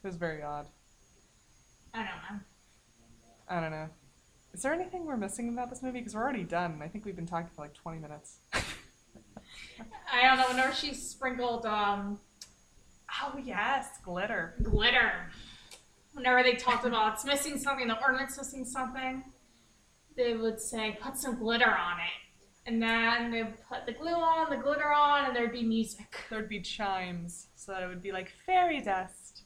It 0.04 0.06
was 0.06 0.18
very 0.18 0.44
odd. 0.44 0.68
I 1.94 2.00
don't 2.00 2.06
know. 2.08 2.44
I 3.48 3.62
don't 3.62 3.72
know. 3.72 3.88
Is 4.54 4.64
there 4.64 4.74
anything 4.74 5.06
we're 5.06 5.18
missing 5.18 5.48
about 5.50 5.70
this 5.70 5.82
movie? 5.82 6.00
Because 6.00 6.14
we're 6.14 6.24
already 6.24 6.44
done. 6.44 6.82
I 6.84 6.90
think 6.90 7.06
we've 7.06 7.16
been 7.16 7.26
talking 7.26 7.50
for 7.56 7.62
like 7.62 7.74
20 7.74 8.00
minutes. 8.00 8.40
I 10.12 10.24
don't 10.24 10.38
know. 10.38 10.48
Whenever 10.48 10.74
she 10.74 10.94
sprinkled 10.94 11.66
um, 11.66 12.20
oh 13.24 13.40
yes, 13.44 14.00
glitter. 14.04 14.56
glitter, 14.62 15.30
whenever 16.14 16.44
they 16.44 16.54
talked 16.56 16.86
about 16.86 17.14
it's 17.14 17.26
missing 17.26 17.58
something, 17.58 17.88
the 17.88 18.02
ornament's 18.02 18.38
missing 18.38 18.66
something, 18.66 19.24
they 20.16 20.36
would 20.36 20.60
say, 20.60 20.98
put 21.02 21.18
some 21.18 21.38
glitter 21.38 21.70
on 21.70 22.00
it. 22.00 22.68
And 22.70 22.82
then 22.82 23.32
they 23.32 23.44
would 23.44 23.58
put 23.70 23.86
the 23.86 23.94
glue 23.94 24.12
on, 24.12 24.50
the 24.50 24.58
glitter 24.58 24.92
on, 24.92 25.26
and 25.26 25.36
there'd 25.36 25.54
be 25.54 25.64
music. 25.64 26.26
There'd 26.30 26.50
be 26.50 26.60
chimes, 26.60 27.48
so 27.56 27.72
that 27.72 27.84
it 27.84 27.88
would 27.88 28.02
be 28.02 28.12
like 28.12 28.30
fairy 28.46 28.82
dust. 28.82 29.44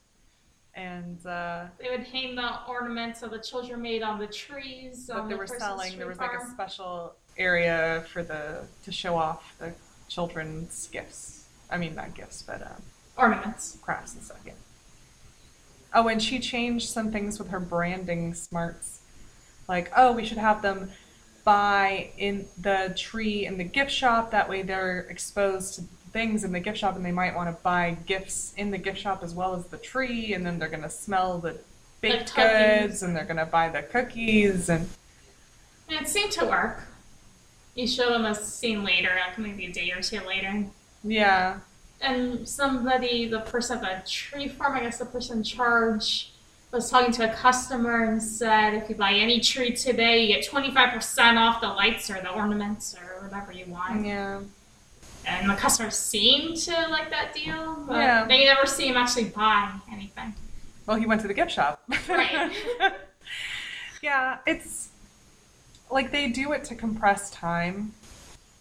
And 0.74 1.24
uh, 1.26 1.66
They 1.80 1.90
would 1.90 2.08
hang 2.08 2.36
the 2.36 2.66
ornaments 2.68 3.20
that 3.20 3.30
the 3.30 3.40
children 3.40 3.82
made 3.82 4.02
on 4.02 4.18
the 4.20 4.28
trees. 4.28 5.10
what 5.14 5.28
they 5.28 5.34
the 5.34 5.38
were 5.38 5.46
selling, 5.46 5.98
there 5.98 6.08
was 6.08 6.18
like 6.18 6.32
a 6.34 6.48
special 6.48 7.14
area 7.38 8.06
for 8.12 8.24
the 8.24 8.64
to 8.86 8.92
show 8.92 9.16
off 9.16 9.56
the 9.60 9.74
children's 10.12 10.90
gifts. 10.92 11.46
I 11.70 11.78
mean, 11.78 11.96
not 11.96 12.14
gifts, 12.14 12.42
but 12.42 12.62
um, 12.62 12.82
ornaments. 13.18 13.78
crafts 13.82 14.14
and 14.14 14.24
stuff. 14.24 14.40
Yeah. 14.46 14.54
Oh, 15.94 16.08
and 16.10 16.22
she 16.22 16.40
changed 16.40 16.90
some 16.90 17.12
things 17.12 17.40
with 17.40 17.50
her 17.50 17.60
branding 17.60 18.34
smarts. 18.34 19.00
Like, 19.70 19.92
oh, 19.96 20.12
we 20.12 20.26
should 20.26 20.38
have 20.38 20.62
them 20.62 20.92
buy 21.46 22.10
in 22.18 22.46
the 22.60 22.94
tree 22.98 23.46
in 23.46 23.58
the 23.58 23.64
gift 23.64 23.92
shop. 23.92 24.32
That 24.32 24.50
way 24.50 24.64
they're 24.64 25.02
exposed 25.10 25.76
to 25.76 25.82
things 26.12 26.44
in 26.44 26.52
the 26.52 26.60
gift 26.60 26.78
shop 26.78 26.98
and 26.98 27.06
they 27.06 27.12
might 27.12 27.34
want 27.34 27.56
to 27.56 27.64
buy 27.64 27.98
gifts 28.06 28.54
in 28.58 28.70
the 28.70 28.78
gift 28.78 29.00
shop 29.00 29.24
as 29.24 29.34
well 29.34 29.56
as 29.56 29.66
the 29.68 29.78
tree 29.78 30.34
and 30.34 30.46
then 30.46 30.60
they're 30.60 30.68
going 30.68 30.84
to 30.84 30.90
smell 30.90 31.40
the 31.40 31.58
baked 32.02 32.34
cookies. 32.34 32.82
goods 32.82 33.04
and 33.04 33.16
they're 33.16 33.24
going 33.24 33.38
to 33.38 33.46
buy 33.46 33.70
the 33.70 33.82
cookies 33.82 34.68
and 34.68 34.90
And 35.88 36.02
it 36.02 36.10
seemed 36.10 36.32
to 36.34 36.46
work. 36.46 36.84
You 37.76 37.88
show 37.88 38.10
them 38.10 38.26
a 38.26 38.36
scene 38.36 38.84
later, 38.84 39.12
like 39.28 39.38
maybe 39.38 39.66
a 39.66 39.72
day 39.72 39.92
or 39.92 40.02
two 40.02 40.20
later. 40.28 40.66
yeah. 41.04 41.60
And 42.04 42.48
somebody, 42.50 43.28
the 43.28 43.42
person 43.42 43.78
at 43.86 44.04
the 44.06 44.10
tree 44.10 44.48
farm, 44.48 44.76
I 44.76 44.80
guess 44.82 44.98
the 44.98 45.06
person 45.06 45.38
in 45.38 45.44
charge, 45.44 46.32
was 46.72 46.90
talking 46.90 47.12
to 47.14 47.30
a 47.32 47.34
customer 47.36 48.06
and 48.06 48.22
said, 48.24 48.74
if 48.74 48.90
you 48.90 48.96
buy 48.96 49.12
any 49.14 49.40
tree 49.40 49.76
today, 49.76 50.24
you 50.26 50.34
get 50.36 50.44
25% 50.50 51.38
off 51.38 51.62
the 51.62 51.68
lights 51.68 52.10
or 52.10 52.16
the 52.16 52.32
ornaments 52.32 52.96
or 53.00 53.24
whatever 53.28 53.52
you 53.52 53.66
want. 53.66 54.04
Yeah. 54.06 54.40
And 55.28 55.48
the 55.48 55.54
customer 55.54 55.92
seemed 55.92 56.58
to 56.58 56.72
like 56.90 57.12
that 57.12 57.34
deal, 57.36 57.84
but 57.88 57.98
Yeah. 57.98 58.26
they 58.26 58.46
never 58.46 58.66
see 58.66 58.88
him 58.88 58.98
actually 58.98 59.26
buy 59.26 59.70
anything. 59.92 60.34
Well, 60.88 60.98
he 60.98 61.06
went 61.06 61.22
to 61.22 61.28
the 61.28 61.36
gift 61.36 61.52
shop. 61.52 61.84
Right. 62.10 62.52
yeah, 64.02 64.40
it's 64.48 64.90
like 65.92 66.12
they 66.12 66.30
do 66.30 66.54
it 66.54 66.64
to 66.66 66.76
compress 66.76 67.30
time. 67.32 67.94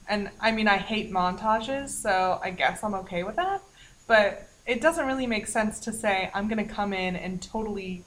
And 0.08 0.30
I 0.40 0.50
mean, 0.50 0.66
I 0.66 0.76
hate 0.76 1.12
montages, 1.12 1.90
so 1.90 2.40
I 2.42 2.50
guess 2.50 2.82
I'm 2.82 2.94
okay 2.94 3.22
with 3.22 3.36
that. 3.36 3.62
But 4.06 4.48
it 4.66 4.80
doesn't 4.80 5.06
really 5.06 5.26
make 5.26 5.46
sense 5.46 5.78
to 5.80 5.92
say, 5.92 6.30
I'm 6.34 6.48
going 6.48 6.64
to 6.66 6.72
come 6.72 6.92
in 6.92 7.16
and 7.16 7.40
totally 7.40 8.04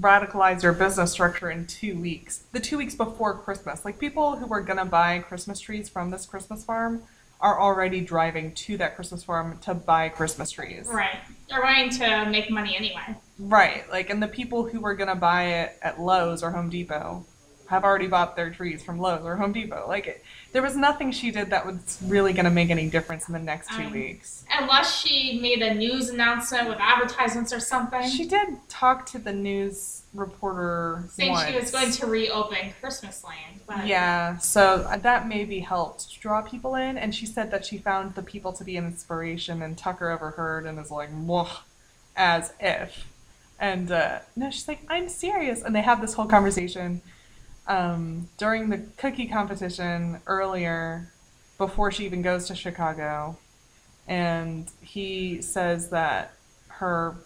radicalize 0.00 0.62
your 0.62 0.72
business 0.72 1.12
structure 1.12 1.50
in 1.50 1.66
two 1.66 1.98
weeks. 1.98 2.44
The 2.52 2.60
two 2.60 2.76
weeks 2.76 2.94
before 2.94 3.34
Christmas. 3.38 3.84
Like, 3.84 3.98
people 3.98 4.36
who 4.36 4.52
are 4.52 4.60
going 4.60 4.78
to 4.78 4.84
buy 4.84 5.18
Christmas 5.20 5.60
trees 5.60 5.88
from 5.88 6.10
this 6.10 6.26
Christmas 6.26 6.64
farm 6.64 7.02
are 7.40 7.60
already 7.60 8.00
driving 8.00 8.52
to 8.52 8.76
that 8.78 8.94
Christmas 8.96 9.24
farm 9.24 9.58
to 9.62 9.74
buy 9.74 10.08
Christmas 10.08 10.50
trees. 10.50 10.86
Right. 10.90 11.18
They're 11.48 11.62
wanting 11.62 11.90
to 11.98 12.26
make 12.30 12.50
money 12.50 12.76
anyway. 12.76 13.16
Right, 13.38 13.90
like, 13.90 14.10
and 14.10 14.22
the 14.22 14.28
people 14.28 14.64
who 14.64 14.80
were 14.80 14.94
gonna 14.94 15.16
buy 15.16 15.44
it 15.44 15.78
at 15.82 16.00
Lowe's 16.00 16.42
or 16.42 16.52
Home 16.52 16.70
Depot 16.70 17.26
have 17.66 17.84
already 17.84 18.06
bought 18.06 18.36
their 18.36 18.50
trees 18.50 18.82
from 18.82 18.98
Lowe's 18.98 19.24
or 19.24 19.36
Home 19.36 19.52
Depot. 19.52 19.86
Like, 19.88 20.06
it, 20.06 20.24
there 20.52 20.62
was 20.62 20.76
nothing 20.76 21.10
she 21.12 21.30
did 21.30 21.50
that 21.50 21.64
was 21.66 21.98
really 22.04 22.32
gonna 22.32 22.50
make 22.50 22.70
any 22.70 22.88
difference 22.88 23.26
in 23.28 23.32
the 23.32 23.38
next 23.40 23.70
two 23.70 23.82
Um, 23.84 23.92
weeks. 23.92 24.44
Unless 24.52 25.00
she 25.00 25.40
made 25.40 25.62
a 25.62 25.74
news 25.74 26.10
announcement 26.10 26.68
with 26.68 26.78
advertisements 26.80 27.52
or 27.52 27.60
something. 27.60 28.08
She 28.08 28.26
did 28.26 28.58
talk 28.68 29.06
to 29.06 29.18
the 29.18 29.32
news 29.32 30.02
reporter 30.14 31.04
saying 31.08 31.32
once. 31.32 31.48
she 31.50 31.56
was 31.56 31.70
going 31.70 31.90
to 31.90 32.06
reopen 32.06 32.72
Christmas 32.80 33.24
Land, 33.24 33.60
but 33.66 33.86
Yeah, 33.86 34.38
so 34.38 34.86
that 35.02 35.26
maybe 35.26 35.60
helped 35.60 36.20
draw 36.20 36.42
people 36.42 36.74
in, 36.74 36.96
and 36.98 37.14
she 37.14 37.26
said 37.26 37.50
that 37.50 37.64
she 37.66 37.78
found 37.78 38.14
the 38.14 38.22
people 38.22 38.52
to 38.52 38.62
be 38.64 38.76
an 38.76 38.84
inspiration, 38.86 39.62
and 39.62 39.76
Tucker 39.76 40.10
overheard 40.10 40.66
and 40.66 40.78
is 40.78 40.90
like, 40.90 41.10
Whoa, 41.10 41.48
as 42.16 42.52
if. 42.60 43.06
And 43.58 43.90
uh, 43.90 44.18
no, 44.36 44.50
she's 44.50 44.68
like, 44.68 44.80
I'm 44.88 45.08
serious. 45.08 45.62
And 45.62 45.74
they 45.74 45.80
have 45.82 46.00
this 46.00 46.14
whole 46.14 46.26
conversation 46.26 47.00
um, 47.66 48.28
during 48.36 48.68
the 48.68 48.78
cookie 48.96 49.26
competition 49.26 50.20
earlier, 50.26 51.10
before 51.58 51.92
she 51.92 52.04
even 52.04 52.22
goes 52.22 52.46
to 52.48 52.54
Chicago. 52.54 53.36
And 54.06 54.70
he 54.80 55.40
says 55.40 55.90
that 55.90 56.34
her 56.68 57.16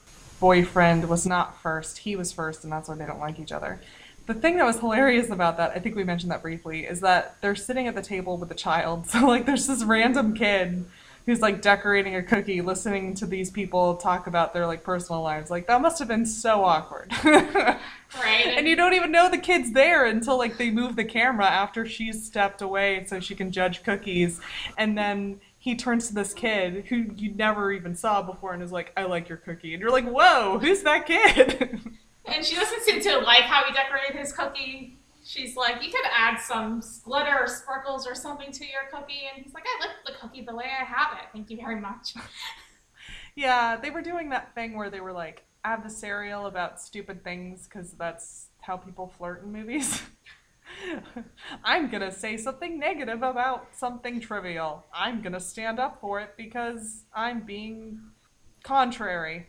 boyfriend 0.41 1.09
was 1.09 1.27
not 1.27 1.61
first, 1.61 1.99
he 1.99 2.15
was 2.15 2.33
first, 2.33 2.63
and 2.63 2.73
that's 2.73 2.89
why 2.89 2.95
they 2.95 3.07
don't 3.07 3.19
like 3.19 3.41
each 3.41 3.53
other. 3.53 3.81
The 4.27 4.35
thing 4.35 4.59
that 4.59 4.65
was 4.67 4.79
hilarious 4.79 5.31
about 5.31 5.57
that, 5.57 5.73
I 5.75 5.79
think 5.79 5.97
we 5.97 6.05
mentioned 6.05 6.31
that 6.31 6.43
briefly, 6.43 6.85
is 6.85 7.01
that 7.01 7.41
they're 7.41 7.57
sitting 7.57 7.89
at 7.89 7.95
the 7.95 8.03
table 8.03 8.37
with 8.37 8.51
a 8.51 8.55
child. 8.55 9.07
So, 9.11 9.27
like, 9.27 9.47
there's 9.47 9.67
this 9.67 9.83
random 9.83 10.35
kid 10.35 10.85
who's 11.29 11.43
like 11.43 11.61
decorating 11.61 12.17
a 12.17 12.23
cookie, 12.23 12.63
listening 12.63 13.13
to 13.13 13.27
these 13.27 13.51
people 13.51 13.97
talk 13.97 14.27
about 14.27 14.55
their 14.55 14.67
like 14.67 14.83
personal 14.83 15.21
lives. 15.21 15.51
Like, 15.51 15.67
that 15.67 15.83
must 15.83 15.99
have 15.99 16.09
been 16.09 16.25
so 16.25 16.65
awkward. 16.65 17.13
right. 17.25 18.47
and 18.47 18.67
you 18.67 18.75
don't 18.75 18.95
even 18.95 19.13
know 19.13 19.29
the 19.29 19.37
kid's 19.37 19.73
there 19.73 20.07
until 20.07 20.39
like 20.39 20.57
they 20.57 20.71
move 20.71 20.97
the 20.97 21.05
camera 21.05 21.45
after 21.45 21.85
she's 21.85 22.25
stepped 22.25 22.63
away 22.63 23.05
so 23.05 23.21
she 23.21 23.35
can 23.35 23.53
judge 23.53 23.83
cookies. 23.83 24.41
And 24.79 24.97
then 24.97 25.41
he 25.59 25.75
turns 25.75 26.09
to 26.09 26.15
this 26.15 26.33
kid 26.33 26.87
who 26.87 27.13
you 27.15 27.35
never 27.35 27.73
even 27.73 27.95
saw 27.95 28.23
before 28.23 28.55
and 28.55 28.63
is 28.63 28.73
like, 28.73 28.95
I 28.97 29.03
like 29.03 29.29
your 29.29 29.37
cookie. 29.37 29.75
And 29.75 29.83
you're 29.83 29.93
like, 29.93 30.09
whoa, 30.09 30.59
who's 30.59 30.83
that 30.85 31.05
kid? 31.05 31.79
And 32.31 32.45
she 32.45 32.57
doesn't 32.57 32.83
seem 32.83 33.01
to 33.01 33.21
like 33.21 33.45
how 33.45 33.65
he 33.65 33.73
decorated 33.73 34.15
his 34.15 34.35
cookie. 34.35 34.98
She's 35.29 35.57
like, 35.57 35.85
you 35.85 35.91
could 35.91 36.07
add 36.11 36.41
some 36.41 36.83
glitter 37.05 37.37
or 37.39 37.47
sparkles 37.47 38.07
or 38.07 38.15
something 38.15 38.51
to 38.51 38.65
your 38.65 38.89
cookie. 38.91 39.29
And 39.31 39.45
he's 39.45 39.53
like, 39.53 39.65
I 39.67 39.87
like 39.87 39.97
the 40.07 40.13
cookie 40.19 40.43
the 40.43 40.57
way 40.57 40.65
I 40.65 40.85
have 40.85 41.19
it. 41.19 41.27
Thank 41.35 41.51
you 41.51 41.59
very 41.59 41.79
much. 41.79 42.15
Yeah, 43.35 43.77
they 43.77 43.91
were 43.91 44.03
doing 44.03 44.31
that 44.31 44.53
thing 44.57 44.77
where 44.77 44.91
they 44.91 45.01
were 45.01 45.13
like 45.13 45.45
adversarial 45.65 46.49
about 46.49 46.81
stupid 46.81 47.23
things 47.23 47.69
because 47.69 47.93
that's 47.93 48.49
how 48.63 48.77
people 48.77 49.07
flirt 49.07 49.45
in 49.45 49.53
movies. 49.53 50.03
I'm 51.65 51.89
gonna 51.89 52.11
say 52.11 52.37
something 52.37 52.81
negative 52.81 53.23
about 53.23 53.69
something 53.77 54.19
trivial. 54.19 54.87
I'm 54.93 55.23
gonna 55.23 55.39
stand 55.39 55.79
up 55.79 56.01
for 56.01 56.21
it 56.21 56.35
because 56.37 57.05
I'm 57.15 57.43
being 57.43 58.01
contrary. 58.65 59.47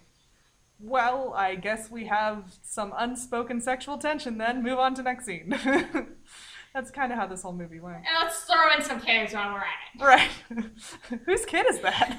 Well, 0.80 1.34
I 1.36 1.56
guess 1.56 1.92
we 1.92 2.06
have 2.06 2.54
some 2.64 2.94
unspoken 2.98 3.60
sexual 3.62 3.98
tension 3.98 4.38
then. 4.38 4.64
Move 4.64 4.80
on 4.80 4.96
to 4.96 5.04
next 5.04 5.26
scene. 5.26 5.50
that's 6.74 6.90
kind 6.92 7.12
of 7.12 7.18
how 7.18 7.28
this 7.28 7.42
whole 7.42 7.54
movie 7.54 7.80
went. 7.80 7.98
And 7.98 8.06
let's 8.22 8.42
throw 8.44 8.74
in 8.78 8.84
some 8.84 9.02
kids 9.02 9.34
while 9.34 9.54
we're 9.54 9.60
at 9.60 9.66
it. 9.94 10.02
Right. 10.02 11.20
Whose 11.26 11.46
kid 11.46 11.66
is 11.70 11.82
that? 11.82 12.18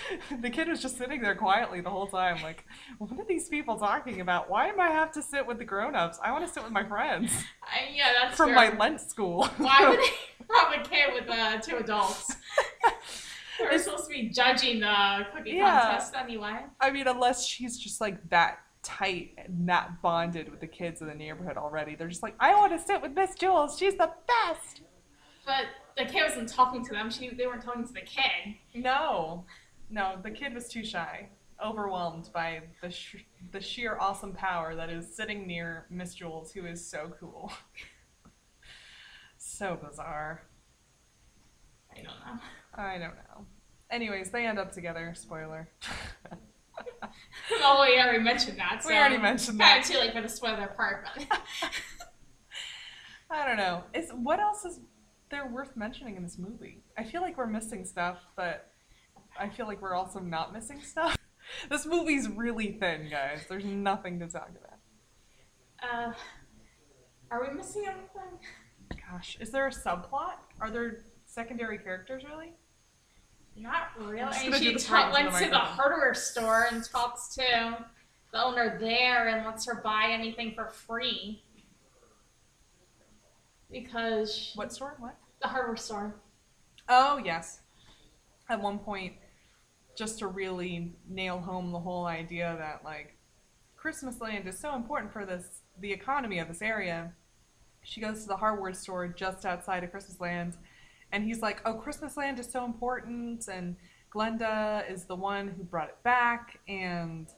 the 0.40 0.50
kid 0.50 0.68
was 0.68 0.80
just 0.80 0.98
sitting 0.98 1.22
there 1.22 1.34
quietly 1.34 1.80
the 1.80 1.90
whole 1.90 2.06
time, 2.06 2.42
like, 2.42 2.64
what 2.98 3.18
are 3.18 3.24
these 3.24 3.48
people 3.48 3.78
talking 3.78 4.20
about? 4.20 4.50
Why 4.50 4.68
am 4.68 4.80
I 4.80 4.88
have 4.88 5.12
to 5.12 5.22
sit 5.22 5.46
with 5.46 5.58
the 5.58 5.64
grown-ups? 5.64 6.18
I 6.22 6.32
want 6.32 6.46
to 6.46 6.52
sit 6.52 6.62
with 6.62 6.72
my 6.72 6.84
friends 6.84 7.30
I, 7.62 7.94
yeah, 7.94 8.12
that's 8.20 8.36
from 8.36 8.54
my 8.54 8.76
Lent 8.76 9.00
school. 9.00 9.46
Why 9.58 9.88
would 9.88 9.98
they 9.98 10.54
have 10.54 10.80
a 10.80 10.88
kid 10.88 11.14
with 11.14 11.30
uh, 11.30 11.58
two 11.58 11.76
adults? 11.76 12.36
It's- 13.66 13.84
supposed 13.84 14.04
to 14.04 14.10
be 14.10 14.28
judging 14.28 14.80
the 14.80 15.26
cookie 15.34 15.52
Yeah. 15.52 15.80
contest 15.80 16.14
anyway. 16.14 16.64
I 16.80 16.90
mean, 16.90 17.06
unless 17.08 17.44
she's 17.46 17.78
just 17.78 18.00
like 18.00 18.28
that 18.30 18.60
tight 18.82 19.34
and 19.38 19.68
that 19.68 20.02
bonded 20.02 20.50
with 20.50 20.60
the 20.60 20.66
kids 20.66 21.00
in 21.02 21.06
the 21.06 21.14
neighborhood 21.14 21.56
already. 21.56 21.94
They're 21.94 22.08
just 22.08 22.22
like, 22.22 22.34
I 22.40 22.54
want 22.54 22.72
to 22.72 22.78
sit 22.84 23.00
with 23.00 23.12
Miss 23.12 23.34
Jules. 23.36 23.78
She's 23.78 23.94
the 23.94 24.10
best. 24.26 24.80
But 25.46 25.66
the 25.96 26.04
kid 26.04 26.22
wasn't 26.28 26.48
talking 26.48 26.84
to 26.86 26.92
them. 26.92 27.08
She 27.10 27.30
they 27.30 27.46
weren't 27.46 27.62
talking 27.62 27.86
to 27.86 27.92
the 27.92 28.00
kid. 28.00 28.56
No, 28.74 29.44
no, 29.90 30.18
the 30.22 30.30
kid 30.30 30.54
was 30.54 30.68
too 30.68 30.84
shy, 30.84 31.28
overwhelmed 31.64 32.30
by 32.32 32.62
the 32.80 32.90
sh- 32.90 33.24
the 33.52 33.60
sheer 33.60 33.96
awesome 34.00 34.32
power 34.32 34.74
that 34.74 34.90
is 34.90 35.14
sitting 35.14 35.46
near 35.46 35.86
Miss 35.90 36.14
Jules, 36.14 36.52
who 36.52 36.64
is 36.66 36.84
so 36.84 37.12
cool. 37.20 37.52
so 39.38 39.76
bizarre. 39.76 40.42
I 41.92 41.96
don't 41.96 42.04
know. 42.04 42.40
I 42.74 42.92
don't 42.98 43.14
know. 43.14 43.46
Anyways, 43.90 44.30
they 44.30 44.46
end 44.46 44.58
up 44.58 44.72
together. 44.72 45.12
Spoiler. 45.16 45.68
Oh, 47.64 47.84
we 47.86 48.00
already 48.00 48.22
mentioned 48.22 48.58
that. 48.58 48.82
So 48.82 48.88
We 48.88 48.96
already 48.96 49.18
mentioned 49.18 49.58
Kind 49.60 49.82
that. 49.82 49.90
of 49.90 49.94
too 49.94 50.00
late 50.00 50.12
for 50.14 50.22
the 50.22 50.28
spoiler 50.28 50.68
part, 50.68 51.04
but 51.04 51.26
I 53.30 53.46
don't 53.46 53.56
know. 53.58 53.84
Is 53.92 54.10
what 54.14 54.40
else 54.40 54.64
is 54.64 54.80
there 55.30 55.46
worth 55.46 55.76
mentioning 55.76 56.16
in 56.16 56.22
this 56.22 56.38
movie? 56.38 56.82
I 56.96 57.04
feel 57.04 57.20
like 57.20 57.36
we're 57.36 57.46
missing 57.46 57.84
stuff, 57.84 58.18
but 58.36 58.70
I 59.38 59.48
feel 59.48 59.66
like 59.66 59.82
we're 59.82 59.94
also 59.94 60.20
not 60.20 60.52
missing 60.52 60.80
stuff. 60.82 61.16
This 61.68 61.84
movie's 61.84 62.28
really 62.28 62.78
thin, 62.80 63.08
guys. 63.10 63.40
There's 63.48 63.64
nothing 63.64 64.18
to 64.20 64.26
talk 64.28 64.48
about. 64.50 64.78
uh, 66.10 66.12
are 67.30 67.46
we 67.46 67.54
missing 67.54 67.84
anything? 67.86 68.38
Gosh, 69.10 69.36
is 69.40 69.50
there 69.50 69.66
a 69.66 69.70
subplot? 69.70 70.36
Are 70.60 70.70
there 70.70 71.04
secondary 71.26 71.76
characters 71.78 72.22
really? 72.24 72.52
Not 73.56 73.88
really. 73.98 74.20
I'm 74.20 74.32
just 74.32 74.44
I 74.44 74.48
mean, 74.48 74.78
she 74.78 74.86
ta- 74.86 75.10
went 75.12 75.28
to 75.28 75.34
the 75.44 75.50
microphone. 75.50 75.60
hardware 75.76 76.14
store 76.14 76.66
and 76.70 76.82
talks 76.84 77.34
to 77.34 77.78
the 78.32 78.42
owner 78.42 78.78
there 78.80 79.28
and 79.28 79.44
lets 79.46 79.66
her 79.66 79.80
buy 79.82 80.06
anything 80.10 80.54
for 80.54 80.68
free 80.70 81.42
because 83.70 84.52
What 84.54 84.72
store? 84.72 84.96
What? 84.98 85.16
the 85.40 85.48
hardware 85.48 85.76
store. 85.76 86.14
Oh 86.88 87.20
yes. 87.24 87.60
At 88.48 88.60
one 88.60 88.78
point, 88.78 89.14
just 89.96 90.18
to 90.20 90.26
really 90.26 90.94
nail 91.08 91.38
home 91.38 91.72
the 91.72 91.78
whole 91.80 92.06
idea 92.06 92.54
that 92.58 92.84
like 92.84 93.16
Christmas 93.76 94.20
land 94.20 94.46
is 94.46 94.58
so 94.58 94.74
important 94.74 95.12
for 95.12 95.24
this 95.26 95.60
the 95.80 95.92
economy 95.92 96.38
of 96.38 96.48
this 96.48 96.62
area, 96.62 97.12
she 97.82 98.00
goes 98.00 98.22
to 98.22 98.28
the 98.28 98.36
hardware 98.36 98.72
store 98.74 99.08
just 99.08 99.44
outside 99.44 99.82
of 99.84 99.90
Christmas 99.90 100.20
land, 100.20 100.56
and 101.12 101.24
he's 101.24 101.40
like, 101.42 101.60
"Oh, 101.64 101.74
Christmas 101.74 102.16
land 102.16 102.38
is 102.38 102.50
so 102.50 102.64
important, 102.64 103.48
and 103.48 103.76
Glenda 104.12 104.90
is 104.90 105.04
the 105.04 105.16
one 105.16 105.48
who 105.48 105.62
brought 105.62 105.88
it 105.88 106.02
back, 106.02 106.58
and 106.68 107.28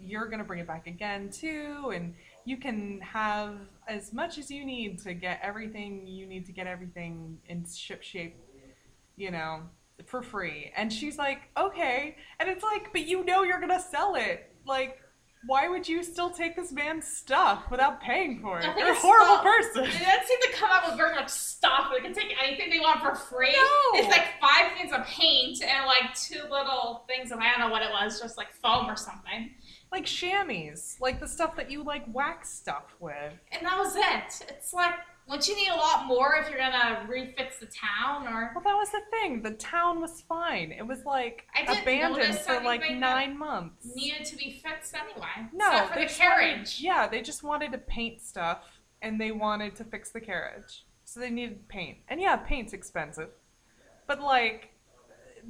you're 0.00 0.26
gonna 0.26 0.44
bring 0.44 0.60
it 0.60 0.66
back 0.66 0.86
again 0.86 1.30
too, 1.30 1.92
and 1.94 2.14
you 2.44 2.56
can 2.56 3.00
have 3.00 3.58
as 3.88 4.12
much 4.12 4.38
as 4.38 4.50
you 4.50 4.64
need 4.64 4.98
to 5.00 5.14
get 5.14 5.40
everything 5.42 6.06
you 6.06 6.26
need 6.26 6.46
to 6.46 6.52
get 6.52 6.66
everything 6.66 7.38
in 7.48 7.64
ship 7.66 8.02
shape, 8.02 8.36
you 9.16 9.30
know, 9.30 9.62
for 10.04 10.22
free. 10.22 10.72
And 10.76 10.92
she's 10.92 11.18
like, 11.18 11.48
okay. 11.56 12.16
And 12.38 12.48
it's 12.48 12.62
like, 12.62 12.92
but 12.92 13.06
you 13.06 13.24
know 13.24 13.42
you're 13.42 13.60
gonna 13.60 13.80
sell 13.80 14.14
it. 14.14 14.52
Like, 14.64 15.00
why 15.46 15.68
would 15.68 15.88
you 15.88 16.02
still 16.02 16.30
take 16.30 16.56
this 16.56 16.72
man's 16.72 17.06
stuff 17.06 17.70
without 17.70 18.00
paying 18.00 18.40
for 18.40 18.58
it? 18.58 18.66
You're 18.76 18.92
a 18.92 18.94
horrible 18.94 19.42
person. 19.42 19.84
They 19.84 19.90
didn't 19.90 20.26
seem 20.26 20.40
to 20.42 20.52
come 20.54 20.70
up 20.72 20.86
with 20.88 20.96
very 20.96 21.14
much 21.14 21.28
stuff. 21.28 21.90
They 21.94 22.00
can 22.02 22.12
take 22.12 22.34
anything 22.42 22.70
they 22.70 22.80
want 22.80 23.00
for 23.00 23.14
free. 23.14 23.52
No. 23.52 24.00
It's 24.00 24.08
like 24.08 24.26
five 24.40 24.72
things 24.76 24.92
of 24.92 25.04
paint 25.06 25.62
and 25.62 25.86
like 25.86 26.14
two 26.14 26.42
little 26.50 27.04
things 27.06 27.30
of 27.30 27.38
I 27.38 27.50
don't 27.52 27.60
know 27.60 27.70
what 27.70 27.82
it 27.82 27.90
was, 27.90 28.20
just 28.20 28.36
like 28.36 28.52
foam 28.52 28.86
or 28.86 28.96
something. 28.96 29.54
Like 29.92 30.04
chamois, 30.04 30.96
like 31.00 31.20
the 31.20 31.28
stuff 31.28 31.54
that 31.56 31.70
you 31.70 31.82
like 31.84 32.02
wax 32.12 32.52
stuff 32.52 32.94
with. 32.98 33.32
And 33.52 33.64
that 33.64 33.78
was 33.78 33.94
it. 33.94 34.50
It's 34.50 34.72
like, 34.72 34.94
don't 35.28 35.48
you 35.48 35.56
need 35.56 35.68
a 35.68 35.74
lot 35.74 36.06
more 36.06 36.36
if 36.36 36.48
you're 36.48 36.58
gonna 36.58 37.04
refix 37.08 37.58
the 37.58 37.66
town 37.66 38.28
or 38.28 38.52
Well, 38.54 38.62
that 38.64 38.74
was 38.74 38.90
the 38.90 39.00
thing. 39.10 39.42
The 39.42 39.52
town 39.52 40.00
was 40.00 40.20
fine. 40.22 40.70
It 40.72 40.86
was 40.86 41.04
like 41.04 41.46
abandoned 41.66 42.38
for 42.38 42.60
like 42.60 42.88
nine 42.92 43.36
months. 43.36 43.86
needed 43.94 44.24
to 44.26 44.36
be 44.36 44.60
fixed 44.64 44.94
anyway? 44.94 45.48
No, 45.52 45.88
they 45.94 46.02
the 46.02 46.06
just 46.06 46.20
wanted- 46.20 46.36
carriage. 46.36 46.80
yeah, 46.80 47.08
they 47.08 47.22
just 47.22 47.42
wanted 47.42 47.72
to 47.72 47.78
paint 47.78 48.20
stuff 48.22 48.78
and 49.02 49.20
they 49.20 49.32
wanted 49.32 49.74
to 49.76 49.84
fix 49.84 50.10
the 50.10 50.20
carriage. 50.20 50.84
So 51.04 51.20
they 51.20 51.30
needed 51.30 51.68
paint. 51.68 51.98
And 52.08 52.20
yeah, 52.20 52.36
paint's 52.36 52.72
expensive. 52.72 53.30
But 54.06 54.20
like 54.20 54.70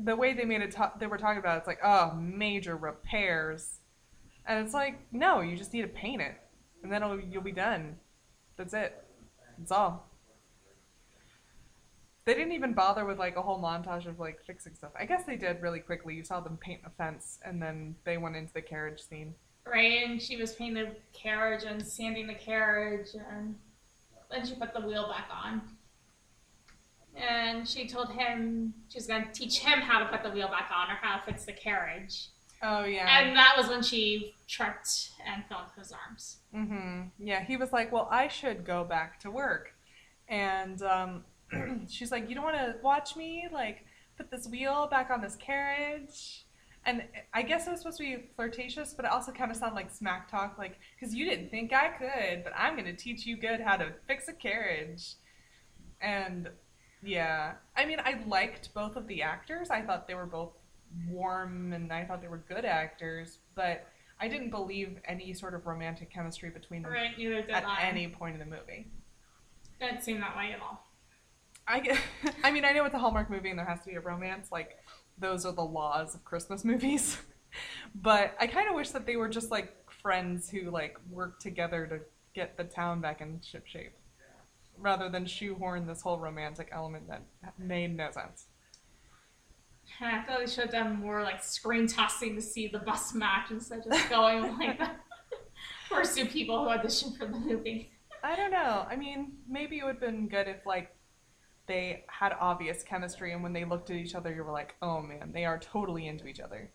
the 0.04 0.16
way 0.16 0.32
they 0.34 0.44
made 0.44 0.60
it 0.62 0.70
ta- 0.72 0.92
they 0.98 1.06
were 1.06 1.18
talking 1.18 1.38
about 1.38 1.56
it, 1.56 1.58
it's 1.58 1.66
like, 1.66 1.80
oh, 1.84 2.12
major 2.14 2.76
repairs. 2.76 3.80
And 4.46 4.64
it's 4.64 4.74
like, 4.74 4.98
no, 5.12 5.40
you 5.40 5.56
just 5.56 5.72
need 5.72 5.82
to 5.82 5.88
paint 5.88 6.22
it. 6.22 6.34
And 6.82 6.90
then 6.92 7.02
you'll 7.30 7.42
be 7.42 7.52
done. 7.52 7.96
That's 8.56 8.74
it. 8.74 9.02
That's 9.58 9.72
all. 9.72 10.08
They 12.24 12.34
didn't 12.34 12.52
even 12.52 12.72
bother 12.72 13.04
with 13.04 13.18
like 13.18 13.36
a 13.36 13.42
whole 13.42 13.60
montage 13.60 14.06
of 14.06 14.18
like 14.18 14.42
fixing 14.44 14.74
stuff. 14.74 14.90
I 14.98 15.04
guess 15.04 15.24
they 15.24 15.36
did 15.36 15.62
really 15.62 15.78
quickly. 15.78 16.14
You 16.14 16.24
saw 16.24 16.40
them 16.40 16.56
paint 16.56 16.80
a 16.84 16.90
fence 16.90 17.38
and 17.44 17.62
then 17.62 17.94
they 18.04 18.18
went 18.18 18.34
into 18.34 18.52
the 18.52 18.62
carriage 18.62 19.00
scene. 19.00 19.34
Right, 19.66 20.04
and 20.04 20.22
she 20.22 20.36
was 20.36 20.54
painting 20.54 20.84
the 20.84 20.96
carriage 21.12 21.64
and 21.64 21.84
sanding 21.84 22.28
the 22.28 22.34
carriage, 22.34 23.08
and 23.14 23.56
then 24.30 24.46
she 24.46 24.54
put 24.54 24.72
the 24.72 24.80
wheel 24.80 25.08
back 25.08 25.28
on. 25.32 25.60
And 27.16 27.68
she 27.68 27.88
told 27.88 28.12
him 28.12 28.74
she 28.88 28.98
was 28.98 29.08
going 29.08 29.24
to 29.24 29.32
teach 29.32 29.58
him 29.58 29.80
how 29.80 29.98
to 29.98 30.06
put 30.06 30.22
the 30.22 30.30
wheel 30.30 30.48
back 30.48 30.70
on 30.72 30.88
or 30.88 30.98
how 31.00 31.16
to 31.16 31.22
fix 31.24 31.46
the 31.46 31.52
carriage. 31.52 32.28
Oh 32.62 32.84
yeah. 32.84 33.20
And 33.20 33.36
that 33.36 33.54
was 33.56 33.68
when 33.68 33.82
she 33.82 34.34
tripped 34.48 35.10
and 35.26 35.44
fell 35.46 35.64
into 35.64 35.78
his 35.78 35.92
arms. 35.92 36.38
Mm-hmm. 36.54 37.08
Yeah, 37.18 37.44
he 37.44 37.56
was 37.56 37.72
like, 37.72 37.92
"Well, 37.92 38.08
I 38.10 38.28
should 38.28 38.64
go 38.64 38.84
back 38.84 39.20
to 39.20 39.30
work," 39.30 39.74
and 40.28 40.80
um, 40.82 41.24
she's 41.88 42.10
like, 42.10 42.28
"You 42.28 42.34
don't 42.34 42.44
want 42.44 42.56
to 42.56 42.76
watch 42.82 43.16
me 43.16 43.48
like 43.52 43.84
put 44.16 44.30
this 44.30 44.46
wheel 44.46 44.88
back 44.90 45.10
on 45.10 45.20
this 45.20 45.36
carriage?" 45.36 46.44
And 46.84 47.02
I 47.34 47.42
guess 47.42 47.66
it 47.66 47.70
was 47.72 47.80
supposed 47.80 47.98
to 47.98 48.04
be 48.04 48.28
flirtatious, 48.36 48.94
but 48.94 49.04
it 49.04 49.10
also 49.10 49.32
kind 49.32 49.50
of 49.50 49.56
sounded 49.56 49.74
like 49.74 49.90
smack 49.90 50.30
talk, 50.30 50.56
like, 50.56 50.78
"Cause 51.00 51.12
you 51.12 51.28
didn't 51.28 51.50
think 51.50 51.72
I 51.72 51.88
could, 51.88 52.44
but 52.44 52.52
I'm 52.56 52.76
gonna 52.76 52.94
teach 52.96 53.26
you 53.26 53.36
good 53.36 53.60
how 53.60 53.76
to 53.76 53.92
fix 54.06 54.28
a 54.28 54.32
carriage." 54.32 55.14
And 56.00 56.48
yeah, 57.02 57.54
I 57.76 57.84
mean, 57.86 57.98
I 58.04 58.22
liked 58.26 58.72
both 58.74 58.96
of 58.96 59.06
the 59.06 59.22
actors. 59.22 59.70
I 59.70 59.82
thought 59.82 60.06
they 60.08 60.14
were 60.14 60.26
both 60.26 60.52
warm, 61.08 61.72
and 61.72 61.92
I 61.92 62.04
thought 62.04 62.20
they 62.22 62.28
were 62.28 62.42
good 62.48 62.64
actors, 62.64 63.38
but. 63.54 63.86
I 64.18 64.28
didn't 64.28 64.48
believe 64.48 64.98
any 65.04 65.34
sort 65.34 65.52
of 65.52 65.66
romantic 65.66 66.10
chemistry 66.10 66.48
between 66.48 66.80
them 66.80 66.90
Right, 66.90 67.10
neither 67.18 67.42
did 67.42 67.50
at 67.50 67.66
I. 67.66 67.82
any 67.82 68.08
point 68.08 68.32
in 68.32 68.40
the 68.40 68.56
movie. 68.56 68.86
Didn't 69.78 70.02
seem 70.02 70.20
that 70.20 70.34
way 70.38 70.52
at 70.52 70.60
all. 70.62 70.86
I 71.68 71.80
get, 71.80 71.98
I 72.42 72.50
mean, 72.50 72.64
I 72.64 72.72
know 72.72 72.86
it's 72.86 72.94
a 72.94 72.98
Hallmark 72.98 73.28
movie 73.28 73.50
and 73.50 73.58
there 73.58 73.66
has 73.66 73.80
to 73.80 73.90
be 73.90 73.94
a 73.96 74.00
romance. 74.00 74.50
Like, 74.50 74.78
those 75.18 75.44
are 75.44 75.52
the 75.52 75.60
laws 75.64 76.14
of 76.14 76.24
Christmas 76.24 76.64
movies. 76.64 77.18
but 77.94 78.34
I 78.40 78.46
kind 78.46 78.70
of 78.70 78.74
wish 78.74 78.88
that 78.92 79.04
they 79.04 79.16
were 79.16 79.28
just 79.28 79.50
like 79.50 79.74
friends 79.90 80.48
who 80.48 80.70
like 80.70 80.96
work 81.10 81.38
together 81.38 81.86
to 81.86 82.00
get 82.34 82.56
the 82.56 82.64
town 82.64 83.02
back 83.02 83.20
in 83.20 83.40
ship 83.42 83.66
shape, 83.66 83.92
rather 84.78 85.08
than 85.10 85.26
shoehorn 85.26 85.86
this 85.86 86.00
whole 86.00 86.18
romantic 86.18 86.68
element 86.72 87.06
that 87.08 87.22
made 87.58 87.94
no 87.96 88.10
sense. 88.10 88.46
And 90.00 90.14
I 90.16 90.22
thought 90.22 90.40
they 90.40 90.46
should 90.46 90.64
have 90.64 90.72
done 90.72 91.00
more 91.00 91.22
like 91.22 91.42
screen 91.42 91.86
tossing 91.86 92.34
to 92.36 92.42
see 92.42 92.68
the 92.68 92.78
bus 92.78 93.14
match 93.14 93.50
instead 93.50 93.78
of 93.80 93.84
just 93.86 94.10
going 94.10 94.58
like 94.58 94.78
the 94.78 94.90
first 95.88 96.16
two 96.16 96.26
people 96.26 96.64
who 96.64 96.70
auditioned 96.70 97.16
for 97.16 97.26
the 97.26 97.38
movie. 97.38 97.90
I 98.22 98.36
don't 98.36 98.50
know. 98.50 98.86
I 98.88 98.96
mean, 98.96 99.32
maybe 99.48 99.78
it 99.78 99.84
would 99.84 99.96
have 99.96 100.00
been 100.00 100.28
good 100.28 100.48
if 100.48 100.66
like 100.66 100.94
they 101.66 102.04
had 102.08 102.32
obvious 102.38 102.82
chemistry, 102.82 103.32
and 103.32 103.42
when 103.42 103.52
they 103.52 103.64
looked 103.64 103.90
at 103.90 103.96
each 103.96 104.14
other, 104.14 104.34
you 104.34 104.44
were 104.44 104.52
like, 104.52 104.76
"Oh 104.82 105.00
man, 105.00 105.32
they 105.32 105.44
are 105.44 105.58
totally 105.58 106.06
into 106.06 106.26
each 106.26 106.40
other." 106.40 106.70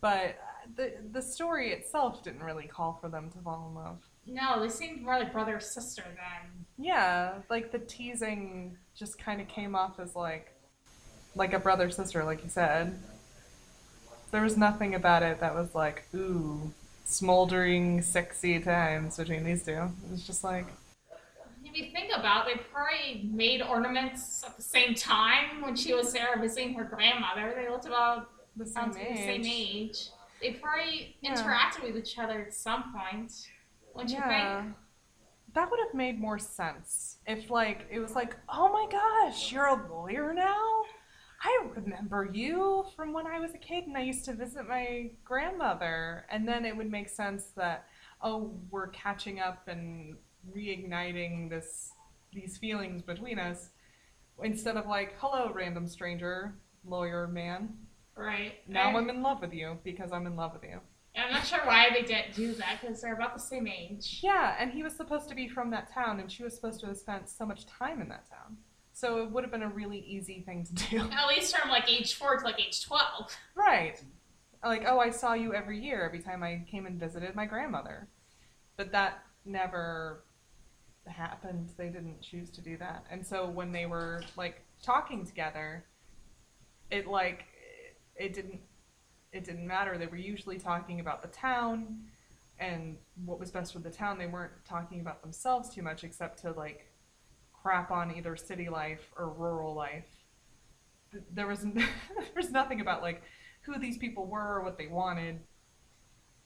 But 0.00 0.36
the 0.76 0.94
the 1.12 1.22
story 1.22 1.72
itself 1.72 2.22
didn't 2.22 2.42
really 2.42 2.66
call 2.66 2.98
for 3.00 3.08
them 3.08 3.30
to 3.30 3.38
fall 3.38 3.68
in 3.68 3.74
love. 3.74 3.98
No, 4.26 4.60
they 4.60 4.68
seemed 4.68 5.02
more 5.02 5.18
like 5.18 5.32
brother 5.32 5.58
sister 5.60 6.02
than 6.02 6.66
Yeah, 6.76 7.34
like 7.50 7.72
the 7.72 7.78
teasing 7.80 8.76
just 8.94 9.18
kind 9.18 9.40
of 9.40 9.48
came 9.48 9.74
off 9.74 9.98
as 9.98 10.14
like 10.14 10.51
like 11.34 11.52
a 11.52 11.58
brother 11.58 11.90
sister, 11.90 12.24
like 12.24 12.42
you 12.44 12.50
said. 12.50 12.98
There 14.30 14.42
was 14.42 14.56
nothing 14.56 14.94
about 14.94 15.22
it 15.22 15.40
that 15.40 15.54
was 15.54 15.74
like, 15.74 16.04
ooh, 16.14 16.72
smoldering, 17.04 18.02
sexy 18.02 18.60
times 18.60 19.16
between 19.16 19.44
these 19.44 19.64
two. 19.64 19.72
It 19.72 20.10
was 20.10 20.26
just 20.26 20.42
like, 20.44 20.66
If 21.64 21.76
you 21.76 21.92
think 21.92 22.10
about 22.16 22.48
it, 22.48 22.56
they 22.56 22.62
probably 22.72 23.28
made 23.30 23.62
ornaments 23.62 24.42
at 24.46 24.56
the 24.56 24.62
same 24.62 24.94
time 24.94 25.60
when 25.62 25.76
she 25.76 25.92
was 25.94 26.12
there 26.12 26.38
visiting 26.40 26.74
her 26.74 26.84
grandmother. 26.84 27.52
They 27.56 27.68
looked 27.70 27.86
about 27.86 28.30
the 28.56 28.66
same 28.66 28.90
age. 28.96 29.08
the 29.08 29.16
same 29.16 29.44
age. 29.46 30.08
They 30.40 30.52
probably 30.54 31.16
Yeah. 31.20 31.34
interacted 31.34 31.82
with 31.84 31.96
each 31.96 32.18
other 32.18 32.40
at 32.42 32.54
some 32.54 32.92
point. 32.94 33.32
Don't 33.96 34.08
you 34.10 34.16
think? 34.20 34.74
That 35.54 35.70
would 35.70 35.80
have 35.80 35.92
made 35.94 36.18
more 36.18 36.38
sense 36.38 37.18
if, 37.26 37.50
like, 37.50 37.86
it 37.90 38.00
was 38.00 38.14
like, 38.14 38.34
oh 38.48 38.72
my 38.72 38.86
gosh, 38.90 39.52
you're 39.52 39.66
a 39.66 39.86
lawyer 39.88 40.32
now? 40.32 40.84
I 41.44 41.66
remember 41.74 42.28
you 42.32 42.84
from 42.94 43.12
when 43.12 43.26
I 43.26 43.40
was 43.40 43.52
a 43.54 43.58
kid 43.58 43.86
and 43.86 43.96
I 43.96 44.02
used 44.02 44.24
to 44.26 44.32
visit 44.32 44.68
my 44.68 45.10
grandmother. 45.24 46.24
And 46.30 46.46
then 46.46 46.64
it 46.64 46.76
would 46.76 46.90
make 46.90 47.08
sense 47.08 47.46
that, 47.56 47.86
oh, 48.22 48.54
we're 48.70 48.88
catching 48.88 49.40
up 49.40 49.66
and 49.68 50.16
reigniting 50.56 51.50
this 51.50 51.92
these 52.32 52.56
feelings 52.56 53.02
between 53.02 53.38
us 53.38 53.68
instead 54.42 54.76
of 54.76 54.86
like, 54.86 55.14
hello, 55.18 55.52
random 55.52 55.86
stranger, 55.86 56.54
lawyer 56.86 57.26
man. 57.26 57.76
Right. 58.16 58.54
Now 58.66 58.90
I- 58.90 58.96
I'm 58.96 59.10
in 59.10 59.22
love 59.22 59.40
with 59.42 59.52
you 59.52 59.78
because 59.84 60.12
I'm 60.12 60.26
in 60.26 60.36
love 60.36 60.54
with 60.54 60.62
you. 60.64 60.80
I'm 61.14 61.30
not 61.30 61.44
sure 61.46 61.58
why 61.66 61.90
they 61.92 62.02
didn't 62.02 62.34
do 62.34 62.54
that 62.54 62.78
because 62.80 63.02
they're 63.02 63.12
about 63.14 63.34
the 63.34 63.40
same 63.40 63.66
age. 63.66 64.20
Yeah, 64.22 64.56
and 64.58 64.70
he 64.72 64.82
was 64.82 64.94
supposed 64.96 65.28
to 65.28 65.34
be 65.34 65.46
from 65.46 65.70
that 65.72 65.92
town, 65.92 66.20
and 66.20 66.32
she 66.32 66.42
was 66.42 66.54
supposed 66.54 66.80
to 66.80 66.86
have 66.86 66.96
spent 66.96 67.28
so 67.28 67.44
much 67.44 67.66
time 67.66 68.00
in 68.00 68.08
that 68.08 68.26
town. 68.30 68.56
So 68.92 69.22
it 69.22 69.30
would 69.30 69.42
have 69.44 69.50
been 69.50 69.62
a 69.62 69.68
really 69.68 69.98
easy 69.98 70.42
thing 70.44 70.64
to 70.64 70.74
do. 70.74 70.98
At 71.12 71.28
least 71.28 71.56
from 71.56 71.70
like 71.70 71.90
age 71.90 72.14
four 72.14 72.36
to 72.36 72.44
like 72.44 72.60
age 72.60 72.84
twelve. 72.84 73.36
right. 73.54 74.00
Like, 74.64 74.84
oh, 74.86 75.00
I 75.00 75.10
saw 75.10 75.34
you 75.34 75.54
every 75.54 75.80
year, 75.82 76.04
every 76.04 76.20
time 76.20 76.44
I 76.44 76.64
came 76.70 76.86
and 76.86 77.00
visited 77.00 77.34
my 77.34 77.46
grandmother. 77.46 78.06
But 78.76 78.92
that 78.92 79.24
never 79.44 80.22
happened. 81.06 81.70
They 81.76 81.88
didn't 81.88 82.22
choose 82.22 82.48
to 82.50 82.60
do 82.60 82.76
that. 82.76 83.04
And 83.10 83.26
so 83.26 83.48
when 83.48 83.72
they 83.72 83.86
were, 83.86 84.22
like, 84.36 84.62
talking 84.80 85.26
together, 85.26 85.84
it, 86.92 87.08
like, 87.08 87.46
it 88.14 88.34
didn't. 88.34 88.60
It 89.32 89.44
didn't 89.44 89.66
matter. 89.66 89.96
They 89.96 90.06
were 90.06 90.16
usually 90.16 90.58
talking 90.58 91.00
about 91.00 91.22
the 91.22 91.28
town 91.28 92.04
and 92.58 92.98
what 93.24 93.40
was 93.40 93.50
best 93.50 93.72
for 93.72 93.78
the 93.78 93.90
town. 93.90 94.18
They 94.18 94.26
weren't 94.26 94.52
talking 94.64 95.00
about 95.00 95.22
themselves 95.22 95.70
too 95.74 95.82
much, 95.82 96.04
except 96.04 96.42
to 96.42 96.52
like 96.52 96.91
crap 97.62 97.90
on 97.90 98.14
either 98.14 98.36
city 98.36 98.68
life 98.68 99.10
or 99.16 99.28
rural 99.30 99.74
life. 99.74 100.08
There 101.32 101.46
was 101.46 101.60
there 101.74 101.86
was 102.36 102.50
nothing 102.50 102.80
about 102.80 103.02
like 103.02 103.22
who 103.62 103.78
these 103.78 103.98
people 103.98 104.26
were 104.26 104.56
or 104.58 104.64
what 104.64 104.76
they 104.78 104.88
wanted. 104.88 105.40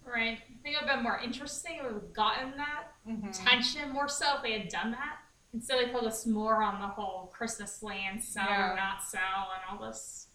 Right. 0.04 0.38
I 0.38 0.62
think 0.62 0.76
it 0.76 0.82
would 0.82 0.88
have 0.88 0.96
been 0.98 1.02
more 1.02 1.18
interesting 1.18 1.76
if 1.80 1.82
we 1.86 1.94
have 1.94 2.12
gotten 2.12 2.52
that 2.56 2.84
Mm-hmm. 3.08 3.30
tension 3.30 3.90
more 3.92 4.08
so 4.08 4.36
if 4.36 4.42
they 4.42 4.58
had 4.58 4.68
done 4.68 4.90
that. 4.90 5.18
Instead, 5.54 5.78
they 5.78 5.92
focused 5.92 6.26
more 6.26 6.60
on 6.60 6.80
the 6.80 6.88
whole 6.88 7.28
Christmas 7.28 7.80
land 7.80 8.22
sell 8.22 8.44
Yeah. 8.48 8.72
or 8.72 8.76
not 8.76 9.04
sell 9.04 9.20
and 9.54 9.80
all 9.80 9.88
this. 9.88 10.26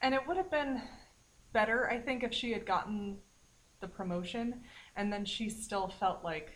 And 0.00 0.14
it 0.14 0.26
would 0.26 0.38
have 0.38 0.50
been 0.50 0.80
better, 1.52 1.90
I 1.90 1.98
think, 2.00 2.24
if 2.24 2.32
she 2.32 2.52
had 2.52 2.64
gotten 2.64 3.18
the 3.80 3.86
promotion 3.88 4.62
and 4.96 5.12
then 5.12 5.26
she 5.26 5.50
still 5.50 5.88
felt 6.00 6.24
like 6.24 6.52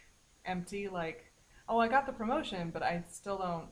empty, 0.46 0.88
like, 0.88 1.29
oh, 1.70 1.78
I 1.78 1.88
got 1.88 2.04
the 2.04 2.12
promotion, 2.12 2.70
but 2.70 2.82
I 2.82 3.04
still 3.08 3.38
don't, 3.38 3.68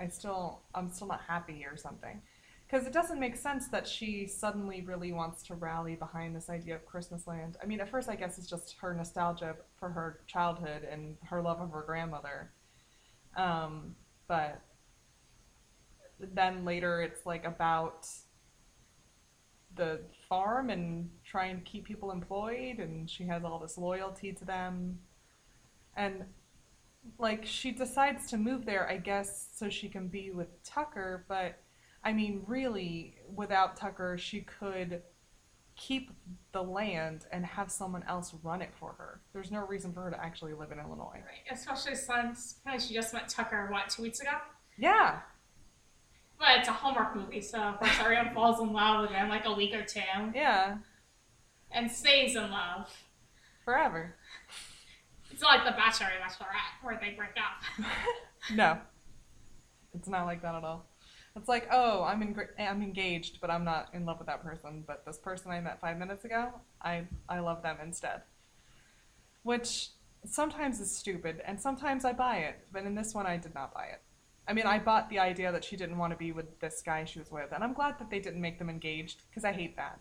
I 0.00 0.08
still, 0.08 0.62
I'm 0.74 0.90
still 0.90 1.06
not 1.06 1.20
happy 1.26 1.64
or 1.64 1.76
something. 1.76 2.20
Because 2.66 2.84
it 2.84 2.92
doesn't 2.92 3.20
make 3.20 3.36
sense 3.36 3.68
that 3.68 3.86
she 3.86 4.26
suddenly 4.26 4.80
really 4.80 5.12
wants 5.12 5.44
to 5.44 5.54
rally 5.54 5.94
behind 5.94 6.34
this 6.34 6.50
idea 6.50 6.74
of 6.74 6.84
Christmas 6.84 7.28
land. 7.28 7.56
I 7.62 7.66
mean, 7.66 7.80
at 7.80 7.88
first, 7.88 8.08
I 8.08 8.16
guess 8.16 8.38
it's 8.38 8.48
just 8.48 8.74
her 8.80 8.92
nostalgia 8.92 9.54
for 9.78 9.88
her 9.90 10.18
childhood 10.26 10.82
and 10.90 11.16
her 11.22 11.40
love 11.40 11.60
of 11.60 11.70
her 11.70 11.84
grandmother. 11.86 12.50
Um, 13.36 13.94
but 14.26 14.60
then 16.18 16.64
later, 16.64 17.02
it's 17.02 17.24
like 17.24 17.46
about 17.46 18.08
the 19.76 20.00
farm 20.28 20.70
and 20.70 21.08
trying 21.24 21.58
to 21.58 21.62
keep 21.62 21.84
people 21.84 22.10
employed, 22.10 22.78
and 22.78 23.08
she 23.08 23.24
has 23.26 23.44
all 23.44 23.60
this 23.60 23.78
loyalty 23.78 24.32
to 24.32 24.44
them. 24.44 24.98
And 25.96 26.24
like, 27.18 27.44
she 27.46 27.70
decides 27.72 28.26
to 28.30 28.36
move 28.36 28.64
there, 28.66 28.88
I 28.88 28.96
guess, 28.98 29.48
so 29.54 29.68
she 29.68 29.88
can 29.88 30.08
be 30.08 30.30
with 30.30 30.62
Tucker, 30.64 31.24
but 31.28 31.58
I 32.04 32.12
mean, 32.12 32.42
really, 32.46 33.16
without 33.34 33.76
Tucker, 33.76 34.16
she 34.18 34.42
could 34.42 35.02
keep 35.76 36.10
the 36.52 36.62
land 36.62 37.26
and 37.32 37.44
have 37.44 37.70
someone 37.70 38.02
else 38.08 38.32
run 38.42 38.62
it 38.62 38.70
for 38.78 38.92
her. 38.98 39.20
There's 39.32 39.50
no 39.50 39.66
reason 39.66 39.92
for 39.92 40.02
her 40.02 40.10
to 40.10 40.24
actually 40.24 40.54
live 40.54 40.72
in 40.72 40.78
Illinois. 40.78 41.14
Right. 41.16 41.50
Especially 41.52 41.94
since 41.94 42.56
she 42.78 42.94
just 42.94 43.12
met 43.12 43.28
Tucker 43.28 43.68
what 43.70 43.90
two 43.90 44.02
weeks 44.02 44.20
ago. 44.20 44.30
Yeah, 44.78 45.18
But 46.38 46.58
it's 46.58 46.68
a 46.68 46.72
Hallmark 46.72 47.16
movie, 47.16 47.40
so 47.40 47.58
of 47.58 47.78
course 47.78 47.92
everyone 48.00 48.32
falls 48.34 48.60
in 48.60 48.72
love 48.72 49.02
within 49.08 49.28
like 49.28 49.44
a 49.46 49.52
week 49.54 49.74
or 49.74 49.82
two 49.84 50.00
yeah, 50.34 50.76
and 51.72 51.90
stays 51.90 52.36
in 52.36 52.50
love. 52.50 52.88
forever. 53.64 54.14
It's 55.36 55.42
not 55.42 55.58
like 55.58 55.66
The 55.66 55.78
Bachelor 55.78 56.06
and 56.06 56.24
Bachelorette 56.24 56.82
where 56.82 56.98
they 56.98 57.10
break 57.10 57.32
up. 57.36 57.86
No, 58.54 58.78
it's 59.92 60.08
not 60.08 60.24
like 60.24 60.40
that 60.40 60.54
at 60.54 60.64
all. 60.64 60.86
It's 61.34 61.48
like, 61.48 61.68
oh, 61.70 62.04
I'm 62.04 62.22
in, 62.22 62.34
I'm 62.58 62.80
engaged, 62.80 63.40
but 63.40 63.50
I'm 63.50 63.64
not 63.64 63.88
in 63.92 64.06
love 64.06 64.18
with 64.18 64.28
that 64.28 64.42
person. 64.42 64.84
But 64.86 65.04
this 65.04 65.18
person 65.18 65.50
I 65.50 65.60
met 65.60 65.78
five 65.78 65.98
minutes 65.98 66.24
ago, 66.24 66.52
I 66.80 67.06
I 67.28 67.40
love 67.40 67.62
them 67.62 67.76
instead. 67.82 68.22
Which 69.42 69.88
sometimes 70.24 70.80
is 70.80 70.96
stupid, 70.96 71.42
and 71.44 71.60
sometimes 71.60 72.06
I 72.06 72.14
buy 72.14 72.36
it. 72.36 72.60
But 72.72 72.84
in 72.84 72.94
this 72.94 73.14
one, 73.14 73.26
I 73.26 73.36
did 73.36 73.52
not 73.52 73.74
buy 73.74 73.86
it. 73.86 74.00
I 74.48 74.54
mean, 74.54 74.64
I 74.66 74.78
bought 74.78 75.10
the 75.10 75.18
idea 75.18 75.52
that 75.52 75.64
she 75.64 75.76
didn't 75.76 75.98
want 75.98 76.12
to 76.12 76.16
be 76.16 76.32
with 76.32 76.60
this 76.60 76.80
guy 76.80 77.04
she 77.04 77.18
was 77.18 77.30
with, 77.30 77.52
and 77.52 77.62
I'm 77.62 77.74
glad 77.74 77.98
that 77.98 78.08
they 78.08 78.20
didn't 78.20 78.40
make 78.40 78.58
them 78.58 78.70
engaged 78.70 79.22
because 79.28 79.44
I 79.44 79.52
hate 79.52 79.76
that. 79.76 80.00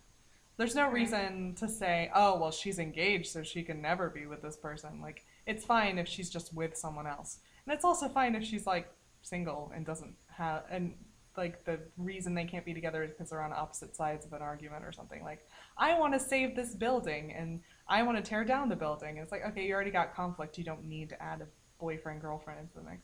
There's 0.57 0.75
no 0.75 0.89
reason 0.89 1.53
to 1.55 1.67
say, 1.67 2.09
oh, 2.15 2.39
well, 2.39 2.51
she's 2.51 2.79
engaged, 2.79 3.27
so 3.27 3.43
she 3.43 3.61
can 3.61 3.81
never 3.81 4.09
be 4.09 4.25
with 4.25 4.41
this 4.41 4.55
person. 4.55 5.01
Like, 5.01 5.25
it's 5.45 5.65
fine 5.65 5.97
if 5.97 6.07
she's 6.07 6.29
just 6.29 6.53
with 6.53 6.77
someone 6.77 7.07
else. 7.07 7.39
And 7.65 7.73
it's 7.73 7.83
also 7.83 8.07
fine 8.07 8.35
if 8.35 8.43
she's 8.43 8.65
like 8.65 8.89
single 9.21 9.71
and 9.75 9.85
doesn't 9.85 10.13
have 10.27 10.63
and 10.69 10.93
like 11.37 11.65
the 11.65 11.79
reason 11.97 12.33
they 12.33 12.45
can't 12.45 12.63
be 12.63 12.73
together 12.73 13.03
is 13.03 13.11
because 13.11 13.29
they're 13.29 13.41
on 13.41 13.51
opposite 13.51 13.95
sides 13.95 14.25
of 14.25 14.33
an 14.33 14.41
argument 14.41 14.85
or 14.85 14.91
something. 14.91 15.23
Like, 15.23 15.45
I 15.77 15.99
want 15.99 16.13
to 16.13 16.19
save 16.19 16.55
this 16.55 16.75
building 16.75 17.33
and 17.33 17.61
I 17.87 18.03
want 18.03 18.17
to 18.17 18.23
tear 18.23 18.45
down 18.45 18.69
the 18.69 18.75
building. 18.75 19.17
It's 19.17 19.31
like, 19.31 19.45
okay, 19.47 19.65
you 19.65 19.73
already 19.73 19.91
got 19.91 20.15
conflict. 20.15 20.57
You 20.57 20.63
don't 20.63 20.85
need 20.85 21.09
to 21.09 21.21
add 21.21 21.41
a 21.41 21.47
boyfriend 21.79 22.21
girlfriend 22.21 22.61
into 22.61 22.75
the 22.75 22.89
mix. 22.89 23.01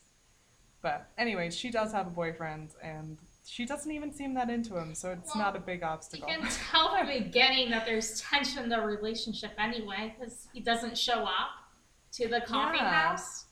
But 0.82 1.10
anyways, 1.18 1.56
she 1.56 1.70
does 1.70 1.91
have 1.91 2.08
a 2.08 2.12
boyfriend 2.12 2.72
and 2.82 3.20
she 3.46 3.66
doesn't 3.66 3.92
even 3.92 4.14
seem 4.14 4.34
that 4.36 4.50
into 4.50 4.78
him, 4.78 4.94
so 4.96 5.12
it's 5.12 5.34
Well, 5.36 5.44
not 5.46 5.56
a 5.56 5.60
big 5.60 5.84
obstacle. 5.84 6.30
You 6.30 6.39
can 6.39 6.48
tell 6.50 6.96
from 6.96 7.08
the 7.08 7.20
beginning 7.20 7.72
that 7.72 7.86
there's 7.86 8.22
tension 8.22 8.64
in 8.64 8.70
the 8.70 8.80
relationship 8.82 9.52
anyway 9.58 10.16
because 10.18 10.48
he 10.54 10.60
doesn't 10.60 10.98
show 10.98 11.24
up 11.24 11.50
to 12.14 12.28
the 12.28 12.42
coffee 12.42 12.78
Yeah. 12.78 12.89
house. 13.10 13.46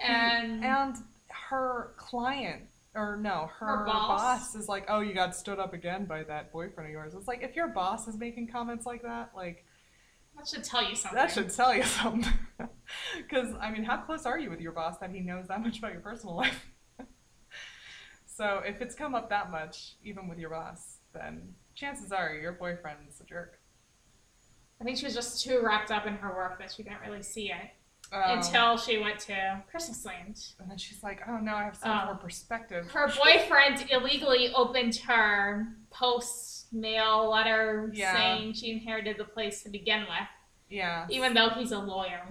And, 0.00 0.64
and 0.64 0.96
her 1.28 1.92
client 1.96 2.62
or 2.94 3.16
no 3.16 3.50
her, 3.58 3.66
Her 3.66 3.84
boss? 3.84 4.20
boss. 4.40 4.54
is 4.54 4.68
like 4.68 4.84
oh 4.88 5.00
you 5.00 5.12
got 5.12 5.34
stood 5.36 5.58
up 5.58 5.72
again 5.74 6.04
by 6.04 6.22
that 6.24 6.52
boyfriend 6.52 6.88
of 6.88 6.92
yours 6.92 7.14
it's 7.14 7.26
like 7.28 7.42
if 7.42 7.54
your 7.56 7.68
boss 7.68 8.06
is 8.08 8.16
making 8.16 8.46
comments 8.48 8.86
like 8.86 9.02
that 9.02 9.30
like 9.36 9.64
that 10.36 10.46
should 10.48 10.62
tell 10.64 10.88
you 10.88 10.94
something. 10.96 11.16
that 11.16 11.30
should 11.30 11.50
tell 11.52 11.74
you 11.74 11.82
something 11.82 12.32
because 13.16 13.54
i 13.60 13.70
mean 13.70 13.84
how 13.84 13.96
close 13.98 14.24
are 14.24 14.38
you 14.38 14.48
with 14.50 14.60
your 14.60 14.72
boss 14.72 14.96
that 14.98 15.10
he 15.10 15.20
knows 15.20 15.48
that 15.48 15.60
much 15.60 15.78
about 15.78 15.92
your 15.92 16.00
personal 16.00 16.34
life 16.36 16.66
so 18.38 18.62
if 18.64 18.80
it's 18.80 18.94
come 18.94 19.14
up 19.14 19.28
that 19.28 19.50
much 19.50 19.94
even 20.04 20.28
with 20.28 20.38
your 20.38 20.50
boss 20.50 20.98
then 21.12 21.54
chances 21.74 22.12
are 22.12 22.32
your 22.34 22.52
boyfriend's 22.52 23.20
a 23.20 23.24
jerk 23.24 23.58
I 24.80 24.84
think 24.84 24.96
she 24.96 25.04
was 25.06 25.14
just 25.14 25.44
too 25.44 25.60
wrapped 25.62 25.90
up 25.90 26.06
in 26.06 26.14
her 26.14 26.28
work 26.28 26.58
that 26.60 26.70
she 26.72 26.84
didn't 26.84 27.00
really 27.04 27.22
see 27.34 27.50
it 27.50 27.70
Um, 28.12 28.38
until 28.38 28.76
she 28.76 28.98
went 28.98 29.18
to 29.30 29.62
Christmas 29.70 30.04
Land. 30.04 30.36
and 30.60 30.70
then 30.70 30.78
she's 30.78 31.02
like 31.02 31.20
oh 31.28 31.38
no 31.38 31.54
i 31.56 31.64
have 31.64 31.76
some 31.76 31.90
Oh. 31.90 32.04
more 32.06 32.14
perspective 32.14 32.88
Her 32.92 33.08
boyfriend 33.22 33.84
illegally 33.90 34.52
opened 34.54 34.94
her 35.08 35.66
post 35.90 36.72
mail 36.72 37.28
letter 37.30 37.90
Yeah. 37.92 38.14
saying 38.16 38.52
she 38.54 38.70
inherited 38.70 39.16
the 39.18 39.24
place 39.24 39.62
to 39.64 39.68
begin 39.70 40.00
with, 40.02 40.28
yeah 40.70 41.06
even 41.10 41.34
though 41.34 41.48
he's 41.50 41.72
a 41.72 41.78
lawyer. 41.78 42.22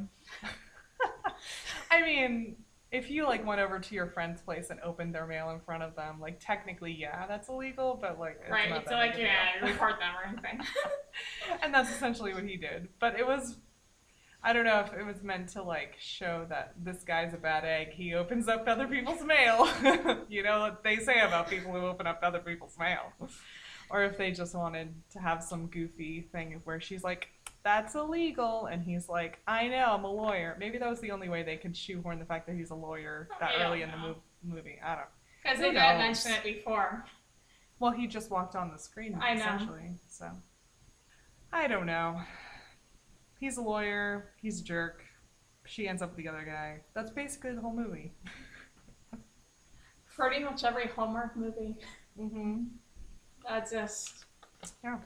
I 1.91 2.01
mean, 2.01 2.55
if 2.98 3.12
you 3.12 3.26
like 3.26 3.45
went 3.45 3.62
over 3.62 3.80
to 3.80 3.95
your 3.95 4.08
friend's 4.08 4.41
place 4.41 4.70
and 4.70 4.80
opened 4.82 5.14
their 5.14 5.28
mail 5.28 5.52
in 5.52 5.60
front 5.60 5.84
of 5.84 5.95
them, 5.95 6.20
like 6.20 6.39
technically, 6.39 6.91
yeah, 6.91 7.26
that's 7.28 7.48
illegal, 7.48 7.98
but 8.02 8.20
like, 8.20 8.39
it's 8.41 8.52
right? 8.52 8.70
not 8.70 8.82
It's 8.82 8.89
that 8.89 8.98
like, 8.98 9.18
yeah, 9.18 9.60
report 9.62 10.00
them 10.00 10.14
or 10.16 10.28
anything. 10.28 10.66
and 11.64 11.74
that's 11.74 11.89
essentially 11.91 12.34
what 12.34 12.43
he 12.43 12.58
did. 12.58 12.89
But 13.00 13.20
it 13.20 13.26
was, 13.26 13.58
I 14.43 14.52
don't 14.54 14.66
know 14.66 14.80
if 14.80 14.93
it 14.93 15.06
was 15.06 15.22
meant 15.24 15.50
to 15.50 15.64
like 15.64 15.95
show 16.00 16.45
that 16.50 16.74
this 16.78 17.04
guy's 17.04 17.34
a 17.34 17.38
bad 17.38 17.64
egg. 17.64 17.89
He 17.91 18.16
opens 18.16 18.48
up 18.48 18.68
other 18.68 18.88
people's 18.88 19.24
mail. 19.24 19.68
you 20.30 20.43
know 20.43 20.60
what 20.60 20.84
they 20.84 20.98
say 20.98 21.20
about 21.20 21.50
people 21.50 21.72
who 21.72 21.86
open 21.86 22.08
up 22.08 22.20
other 22.24 22.39
people's 22.39 22.78
mail. 22.78 23.14
Or 23.89 24.04
if 24.04 24.18
they 24.18 24.32
just 24.32 24.54
wanted 24.54 24.93
to 25.12 25.20
have 25.20 25.43
some 25.43 25.68
goofy 25.68 26.28
thing 26.32 26.62
where 26.66 26.82
she's 26.82 27.04
like, 27.04 27.30
that's 27.68 27.95
illegal. 27.95 28.68
And 28.68 28.82
he's 28.82 29.09
like, 29.09 29.39
I 29.45 29.68
know, 29.68 29.88
I'm 29.89 30.05
a 30.05 30.11
lawyer. 30.11 30.55
Maybe 30.57 30.78
that 30.78 30.89
was 30.89 31.01
the 31.01 31.11
only 31.11 31.28
way 31.28 31.43
they 31.43 31.57
could 31.57 31.76
shoehorn 31.76 32.18
the 32.18 32.24
fact 32.24 32.47
that 32.47 32.55
he's 32.55 32.70
a 32.70 32.76
lawyer 32.76 33.28
that 33.41 33.51
I 33.59 33.63
early 33.65 33.82
in 33.82 33.91
the 33.91 33.97
mov- 33.97 34.22
movie. 34.41 34.80
I 34.82 34.95
don't 34.95 35.05
Because 35.43 35.59
they 35.59 35.74
didn't 35.74 35.97
mention 35.97 36.32
it 36.32 36.43
before. 36.43 37.03
Well, 37.80 37.91
he 37.91 38.07
just 38.07 38.32
walked 38.32 38.55
on 38.55 38.72
the 38.72 38.80
screen, 38.80 39.20
I 39.22 39.34
know. 39.34 39.41
essentially. 39.41 39.91
So, 40.07 40.32
I 41.51 41.68
don't 41.68 41.86
know. 41.86 42.22
He's 43.38 43.57
a 43.57 43.61
lawyer. 43.61 44.32
He's 44.41 44.61
a 44.61 44.63
jerk. 44.63 45.03
She 45.65 45.89
ends 45.89 46.01
up 46.01 46.15
with 46.15 46.24
the 46.24 46.30
other 46.30 46.45
guy. 46.45 46.80
That's 46.95 47.11
basically 47.11 47.53
the 47.53 47.59
whole 47.59 47.76
movie. 47.76 48.13
Pretty 50.15 50.41
much 50.41 50.63
every 50.63 50.88
Hallmark 50.88 51.36
movie. 51.36 51.76
Mm-hmm. 52.18 52.63
That 53.47 53.70
just. 53.70 54.24
Yeah. 54.86 54.99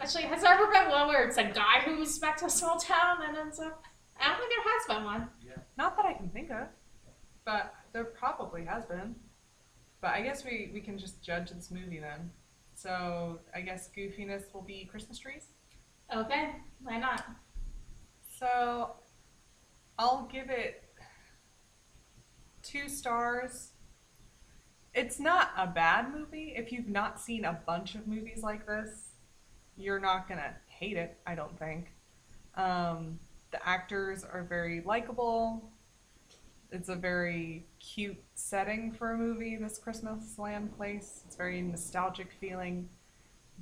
Actually, 0.00 0.24
has 0.24 0.42
there 0.42 0.52
ever 0.52 0.66
been 0.70 0.90
one 0.90 1.08
where 1.08 1.26
it's 1.26 1.36
a 1.36 1.44
guy 1.44 1.80
who 1.84 1.96
moves 1.96 2.18
back 2.18 2.36
to 2.38 2.46
a 2.46 2.50
small 2.50 2.78
town 2.78 3.18
and 3.26 3.36
ends 3.36 3.58
up? 3.58 3.82
I 4.20 4.28
don't 4.28 4.38
think 4.38 4.50
there 4.50 4.72
has 4.72 4.86
been 4.96 5.04
one. 5.04 5.28
Not 5.76 5.96
that 5.96 6.06
I 6.06 6.14
can 6.14 6.28
think 6.30 6.50
of, 6.50 6.68
but 7.44 7.74
there 7.92 8.04
probably 8.04 8.64
has 8.64 8.84
been. 8.86 9.14
But 10.00 10.10
I 10.10 10.22
guess 10.22 10.44
we, 10.44 10.70
we 10.72 10.80
can 10.80 10.98
just 10.98 11.22
judge 11.22 11.50
this 11.50 11.70
movie 11.70 11.98
then. 11.98 12.30
So 12.74 13.40
I 13.54 13.62
guess 13.62 13.90
goofiness 13.96 14.52
will 14.52 14.62
be 14.62 14.84
Christmas 14.90 15.18
trees. 15.18 15.46
Okay, 16.14 16.56
why 16.82 16.98
not? 16.98 17.24
So 18.38 18.96
I'll 19.98 20.28
give 20.30 20.50
it 20.50 20.84
two 22.62 22.88
stars. 22.88 23.72
It's 24.94 25.18
not 25.18 25.50
a 25.56 25.66
bad 25.66 26.12
movie. 26.14 26.54
If 26.56 26.72
you've 26.72 26.88
not 26.88 27.20
seen 27.20 27.44
a 27.44 27.60
bunch 27.66 27.94
of 27.94 28.06
movies 28.06 28.42
like 28.42 28.66
this, 28.66 29.05
you're 29.76 30.00
not 30.00 30.28
gonna 30.28 30.54
hate 30.66 30.96
it, 30.96 31.18
I 31.26 31.34
don't 31.34 31.58
think. 31.58 31.92
Um, 32.54 33.18
the 33.50 33.66
actors 33.66 34.24
are 34.24 34.42
very 34.42 34.82
likable. 34.82 35.70
It's 36.72 36.88
a 36.88 36.96
very 36.96 37.66
cute 37.78 38.22
setting 38.34 38.92
for 38.92 39.12
a 39.12 39.16
movie, 39.16 39.56
this 39.56 39.78
Christmas 39.78 40.38
Land 40.38 40.76
place. 40.76 41.22
It's 41.26 41.36
very 41.36 41.62
nostalgic 41.62 42.32
feeling. 42.40 42.88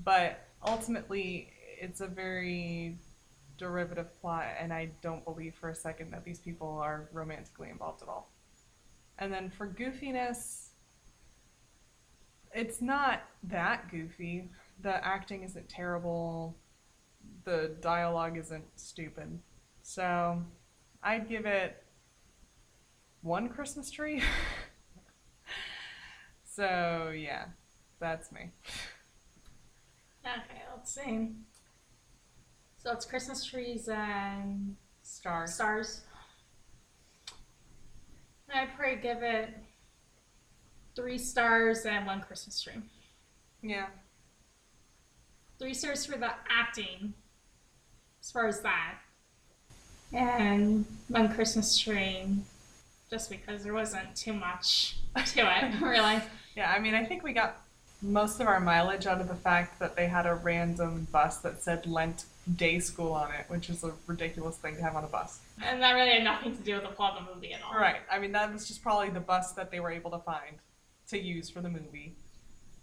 But 0.02 0.48
ultimately, 0.66 1.50
it's 1.78 2.00
a 2.00 2.06
very 2.06 2.96
derivative 3.58 4.18
plot, 4.20 4.46
and 4.58 4.72
I 4.72 4.90
don't 5.02 5.24
believe 5.24 5.54
for 5.54 5.70
a 5.70 5.74
second 5.74 6.10
that 6.12 6.24
these 6.24 6.38
people 6.40 6.78
are 6.78 7.08
romantically 7.12 7.70
involved 7.70 8.02
at 8.02 8.08
all. 8.08 8.30
And 9.18 9.32
then 9.32 9.50
for 9.50 9.68
goofiness, 9.68 10.70
it's 12.52 12.80
not 12.80 13.22
that 13.44 13.90
goofy. 13.90 14.50
The 14.84 15.02
acting 15.04 15.42
isn't 15.44 15.66
terrible. 15.70 16.54
The 17.44 17.74
dialogue 17.80 18.36
isn't 18.36 18.64
stupid. 18.76 19.40
So 19.82 20.42
I'd 21.02 21.26
give 21.26 21.46
it 21.46 21.82
one 23.22 23.48
Christmas 23.48 23.90
tree. 23.90 24.22
so 26.44 27.14
yeah, 27.16 27.46
that's 27.98 28.30
me. 28.30 28.50
Okay, 30.22 30.62
let's 30.76 30.94
see. 30.94 31.30
So 32.76 32.92
it's 32.92 33.06
Christmas 33.06 33.42
trees 33.42 33.88
and 33.88 34.76
Stars. 35.02 35.54
stars. 35.54 36.02
I'd 38.54 38.68
probably 38.76 38.96
give 38.96 39.22
it 39.22 39.48
three 40.94 41.16
stars 41.16 41.86
and 41.86 42.06
one 42.06 42.20
Christmas 42.20 42.60
tree. 42.60 42.82
Yeah. 43.62 43.86
Three 45.58 45.74
stars 45.74 46.04
for 46.04 46.18
the 46.18 46.30
acting, 46.48 47.14
as 48.20 48.30
far 48.30 48.46
as 48.46 48.60
that. 48.62 48.94
And 50.12 50.84
one 51.08 51.32
Christmas 51.32 51.78
tree, 51.78 52.26
just 53.10 53.30
because 53.30 53.64
there 53.64 53.74
wasn't 53.74 54.14
too 54.14 54.32
much 54.32 54.96
to 55.26 55.40
it, 55.40 55.80
really. 55.80 56.20
Yeah, 56.56 56.70
I 56.70 56.78
mean, 56.78 56.94
I 56.94 57.04
think 57.04 57.22
we 57.22 57.32
got 57.32 57.60
most 58.02 58.40
of 58.40 58.46
our 58.46 58.60
mileage 58.60 59.06
out 59.06 59.20
of 59.20 59.28
the 59.28 59.34
fact 59.34 59.78
that 59.80 59.96
they 59.96 60.06
had 60.06 60.26
a 60.26 60.34
random 60.34 61.08
bus 61.10 61.38
that 61.38 61.62
said 61.62 61.86
Lent 61.86 62.26
Day 62.56 62.78
School 62.78 63.12
on 63.12 63.32
it, 63.32 63.46
which 63.48 63.70
is 63.70 63.82
a 63.82 63.92
ridiculous 64.06 64.56
thing 64.56 64.76
to 64.76 64.82
have 64.82 64.94
on 64.94 65.04
a 65.04 65.08
bus. 65.08 65.40
And 65.62 65.80
that 65.82 65.92
really 65.92 66.10
had 66.10 66.24
nothing 66.24 66.54
to 66.56 66.62
do 66.62 66.74
with 66.74 66.82
the 66.82 66.90
plot 66.90 67.18
of 67.18 67.26
the 67.26 67.34
movie 67.34 67.54
at 67.54 67.60
all. 67.62 67.78
Right. 67.78 68.00
I 68.10 68.18
mean, 68.18 68.32
that 68.32 68.52
was 68.52 68.68
just 68.68 68.82
probably 68.82 69.08
the 69.08 69.20
bus 69.20 69.52
that 69.52 69.70
they 69.70 69.80
were 69.80 69.90
able 69.90 70.10
to 70.10 70.18
find 70.18 70.56
to 71.08 71.18
use 71.18 71.48
for 71.48 71.60
the 71.60 71.70
movie. 71.70 72.14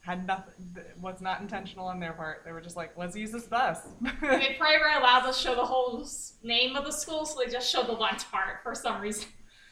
Had 0.01 0.25
nothing, 0.25 0.53
was 0.99 1.21
not 1.21 1.41
intentional 1.41 1.85
on 1.85 1.99
their 1.99 2.13
part. 2.13 2.41
They 2.43 2.51
were 2.51 2.61
just 2.61 2.75
like, 2.75 2.97
let's 2.97 3.15
use 3.15 3.31
this 3.31 3.45
bus. 3.45 3.79
They 4.01 4.55
probably 4.57 4.79
were 4.79 4.99
allowed 4.99 5.27
to 5.27 5.33
show 5.33 5.53
the 5.53 5.65
whole 5.65 6.07
name 6.41 6.75
of 6.75 6.85
the 6.85 6.91
school, 6.91 7.23
so 7.25 7.39
they 7.39 7.51
just 7.51 7.69
showed 7.71 7.85
the 7.87 7.93
Lent 7.93 8.25
part 8.31 8.63
for 8.63 8.73
some 8.73 8.99
reason. 8.99 9.27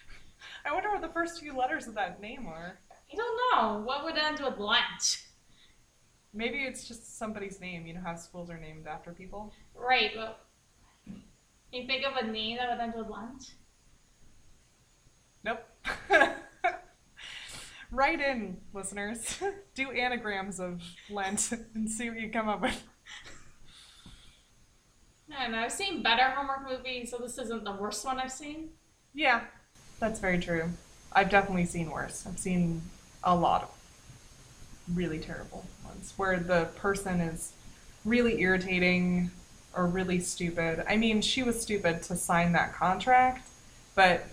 I 0.65 0.71
wonder 0.71 0.91
what 0.91 1.01
the 1.01 1.09
first 1.09 1.39
few 1.39 1.57
letters 1.57 1.87
of 1.87 1.95
that 1.95 2.21
name 2.21 2.45
are. 2.45 2.79
I 3.11 3.15
don't 3.15 3.37
know. 3.53 3.79
What 3.83 4.03
would 4.03 4.17
end 4.17 4.39
with 4.39 4.59
Lent? 4.59 5.23
Maybe 6.31 6.59
it's 6.59 6.87
just 6.87 7.17
somebody's 7.17 7.59
name. 7.59 7.87
You 7.87 7.95
know 7.95 8.01
how 8.05 8.15
schools 8.15 8.51
are 8.51 8.59
named 8.59 8.85
after 8.85 9.11
people? 9.11 9.51
Right, 9.73 10.11
but 10.15 10.45
you 11.71 11.87
think 11.87 12.05
of 12.05 12.15
a 12.17 12.31
name 12.31 12.57
that 12.57 12.69
would 12.69 12.79
end 12.79 12.93
with 12.95 13.09
Lent? 13.09 13.55
Nope. 15.43 15.65
Write 17.91 18.21
in, 18.21 18.57
listeners. 18.73 19.39
Do 19.75 19.91
anagrams 19.91 20.59
of 20.59 20.81
Lent 21.09 21.51
and 21.73 21.89
see 21.89 22.09
what 22.09 22.19
you 22.19 22.29
come 22.29 22.47
up 22.47 22.61
with. 22.61 22.83
Know. 25.29 25.57
I've 25.57 25.71
seen 25.71 26.01
better 26.01 26.23
Hallmark 26.23 26.67
movies, 26.67 27.11
so 27.11 27.17
this 27.17 27.37
isn't 27.37 27.63
the 27.63 27.71
worst 27.71 28.05
one 28.05 28.19
I've 28.19 28.31
seen. 28.31 28.69
Yeah, 29.13 29.41
that's 29.99 30.19
very 30.19 30.39
true. 30.39 30.69
I've 31.13 31.29
definitely 31.29 31.65
seen 31.65 31.89
worse. 31.89 32.25
I've 32.27 32.39
seen 32.39 32.81
a 33.23 33.35
lot 33.35 33.63
of 33.63 34.95
really 34.95 35.19
terrible 35.19 35.65
ones 35.85 36.13
where 36.17 36.39
the 36.39 36.65
person 36.75 37.19
is 37.21 37.53
really 38.05 38.41
irritating 38.41 39.31
or 39.75 39.87
really 39.87 40.19
stupid. 40.19 40.83
I 40.87 40.97
mean, 40.97 41.21
she 41.21 41.43
was 41.43 41.61
stupid 41.61 42.01
to 42.03 42.15
sign 42.15 42.53
that 42.53 42.73
contract, 42.73 43.47
but 43.95 44.25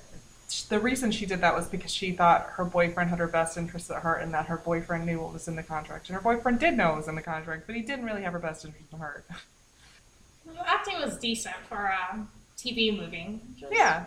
the 0.69 0.79
reason 0.79 1.11
she 1.11 1.27
did 1.27 1.41
that 1.41 1.55
was 1.55 1.67
because 1.67 1.93
she 1.93 2.13
thought 2.13 2.47
her 2.53 2.65
boyfriend 2.65 3.11
had 3.11 3.19
her 3.19 3.27
best 3.27 3.57
interests 3.57 3.91
at 3.91 4.03
heart 4.03 4.23
and 4.23 4.33
that 4.35 4.47
her 4.47 4.57
boyfriend 4.59 5.05
knew 5.07 5.21
what 5.21 5.33
was 5.33 5.49
in 5.49 5.57
the 5.57 5.63
contract. 5.63 6.09
And 6.09 6.15
her 6.15 6.23
boyfriend 6.23 6.61
did 6.61 6.77
know 6.77 6.89
what 6.91 6.99
was 6.99 7.09
in 7.09 7.15
the 7.17 7.23
contract, 7.23 7.65
but 7.67 7.75
he 7.75 7.83
didn't 7.83 8.05
really 8.05 8.23
have 8.23 8.33
her 8.33 8.39
best 8.39 8.65
interest 8.65 8.93
at 8.93 8.99
heart. 8.99 9.25
Acting 10.67 11.01
was 11.01 11.17
decent 11.19 11.57
for 11.69 11.77
a 11.87 12.27
TV 12.57 12.97
movie. 12.97 13.41
was- 13.61 13.71
yeah. 13.73 14.05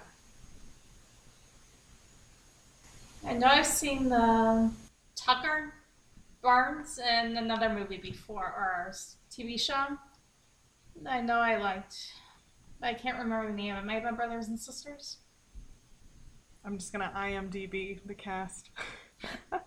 I 3.25 3.33
know 3.33 3.47
I've 3.47 3.65
seen 3.65 4.07
the 4.09 4.71
Tucker 5.17 5.73
Barnes 6.41 6.99
in 6.99 7.35
another 7.37 7.67
movie 7.67 7.97
before, 7.97 8.45
or 8.45 8.93
TV 9.29 9.59
show. 9.59 9.97
I 11.05 11.19
know 11.21 11.35
I 11.39 11.57
liked. 11.57 11.97
I 12.81 12.93
can't 12.93 13.17
remember 13.17 13.47
the 13.51 13.57
name. 13.57 13.75
It 13.75 13.83
might 13.83 13.95
have 13.95 14.03
been 14.03 14.15
Brothers 14.15 14.47
and 14.47 14.57
Sisters. 14.57 15.17
I'm 16.65 16.77
just 16.77 16.91
gonna 16.91 17.11
IMDb 17.15 17.99
the 18.05 18.13
cast. 18.13 18.69
what 19.49 19.63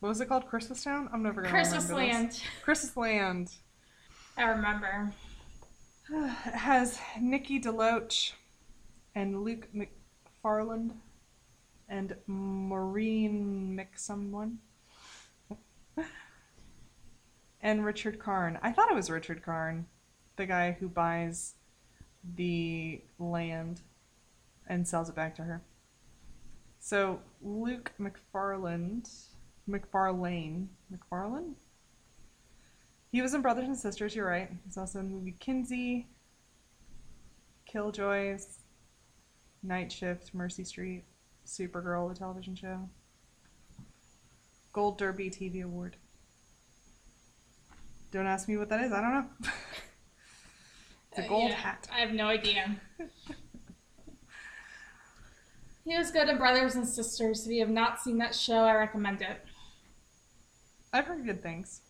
was 0.00 0.20
it 0.20 0.28
called? 0.28 0.46
Christmas 0.46 0.84
Town? 0.84 1.08
I'm 1.12 1.22
never 1.22 1.42
gonna 1.42 1.52
Christmas 1.52 1.88
remember 1.88 2.06
this. 2.06 2.14
Land. 2.14 2.42
Christmas 2.62 2.96
Land 2.96 3.50
I 4.36 4.44
remember. 4.44 5.12
It 6.10 6.54
has 6.54 6.98
Nikki 7.18 7.60
DeLoach 7.60 8.32
and 9.14 9.44
Luke 9.44 9.68
McFarland 9.74 10.96
and 11.88 12.16
Maureen 12.26 13.78
McSomeone 13.78 14.56
and 17.62 17.84
Richard 17.84 18.18
Karn. 18.18 18.58
I 18.62 18.72
thought 18.72 18.90
it 18.90 18.94
was 18.94 19.08
Richard 19.08 19.42
Karn, 19.42 19.86
the 20.36 20.44
guy 20.44 20.72
who 20.72 20.88
buys 20.88 21.54
the 22.34 23.00
land 23.18 23.80
and 24.68 24.86
sells 24.86 25.08
it 25.08 25.14
back 25.14 25.34
to 25.36 25.42
her. 25.42 25.62
So 26.80 27.20
Luke 27.40 27.92
McFarland, 28.00 29.08
McFarlane, 29.68 30.66
McFarlane. 30.92 31.54
He 33.10 33.20
was 33.22 33.34
in 33.34 33.42
Brothers 33.42 33.66
and 33.68 33.76
Sisters. 33.76 34.14
You're 34.16 34.26
right. 34.26 34.50
He's 34.64 34.76
also 34.78 34.98
in 35.00 35.08
the 35.10 35.14
movie 35.16 35.36
Kinsey, 35.38 36.08
Killjoys, 37.66 38.58
Night 39.62 39.92
Shift, 39.92 40.34
Mercy 40.34 40.64
Street, 40.64 41.04
Supergirl, 41.46 42.08
the 42.08 42.18
television 42.18 42.54
show, 42.56 42.88
Gold 44.72 44.98
Derby 44.98 45.30
TV 45.30 45.62
Award. 45.62 45.96
Don't 48.10 48.26
ask 48.26 48.48
me 48.48 48.56
what 48.56 48.68
that 48.70 48.82
is. 48.84 48.92
I 48.92 49.00
don't 49.00 49.12
know. 49.12 49.26
it's 51.12 51.18
a 51.20 51.24
Uh, 51.24 51.28
gold 51.28 51.50
yeah, 51.50 51.56
hat. 51.56 51.88
I 51.92 52.00
have 52.00 52.12
no 52.12 52.26
idea. 52.26 52.76
he 55.84 55.96
was 55.96 56.10
good 56.10 56.28
in 56.28 56.38
Brothers 56.38 56.74
and 56.74 56.86
Sisters. 56.86 57.46
If 57.46 57.52
you 57.52 57.60
have 57.60 57.70
not 57.70 58.00
seen 58.00 58.18
that 58.18 58.34
show, 58.34 58.64
I 58.64 58.74
recommend 58.74 59.22
it. 59.22 59.44
I've 60.92 61.06
heard 61.06 61.24
good 61.24 61.42
things. 61.42 61.80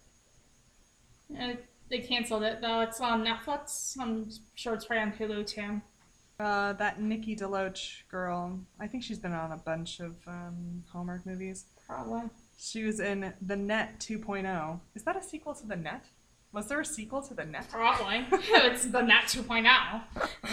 Uh, 1.39 1.55
they 1.91 1.99
canceled 1.99 2.43
it 2.43 2.61
though. 2.61 2.81
It's 2.81 3.01
on 3.01 3.25
Netflix. 3.25 3.97
I'm 4.01 4.31
sure 4.55 4.75
it's 4.75 4.85
probably 4.85 5.03
on 5.03 5.13
Hulu 5.13 5.47
too. 5.47 5.81
Uh, 6.41 6.73
that 6.75 7.01
Nikki 7.01 7.37
DeLoach 7.37 8.09
girl, 8.11 8.59
I 8.81 8.87
think 8.87 9.03
she's 9.03 9.19
been 9.19 9.33
on 9.33 9.53
a 9.53 9.57
bunch 9.57 10.01
of 10.01 10.17
um, 10.27 10.83
Hallmark 10.91 11.27
movies. 11.27 11.67
Probably. 11.87 12.23
She 12.59 12.85
was 12.85 13.01
in 13.01 13.33
The 13.43 13.57
Net 13.57 13.99
2.0. 14.01 14.81
Is 14.95 15.03
that 15.05 15.17
a 15.17 15.23
sequel 15.23 15.55
to 15.55 15.67
The 15.67 15.77
Net? 15.77 16.05
Was 16.53 16.69
there 16.69 16.81
a 16.81 16.85
sequel 16.85 17.23
to 17.23 17.35
The 17.35 17.45
Net? 17.45 17.67
Probably. 17.71 18.27
it's 18.33 18.87
the 18.87 19.03
Net 19.03 19.35
oh. 19.37 19.43
2.0. 19.43 20.03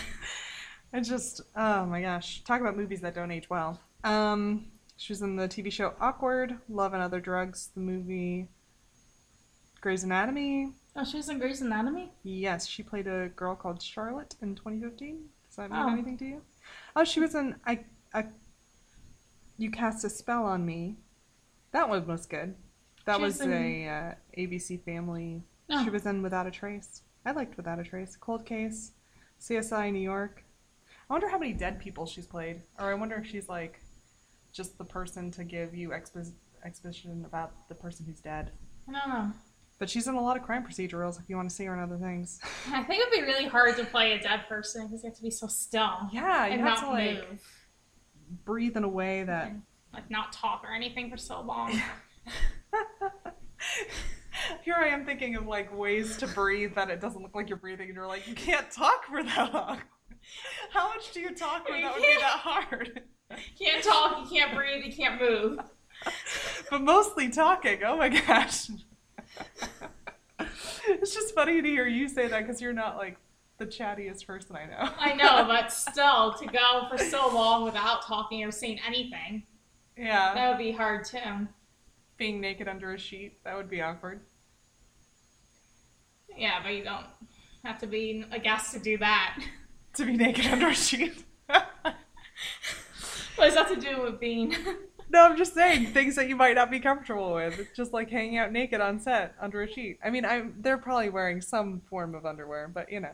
I 0.94 1.00
just, 1.02 1.42
oh 1.56 1.86
my 1.86 2.02
gosh, 2.02 2.44
talk 2.44 2.62
about 2.62 2.76
movies 2.78 3.02
that 3.02 3.14
don't 3.14 3.32
age 3.32 3.50
well. 3.50 3.80
Um, 4.04 4.68
she 4.98 5.14
was 5.14 5.22
in 5.22 5.36
the 5.36 5.48
TV 5.48 5.72
show 5.72 5.94
Awkward, 6.02 6.58
Love 6.68 6.94
and 6.94 7.04
Other 7.04 7.20
Drugs, 7.20 7.70
the 7.76 7.80
movie 7.82 8.48
Grey's 9.82 10.04
Anatomy. 10.04 10.72
Oh, 10.96 11.04
she 11.04 11.18
was 11.18 11.30
in 11.30 11.38
Grey's 11.40 11.62
Anatomy? 11.62 12.12
Yes, 12.24 12.66
she 12.68 12.82
played 12.84 13.08
a 13.08 13.30
girl 13.36 13.56
called 13.56 13.82
Charlotte 13.82 14.36
in 14.42 14.56
2015. 14.56 15.26
Does 15.48 15.56
that 15.58 15.70
mean 15.72 15.80
Oh. 15.82 15.90
anything 15.92 16.18
to 16.18 16.26
you? 16.26 16.42
Oh, 16.96 17.04
she 17.04 17.20
was 17.20 17.36
in 17.36 17.56
I, 17.66 17.86
I, 18.14 18.26
You 19.58 19.70
Cast 19.72 20.04
a 20.06 20.10
Spell 20.10 20.44
on 20.46 20.66
Me. 20.66 20.98
That 21.72 21.88
one 21.88 22.06
was 22.08 22.26
good. 22.26 22.56
That 23.06 23.18
She 23.18 23.22
was 23.22 23.34
was 23.38 23.42
in- 23.42 23.54
a 23.54 23.88
uh, 23.88 24.14
ABC 24.38 24.84
Family. 24.84 25.44
Oh. 25.70 25.84
She 25.84 25.90
was 25.92 26.06
in 26.08 26.24
Without 26.24 26.48
a 26.48 26.52
Trace. 26.52 27.04
I 27.26 27.32
liked 27.32 27.56
Without 27.58 27.80
a 27.80 27.84
Trace. 27.84 28.18
Cold 28.20 28.46
Case, 28.46 28.92
CSI 29.40 29.94
New 29.94 30.00
York. 30.00 30.44
I 31.10 31.14
wonder 31.14 31.28
how 31.28 31.40
many 31.40 31.54
dead 31.54 31.80
people 31.80 32.06
she's 32.06 32.28
played, 32.28 32.62
or 32.78 32.92
I 32.92 32.94
wonder 32.94 33.16
if 33.16 33.26
she's 33.26 33.50
like 33.50 33.80
just 34.54 34.78
the 34.78 34.84
person 34.84 35.32
to 35.32 35.44
give 35.44 35.74
you 35.74 35.90
expo- 35.90 36.32
exposition 36.64 37.24
about 37.26 37.68
the 37.68 37.76
person 37.76 38.06
who's 38.06 38.20
dead. 38.20 38.52
I 38.88 38.92
don't 38.92 39.10
know. 39.10 39.32
But 39.80 39.90
she's 39.90 40.08
in 40.08 40.16
a 40.16 40.22
lot 40.22 40.38
of 40.38 40.44
crime 40.44 40.64
procedurals. 40.66 41.20
If 41.20 41.30
you 41.30 41.36
want 41.36 41.50
to 41.50 41.56
see 41.56 41.66
her 41.66 41.74
in 41.74 41.80
other 41.80 41.98
things. 41.98 42.40
I 42.72 42.84
think 42.84 43.02
it'd 43.02 43.14
be 43.14 43.22
really 43.24 43.48
hard 43.48 43.76
to 43.78 43.86
play 43.86 44.12
a 44.12 44.20
dead 44.22 44.42
person 44.48 44.86
because 44.88 45.04
you 45.04 45.10
have 45.10 45.18
to 45.18 45.24
be 45.24 45.32
so 45.32 45.48
still 45.48 46.10
Yeah, 46.12 46.48
you 46.48 46.60
have 46.60 46.80
to 46.82 46.88
like 46.90 47.30
move, 47.30 47.42
breathe 48.46 48.78
in 48.78 48.84
a 48.84 48.90
way 48.90 49.24
that. 49.24 49.48
and 49.48 49.62
like 49.94 50.12
not 50.12 50.32
talk 50.32 50.64
or 50.68 50.74
anything 50.76 51.10
for 51.10 51.18
so 51.18 51.42
long. 51.42 51.72
Here 54.64 54.76
I 54.78 54.88
am 54.90 55.06
thinking 55.06 55.36
of 55.36 55.48
like 55.48 55.76
ways 55.76 56.18
to 56.18 56.28
breathe 56.28 56.76
that 56.76 56.90
it 56.90 57.02
doesn't 57.02 57.22
look 57.22 57.34
like 57.36 57.50
you're 57.50 57.58
breathing, 57.58 57.88
and 57.88 57.96
you're 57.96 58.08
like, 58.08 58.28
you 58.28 58.36
can't 58.36 58.70
talk 58.70 59.06
for 59.06 59.24
that 59.24 59.54
long. 59.54 59.80
How 60.72 60.90
much 60.90 61.12
do 61.14 61.20
you 61.20 61.34
talk 61.34 61.68
that 61.68 61.94
would 61.94 62.02
be 62.02 62.16
that 62.20 62.40
hard? 62.40 63.02
Can't 63.60 63.84
talk, 63.84 64.24
you 64.24 64.40
can't 64.40 64.56
breathe, 64.56 64.84
you 64.84 64.92
can't 64.92 65.22
move. 65.22 65.60
but 66.72 66.82
mostly 66.82 67.30
talking. 67.30 67.84
Oh 67.86 67.96
my 67.96 68.10
gosh. 68.10 68.72
it's 70.88 71.14
just 71.14 71.36
funny 71.36 71.62
to 71.62 71.68
hear 71.68 71.86
you 71.86 72.10
say 72.10 72.28
that 72.28 72.40
because 72.40 72.60
you're 72.60 72.74
not 72.74 72.98
like 72.98 73.18
the 73.60 73.68
chattiest 73.68 74.26
person 74.26 74.56
I 74.56 74.66
know. 74.66 74.90
I 74.98 75.14
know, 75.14 75.46
but 75.46 75.72
still, 75.72 76.34
to 76.34 76.46
go 76.48 76.88
for 76.90 76.98
so 76.98 77.30
long 77.32 77.66
without 77.66 78.04
talking 78.04 78.44
or 78.44 78.52
saying 78.52 78.80
anything, 78.88 79.44
yeah. 79.96 80.34
that 80.34 80.50
would 80.50 80.58
be 80.58 80.72
hard 80.72 81.06
too. 81.06 81.48
Being 82.18 82.42
naked 82.42 82.68
under 82.68 82.94
a 82.94 82.98
sheet, 82.98 83.44
that 83.44 83.56
would 83.56 83.70
be 83.70 83.82
awkward. 83.82 84.22
Yeah, 86.36 86.64
but 86.64 86.74
you 86.74 86.84
don't 86.84 87.06
have 87.64 87.80
to 87.80 87.88
be 87.88 88.26
a 88.32 88.40
guest 88.40 88.74
to 88.74 88.80
do 88.80 88.98
that. 88.98 89.40
To 90.00 90.06
be 90.06 90.16
naked 90.16 90.46
under 90.46 90.70
a 90.70 90.74
sheet. 90.74 91.26
What 93.36 93.46
does 93.46 93.54
that 93.56 93.68
to 93.70 93.76
do 93.76 94.02
with 94.02 94.20
being 94.20 94.56
No, 95.10 95.24
I'm 95.24 95.36
just 95.38 95.54
saying 95.54 95.88
things 95.88 96.16
that 96.16 96.30
you 96.30 96.36
might 96.36 96.56
not 96.56 96.70
be 96.72 96.80
comfortable 96.80 97.34
with. 97.34 97.58
It's 97.60 97.76
just 97.76 97.92
like 97.94 98.10
hanging 98.10 98.38
out 98.38 98.52
naked 98.54 98.80
on 98.80 99.00
set 99.00 99.34
under 99.42 99.62
a 99.64 99.68
sheet. 99.68 99.98
I 100.04 100.10
mean, 100.10 100.24
I'm 100.24 100.54
they're 100.60 100.78
probably 100.78 101.10
wearing 101.10 101.42
some 101.42 101.82
form 101.90 102.16
of 102.16 102.26
underwear, 102.26 102.68
but 102.68 102.90
you 102.92 103.00
know, 103.00 103.12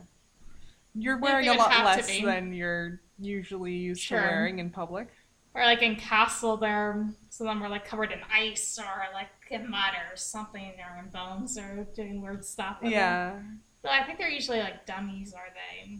you're 0.94 1.18
wearing 1.18 1.48
a 1.48 1.54
lot 1.54 1.70
less 1.84 2.06
than 2.20 2.52
you're 2.52 3.00
usually 3.18 3.72
used 3.72 4.02
Sure. 4.02 4.20
to 4.20 4.26
wearing 4.26 4.58
in 4.58 4.70
public. 4.70 5.08
Or 5.54 5.62
like 5.64 5.80
in 5.82 5.96
Castle, 5.96 6.56
there 6.56 7.08
some 7.30 7.46
of 7.48 7.52
them 7.54 7.60
were 7.62 7.68
like 7.68 7.86
covered 7.86 8.12
in 8.12 8.20
ice 8.32 8.78
or 8.78 8.84
like 9.14 9.28
in 9.50 9.68
mud 9.70 9.94
or 10.12 10.16
something, 10.16 10.72
or 10.78 11.02
in 11.02 11.08
bones 11.10 11.56
or 11.58 11.86
doing 11.96 12.20
weird 12.22 12.44
stuff. 12.44 12.76
with 12.82 12.90
them. 12.90 12.92
Yeah, 12.92 13.38
But 13.82 13.92
I 13.92 14.04
think 14.04 14.18
they're 14.18 14.28
usually 14.28 14.58
like 14.60 14.86
dummies, 14.86 15.32
are 15.32 15.48
they? 15.54 15.98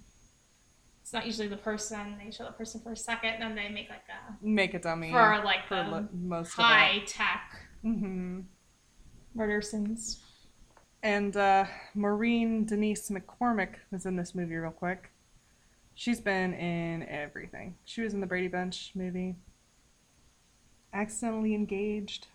It's 1.07 1.13
not 1.13 1.25
usually 1.25 1.47
the 1.47 1.57
person. 1.57 2.17
They 2.19 2.33
show 2.33 2.47
the 2.47 2.51
person 2.51 2.81
for 2.81 2.91
a 2.91 2.97
second, 2.97 3.39
then 3.39 3.55
they 3.55 3.69
make 3.69 3.89
like 3.89 4.03
a 4.09 4.45
make 4.45 4.75
a 4.75 4.81
dummy 4.81 5.13
for 5.13 5.41
like 5.45 5.69
for 5.69 5.77
lo- 5.77 6.09
most 6.13 6.55
high 6.55 7.01
tech 7.07 7.61
of 7.85 7.91
it. 7.93 7.97
hmm 7.97 8.41
murder 9.33 9.63
scenes. 9.63 10.19
And 11.05 11.37
uh, 11.37 11.67
Maureen 11.95 12.65
Denise 12.65 13.09
McCormick 13.11 13.75
was 13.93 14.05
in 14.05 14.17
this 14.17 14.35
movie 14.35 14.57
real 14.57 14.73
quick. 14.73 15.13
She's 15.95 16.21
been 16.21 16.55
in 16.55 17.05
everything. 17.05 17.77
She 17.85 18.03
was 18.03 18.13
in 18.13 18.21
the 18.21 18.27
Brady 18.27 18.49
Bunch 18.49 18.91
movie. 18.97 19.37
Accidentally 20.93 21.55
Engaged. 21.55 22.27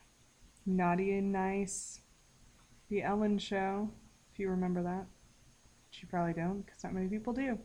Naughty 0.66 1.18
and 1.18 1.34
Nice. 1.34 2.00
The 2.88 3.04
Ellen 3.04 3.38
Show, 3.38 3.90
if 4.32 4.40
you 4.40 4.50
remember 4.50 4.82
that. 4.84 5.08
Which 5.90 6.04
you 6.04 6.08
probably 6.08 6.32
don't, 6.34 6.66
because 6.66 6.86
not 6.86 6.94
many 6.94 7.10
people 7.10 7.34
do. 7.34 7.60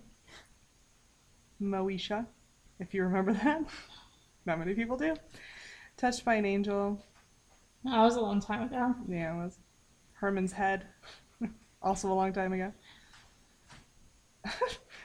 Moesha, 1.61 2.27
if 2.79 2.95
you 2.95 3.03
remember 3.05 3.33
that. 3.45 3.63
not 4.45 4.59
many 4.59 4.75
people 4.75 4.97
do. 4.97 5.15
Touched 5.97 6.25
by 6.25 6.35
an 6.35 6.45
Angel. 6.45 7.01
No, 7.85 7.91
that 7.93 8.03
was 8.03 8.17
a 8.17 8.21
long 8.21 8.41
time 8.41 8.63
ago. 8.63 8.95
Yeah, 9.09 9.35
it 9.35 9.37
was. 9.45 9.59
Herman's 10.15 10.53
Head, 10.53 10.87
also 11.83 12.11
a 12.11 12.15
long 12.15 12.33
time 12.33 12.53
ago. 12.53 12.73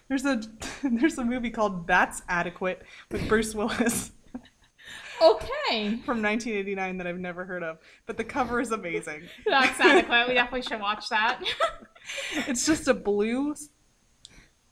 there's 0.08 0.26
a 0.26 0.42
there's 0.84 1.18
a 1.18 1.26
movie 1.26 1.50
called 1.50 1.88
That's 1.88 2.22
Adequate 2.30 2.84
with 3.10 3.28
Bruce 3.28 3.56
Willis 3.56 4.12
Okay, 5.22 5.98
from 6.04 6.22
1989 6.24 6.98
that 6.98 7.06
I've 7.06 7.20
never 7.20 7.46
heard 7.46 7.62
of, 7.62 7.78
but 8.08 8.18
the 8.18 8.24
cover 8.24 8.60
is 8.60 8.72
amazing. 8.72 9.22
that's 9.46 9.80
adequate. 9.80 10.28
We 10.28 10.34
definitely 10.34 10.64
should 10.64 10.80
watch 10.82 11.10
that. 11.10 11.40
It's 12.48 12.66
just 12.66 12.88
a 12.88 12.94
blue, 12.96 13.54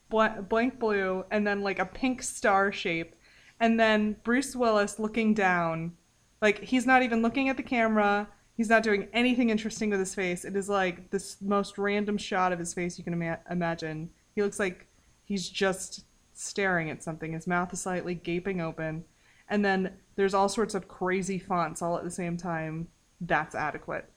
bl- 0.10 0.42
blank 0.48 0.80
blue, 0.80 1.26
and 1.32 1.46
then 1.46 1.62
like 1.62 1.80
a 1.80 1.86
pink 1.86 2.22
star 2.24 2.72
shape, 2.72 3.16
and 3.60 3.80
then 3.80 4.18
Bruce 4.24 4.56
Willis 4.56 5.00
looking 5.00 5.34
down, 5.34 5.94
like 6.42 6.64
he's 6.64 6.86
not 6.86 7.04
even 7.04 7.22
looking 7.22 7.50
at 7.50 7.58
the 7.58 7.64
camera. 7.64 8.28
He's 8.56 8.70
not 8.70 8.84
doing 8.84 9.08
anything 9.14 9.50
interesting 9.50 9.90
with 9.90 10.00
his 10.00 10.14
face. 10.14 10.44
It 10.44 10.56
is 10.56 10.68
like 10.68 11.12
this 11.12 11.38
most 11.42 11.78
random 11.78 12.18
shot 12.18 12.52
of 12.52 12.60
his 12.60 12.74
face 12.74 12.98
you 12.98 13.06
can 13.06 13.14
ima- 13.14 13.40
imagine. 13.50 14.10
He 14.36 14.42
looks 14.42 14.60
like 14.60 14.88
he's 15.24 15.48
just 15.50 16.04
staring 16.34 16.90
at 16.90 17.04
something. 17.04 17.32
His 17.32 17.48
mouth 17.48 17.72
is 17.72 17.82
slightly 17.82 18.16
gaping 18.16 18.60
open, 18.60 19.06
and 19.48 19.64
then 19.64 19.94
there's 20.16 20.34
all 20.34 20.50
sorts 20.50 20.76
of 20.76 20.88
crazy 20.88 21.40
fonts 21.40 21.82
all 21.82 21.98
at 21.98 22.04
the 22.04 22.12
same 22.12 22.36
time. 22.36 22.88
That's 23.22 23.56
adequate. 23.56 24.10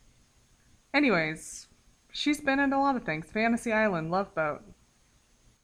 Anyways, 0.94 1.68
she's 2.12 2.40
been 2.40 2.60
in 2.60 2.72
a 2.72 2.80
lot 2.80 2.96
of 2.96 3.04
things. 3.04 3.30
Fantasy 3.30 3.72
Island, 3.72 4.10
Love 4.10 4.34
Boat. 4.34 4.62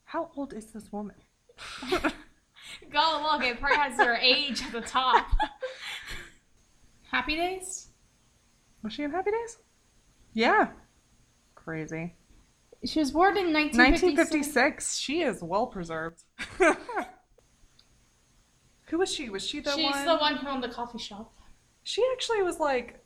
How 0.09 0.31
old 0.39 0.55
is 0.55 0.65
this 0.73 0.91
woman? 0.91 1.17
Go 2.91 3.21
look, 3.31 3.45
it 3.45 3.61
probably 3.61 3.77
has 3.77 3.99
their 3.99 4.15
age 4.15 4.63
at 4.63 4.73
the 4.73 4.81
top. 4.81 5.27
Happy 7.11 7.37
Days? 7.37 7.89
Was 8.83 8.95
she 8.95 9.03
in 9.03 9.11
Happy 9.11 9.33
Days? 9.33 9.59
Yeah. 10.33 10.69
Crazy. 11.55 12.15
She 12.87 13.01
was 13.01 13.11
born 13.11 13.37
in 13.37 13.53
1956. 13.53 14.57
1956. 14.57 14.97
She 14.97 15.21
is 15.21 15.43
well 15.43 15.67
preserved. 15.67 16.23
Who 18.87 18.97
was 18.97 19.13
she? 19.13 19.29
Was 19.29 19.47
she 19.47 19.61
the 19.61 19.73
She's 19.73 19.93
one? 19.93 20.07
the 20.07 20.17
one 20.17 20.37
who 20.39 20.49
owned 20.49 20.65
the 20.65 20.71
coffee 20.71 20.97
shop. 20.97 21.35
She 21.83 22.03
actually 22.15 22.43
was 22.43 22.59
like 22.59 23.05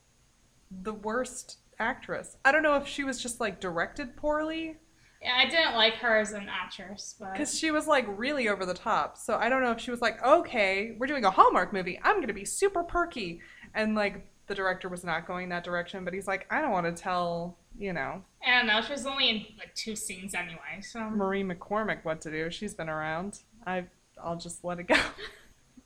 the 0.70 0.94
worst 0.94 1.58
actress. 1.80 2.36
I 2.44 2.52
don't 2.52 2.62
know 2.62 2.76
if 2.76 2.86
she 2.86 3.02
was 3.02 3.20
just 3.20 3.40
like 3.40 3.58
directed 3.58 4.16
poorly 4.16 4.76
Yeah, 5.22 5.36
I 5.36 5.48
didn't 5.48 5.74
like 5.74 5.94
her 5.94 6.18
as 6.18 6.32
an 6.32 6.48
actress, 6.48 7.14
but 7.18 7.32
because 7.32 7.56
she 7.56 7.70
was 7.70 7.86
like 7.86 8.06
really 8.08 8.48
over 8.48 8.66
the 8.66 8.74
top. 8.74 9.16
So 9.16 9.36
I 9.36 9.48
don't 9.48 9.62
know 9.62 9.70
if 9.70 9.80
she 9.80 9.92
was 9.92 10.00
like, 10.00 10.20
okay, 10.24 10.96
we're 10.98 11.06
doing 11.06 11.24
a 11.24 11.30
Hallmark 11.30 11.72
movie. 11.72 12.00
I'm 12.02 12.16
going 12.16 12.26
to 12.26 12.32
be 12.32 12.44
super 12.44 12.82
perky. 12.82 13.40
And 13.74 13.94
like 13.94 14.26
the 14.48 14.54
director 14.54 14.88
was 14.88 15.04
not 15.04 15.26
going 15.26 15.48
that 15.50 15.62
direction, 15.62 16.04
but 16.04 16.12
he's 16.12 16.26
like, 16.26 16.46
I 16.50 16.60
don't 16.60 16.72
want 16.72 16.86
to 16.86 17.02
tell, 17.02 17.56
you 17.78 17.92
know, 17.92 18.24
I 18.44 18.58
don't 18.58 18.66
know. 18.66 18.80
She 18.80 18.92
was 18.92 19.06
only 19.06 19.28
in 19.28 19.36
like 19.58 19.72
two 19.76 19.94
scenes 19.94 20.34
anyway, 20.34 20.80
so 20.80 21.08
Marie 21.08 21.44
McCormick 21.44 22.04
what 22.04 22.20
to 22.22 22.30
do. 22.30 22.50
She's 22.50 22.74
been 22.74 22.88
around. 22.88 23.38
I 23.64 23.84
I'll 24.22 24.36
just 24.36 24.64
let 24.64 24.80
it 24.80 24.88
go. 24.88 24.96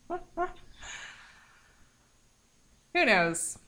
Who 2.94 3.04
knows? 3.04 3.58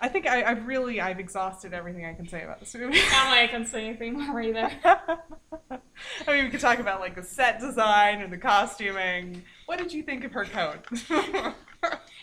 I 0.00 0.08
think 0.08 0.26
I, 0.26 0.44
I've 0.44 0.66
really 0.66 1.00
I've 1.00 1.18
exhausted 1.18 1.74
everything 1.74 2.04
I 2.04 2.14
can 2.14 2.28
say 2.28 2.44
about 2.44 2.60
this 2.60 2.74
movie. 2.74 2.98
I 2.98 3.00
don't 3.00 3.00
think 3.00 3.12
I 3.14 3.46
can 3.48 3.66
say 3.66 3.86
anything 3.86 4.18
more 4.26 4.40
either. 4.40 4.70
I 4.84 6.32
mean, 6.32 6.44
we 6.44 6.50
could 6.50 6.60
talk 6.60 6.78
about 6.78 7.00
like 7.00 7.16
the 7.16 7.22
set 7.22 7.58
design 7.60 8.20
and 8.20 8.32
the 8.32 8.38
costuming. 8.38 9.42
What 9.66 9.78
did 9.78 9.92
you 9.92 10.02
think 10.02 10.24
of 10.24 10.32
her 10.32 10.44
coat? 10.44 10.86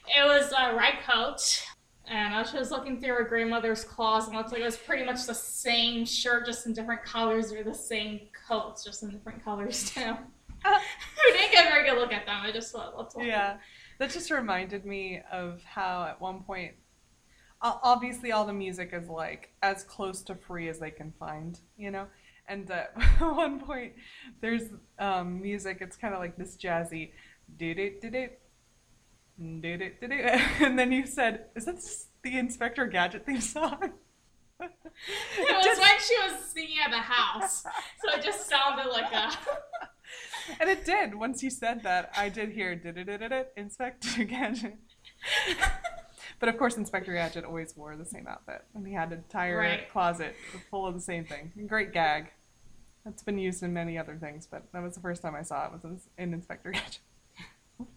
It 0.08 0.24
was 0.24 0.54
a 0.58 0.76
red 0.76 0.96
coat, 1.08 1.64
and 2.08 2.36
I 2.36 2.40
was 2.40 2.52
just 2.52 2.72
looking 2.72 3.02
through 3.02 3.16
her 3.16 3.24
grandmother's 3.24 3.84
closet, 3.84 4.30
and 4.30 4.36
it 4.36 4.38
looked 4.38 4.52
like 4.52 4.62
it 4.62 4.66
was 4.66 4.78
pretty 4.78 5.04
much 5.04 5.26
the 5.26 5.34
same 5.34 6.06
shirt, 6.06 6.46
just 6.46 6.68
in 6.68 6.74
different 6.74 7.04
colors, 7.04 7.52
or 7.52 7.64
the 7.64 7.74
same 7.74 8.22
coats, 8.48 8.84
just 8.84 9.02
in 9.04 9.10
different 9.10 9.44
colors 9.44 9.90
too. 9.90 10.14
we 10.66 11.34
didn't 11.34 11.52
get 11.52 11.68
a 11.68 11.70
very 11.70 11.90
good 11.90 11.98
look 11.98 12.14
at 12.14 12.26
them. 12.26 12.40
I 12.44 12.52
just 12.52 12.72
thought, 12.72 12.96
let's 12.98 13.16
yeah, 13.20 13.58
that 14.00 14.12
just 14.12 14.30
reminded 14.30 14.86
me 14.86 15.22
of 15.32 15.64
how 15.64 16.04
at 16.04 16.22
one 16.22 16.44
point, 16.44 16.76
obviously, 17.62 18.32
all 18.32 18.46
the 18.46 18.54
music 18.54 18.92
is 18.94 19.08
like 19.08 19.50
as 19.62 19.84
close 19.84 20.22
to 20.24 20.36
free 20.36 20.70
as 20.70 20.80
they 20.80 20.92
can 20.92 21.14
find, 21.20 21.60
you 21.78 21.92
know. 21.92 22.08
And 22.48 22.70
uh, 22.70 22.84
at 22.98 23.36
one 23.36 23.60
point, 23.60 23.94
there's 24.42 24.64
um, 25.00 25.42
music. 25.42 25.80
It's 25.82 25.98
kind 25.98 26.14
of 26.14 26.20
like 26.20 26.38
this 26.38 26.58
jazzy, 26.58 27.12
do 27.58 27.74
do 27.74 27.92
do 28.02 28.10
do. 28.10 28.28
Do, 29.38 29.78
do, 29.78 29.92
do. 30.08 30.14
And 30.62 30.80
then 30.80 30.92
you 30.92 31.06
said, 31.06 31.48
"Is 31.56 31.66
this 31.66 32.08
the 32.24 32.38
Inspector 32.38 32.86
Gadget 32.88 33.26
theme 33.26 33.42
song?" 33.42 33.92
It 34.62 34.70
was 35.38 35.80
when 35.80 36.00
she 36.00 36.16
was 36.24 36.46
singing 36.46 36.78
at 36.84 36.92
the 36.92 36.98
house, 36.98 37.64
so 37.64 38.18
it 38.18 38.24
just 38.24 38.48
sounded 38.50 38.90
like 38.90 39.12
a. 39.12 39.32
and 40.62 40.70
it 40.70 40.86
did. 40.86 41.16
Once 41.16 41.44
you 41.44 41.50
said 41.50 41.84
that, 41.84 42.12
I 42.16 42.30
did 42.30 42.52
hear 42.52 42.76
did 42.76 42.98
it 42.98 43.54
Inspector 43.58 44.24
Gadget. 44.24 44.78
but 46.40 46.50
of 46.50 46.58
course, 46.58 46.78
Inspector 46.78 47.12
Gadget 47.12 47.44
always 47.46 47.76
wore 47.78 47.96
the 47.96 48.06
same 48.06 48.28
outfit, 48.28 48.64
and 48.74 48.86
he 48.88 48.94
had 48.94 49.12
an 49.12 49.20
entire 49.20 49.58
Right. 49.58 49.90
closet 49.90 50.36
full 50.70 50.86
of 50.86 50.94
the 50.94 51.02
same 51.02 51.26
thing. 51.26 51.52
Great 51.68 51.92
gag. 51.94 52.32
That's 53.04 53.22
been 53.24 53.38
used 53.38 53.62
in 53.64 53.72
many 53.74 53.98
other 53.98 54.16
things, 54.18 54.48
but 54.48 54.64
that 54.74 54.82
was 54.82 54.96
the 54.96 55.02
first 55.02 55.22
time 55.22 55.36
I 55.36 55.44
saw 55.44 55.66
it 55.68 55.74
was 55.74 55.84
in, 55.84 56.00
in 56.18 56.34
Inspector 56.34 56.70
Gadget. 56.72 57.00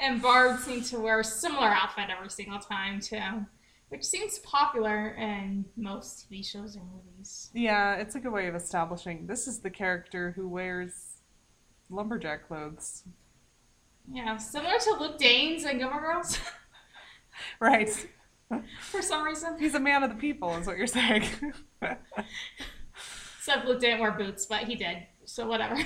And 0.00 0.22
Barb 0.22 0.60
seemed 0.60 0.84
to 0.86 1.00
wear 1.00 1.18
a 1.18 1.24
similar 1.24 1.66
outfit 1.66 2.04
every 2.16 2.30
single 2.30 2.60
time 2.60 3.00
too, 3.00 3.44
which 3.88 4.04
seems 4.04 4.38
popular 4.40 5.08
in 5.14 5.64
most 5.76 6.30
TV 6.30 6.46
shows 6.46 6.76
and 6.76 6.84
movies. 6.92 7.50
Yeah, 7.52 7.96
it's 7.96 8.14
a 8.14 8.20
good 8.20 8.30
way 8.32 8.46
of 8.46 8.54
establishing 8.54 9.26
this 9.26 9.48
is 9.48 9.58
the 9.58 9.70
character 9.70 10.32
who 10.36 10.46
wears 10.48 11.16
lumberjack 11.90 12.46
clothes. 12.46 13.02
Yeah, 14.12 14.36
similar 14.36 14.78
to 14.78 14.92
Luke 15.00 15.18
Danes 15.18 15.64
and 15.64 15.80
Gilmore 15.80 16.00
Girls 16.00 16.38
Right. 17.60 17.88
for 18.80 19.02
some 19.02 19.24
reason. 19.24 19.58
He's 19.58 19.74
a 19.74 19.80
man 19.80 20.02
of 20.02 20.10
the 20.10 20.16
people, 20.16 20.56
is 20.56 20.66
what 20.66 20.78
you're 20.78 20.86
saying. 20.86 21.24
Except 23.38 23.66
Luke 23.66 23.80
didn't 23.80 24.00
wear 24.00 24.12
boots, 24.12 24.46
but 24.46 24.64
he 24.64 24.74
did, 24.74 24.98
so 25.24 25.46
whatever. 25.46 25.76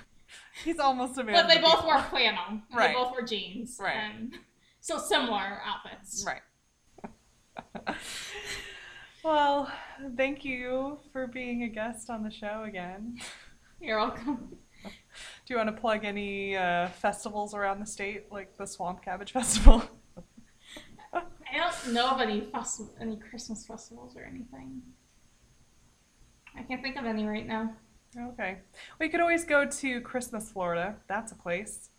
He's 0.64 0.78
almost 0.78 1.18
a 1.18 1.24
man. 1.24 1.34
But 1.34 1.48
they 1.48 1.56
the 1.56 1.62
both 1.62 1.76
people. 1.76 1.86
wore 1.90 2.02
flannel. 2.02 2.60
Right. 2.74 2.88
They 2.88 2.94
both 2.94 3.10
wore 3.12 3.22
jeans. 3.22 3.78
Right. 3.80 3.96
And 3.96 4.34
so 4.80 4.98
similar 4.98 5.60
outfits. 5.64 6.24
Right. 6.26 6.42
well, 9.24 9.72
thank 10.16 10.44
you 10.44 10.98
for 11.12 11.26
being 11.26 11.62
a 11.62 11.68
guest 11.68 12.10
on 12.10 12.22
the 12.22 12.30
show 12.30 12.64
again. 12.66 13.18
You're 13.80 13.98
welcome. 13.98 14.56
Do 14.84 14.90
you 15.48 15.56
want 15.56 15.74
to 15.74 15.80
plug 15.80 16.04
any 16.04 16.56
uh, 16.56 16.88
festivals 16.88 17.54
around 17.54 17.80
the 17.80 17.86
state, 17.86 18.30
like 18.32 18.56
the 18.56 18.66
Swamp 18.66 19.02
Cabbage 19.04 19.32
Festival? 19.32 19.82
I 21.52 21.58
don't 21.58 21.92
know 21.94 22.08
of 22.10 22.20
any 22.20 22.40
festi- 22.42 22.88
any 23.00 23.16
Christmas 23.16 23.66
festivals 23.66 24.16
or 24.16 24.22
anything. 24.24 24.80
I 26.56 26.62
can't 26.62 26.82
think 26.82 26.96
of 26.96 27.04
any 27.04 27.26
right 27.26 27.46
now. 27.46 27.72
okay. 28.18 28.58
We 28.98 29.08
could 29.08 29.20
always 29.20 29.44
go 29.44 29.64
to 29.66 30.00
Christmas, 30.02 30.50
Florida. 30.50 30.96
That's 31.08 31.32
a 31.32 31.34
place. 31.34 31.90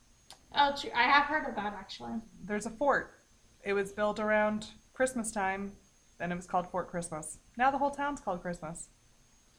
Oh, 0.56 0.74
true. 0.80 0.92
I 0.96 1.04
have 1.04 1.26
heard 1.26 1.48
of 1.48 1.56
that 1.56 1.74
actually. 1.74 2.14
There's 2.44 2.66
a 2.66 2.70
fort 2.72 3.20
it 3.64 3.74
was 3.74 3.92
built 3.94 4.20
around 4.20 4.68
Christmas 4.94 5.32
time, 5.32 5.72
and 6.20 6.32
it 6.32 6.36
was 6.36 6.46
called 6.46 6.68
Fort 6.70 6.90
Christmas. 6.90 7.38
Now 7.58 7.72
the 7.72 7.78
whole 7.78 7.92
town's 7.92 8.20
called 8.22 8.42
Christmas. 8.42 8.90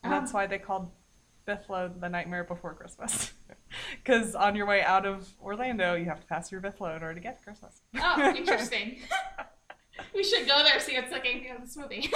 And 0.03 0.13
Oh. 0.13 0.19
that's 0.21 0.33
why 0.33 0.47
they 0.47 0.59
called 0.59 0.91
Bithlo 1.49 1.99
the 2.01 2.09
Nightmare 2.09 2.45
Before 2.45 2.75
Christmas. 2.75 3.33
Because 4.05 4.37
on 4.37 4.55
your 4.55 4.67
way 4.67 4.83
out 4.83 5.05
of 5.05 5.29
Orlando, 5.43 5.95
you 5.95 6.05
have 6.05 6.21
to 6.21 6.27
pass 6.29 6.49
through 6.49 6.61
Bithlo 6.61 6.95
in 6.97 7.03
order 7.03 7.15
to 7.15 7.21
get 7.21 7.39
to 7.39 7.45
Christmas. 7.45 7.81
Oh, 8.01 8.33
interesting. 8.37 8.99
we 10.15 10.25
should 10.25 10.47
go 10.47 10.63
there 10.63 10.81
see 10.81 10.97
what's 10.97 11.13
like 11.13 11.27
anything 11.27 11.53
of 11.53 11.61
this 11.63 11.77
movie. 11.77 12.11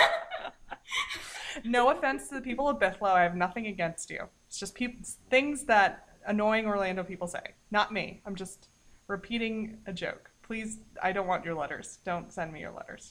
no 1.64 1.90
offense 1.90 2.28
to 2.28 2.36
the 2.36 2.40
people 2.40 2.68
of 2.68 2.78
Bithlo, 2.78 3.09
I 3.09 3.22
have 3.22 3.36
nothing 3.36 3.66
against 3.66 4.11
you. 4.11 4.24
It's 4.46 4.59
just 4.59 4.74
peop 4.74 5.05
things 5.30 5.64
that 5.64 6.09
annoying 6.26 6.66
Orlando 6.66 7.03
people 7.03 7.26
say. 7.26 7.55
Not 7.70 7.92
me. 7.92 8.20
I'm 8.26 8.34
just 8.34 8.68
repeating 9.09 9.78
a 9.86 9.92
joke. 9.92 10.30
Please, 10.42 10.78
I 11.03 11.12
don't 11.12 11.26
want 11.26 11.44
your 11.44 11.55
letters. 11.55 11.99
Don't 12.05 12.32
send 12.32 12.53
me 12.53 12.61
your 12.61 12.72
letters. 12.72 13.11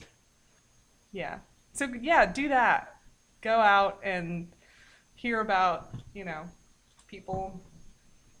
Yeah. 1.12 1.38
So 1.72 1.88
yeah, 2.00 2.26
do 2.26 2.48
that. 2.48 2.96
Go 3.40 3.52
out 3.60 4.00
and 4.02 4.48
hear 5.14 5.40
about, 5.40 5.94
you 6.14 6.24
know, 6.24 6.44
people 7.06 7.60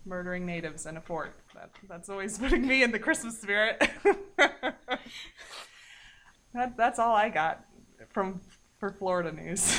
murdering 0.04 0.46
natives 0.46 0.86
in 0.86 0.96
a 0.96 1.00
fort. 1.00 1.38
That, 1.54 1.70
that's 1.88 2.08
always 2.08 2.38
putting 2.40 2.66
me 2.66 2.82
in 2.82 2.90
the 2.90 2.98
Christmas 2.98 3.40
spirit. 3.40 3.88
that, 6.54 6.76
that's 6.76 6.98
all 6.98 7.14
I 7.14 7.28
got 7.28 7.64
from 8.10 8.40
for 8.78 8.90
Florida 8.90 9.32
news. 9.32 9.78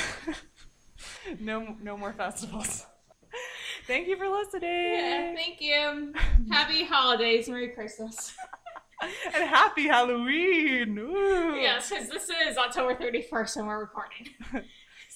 no, 1.40 1.76
no 1.82 1.96
more 1.96 2.12
festivals. 2.12 2.86
Thank 3.86 4.08
you 4.08 4.16
for 4.16 4.28
listening. 4.28 4.62
yeah, 4.62 5.34
thank 5.34 5.60
you. 5.60 6.12
Happy 6.50 6.84
holidays, 6.84 7.48
Merry 7.48 7.68
Christmas. 7.68 8.34
and 9.34 9.48
happy 9.48 9.88
Halloween. 9.88 10.96
Ooh. 10.98 11.56
Yes, 11.56 11.90
because 11.90 12.08
this 12.08 12.30
is 12.46 12.56
October 12.56 12.94
31st 12.94 13.56
and 13.56 13.66
we're 13.66 13.80
recording. 13.80 14.28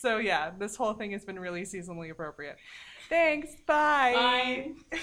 So 0.04 0.18
yeah, 0.18 0.50
this 0.58 0.76
whole 0.76 0.92
thing 0.92 1.12
has 1.12 1.24
been 1.24 1.38
really 1.38 1.62
seasonally 1.62 2.10
appropriate. 2.10 2.56
Thanks. 3.08 3.54
Bye. 3.66 4.74
Bye. 4.90 4.98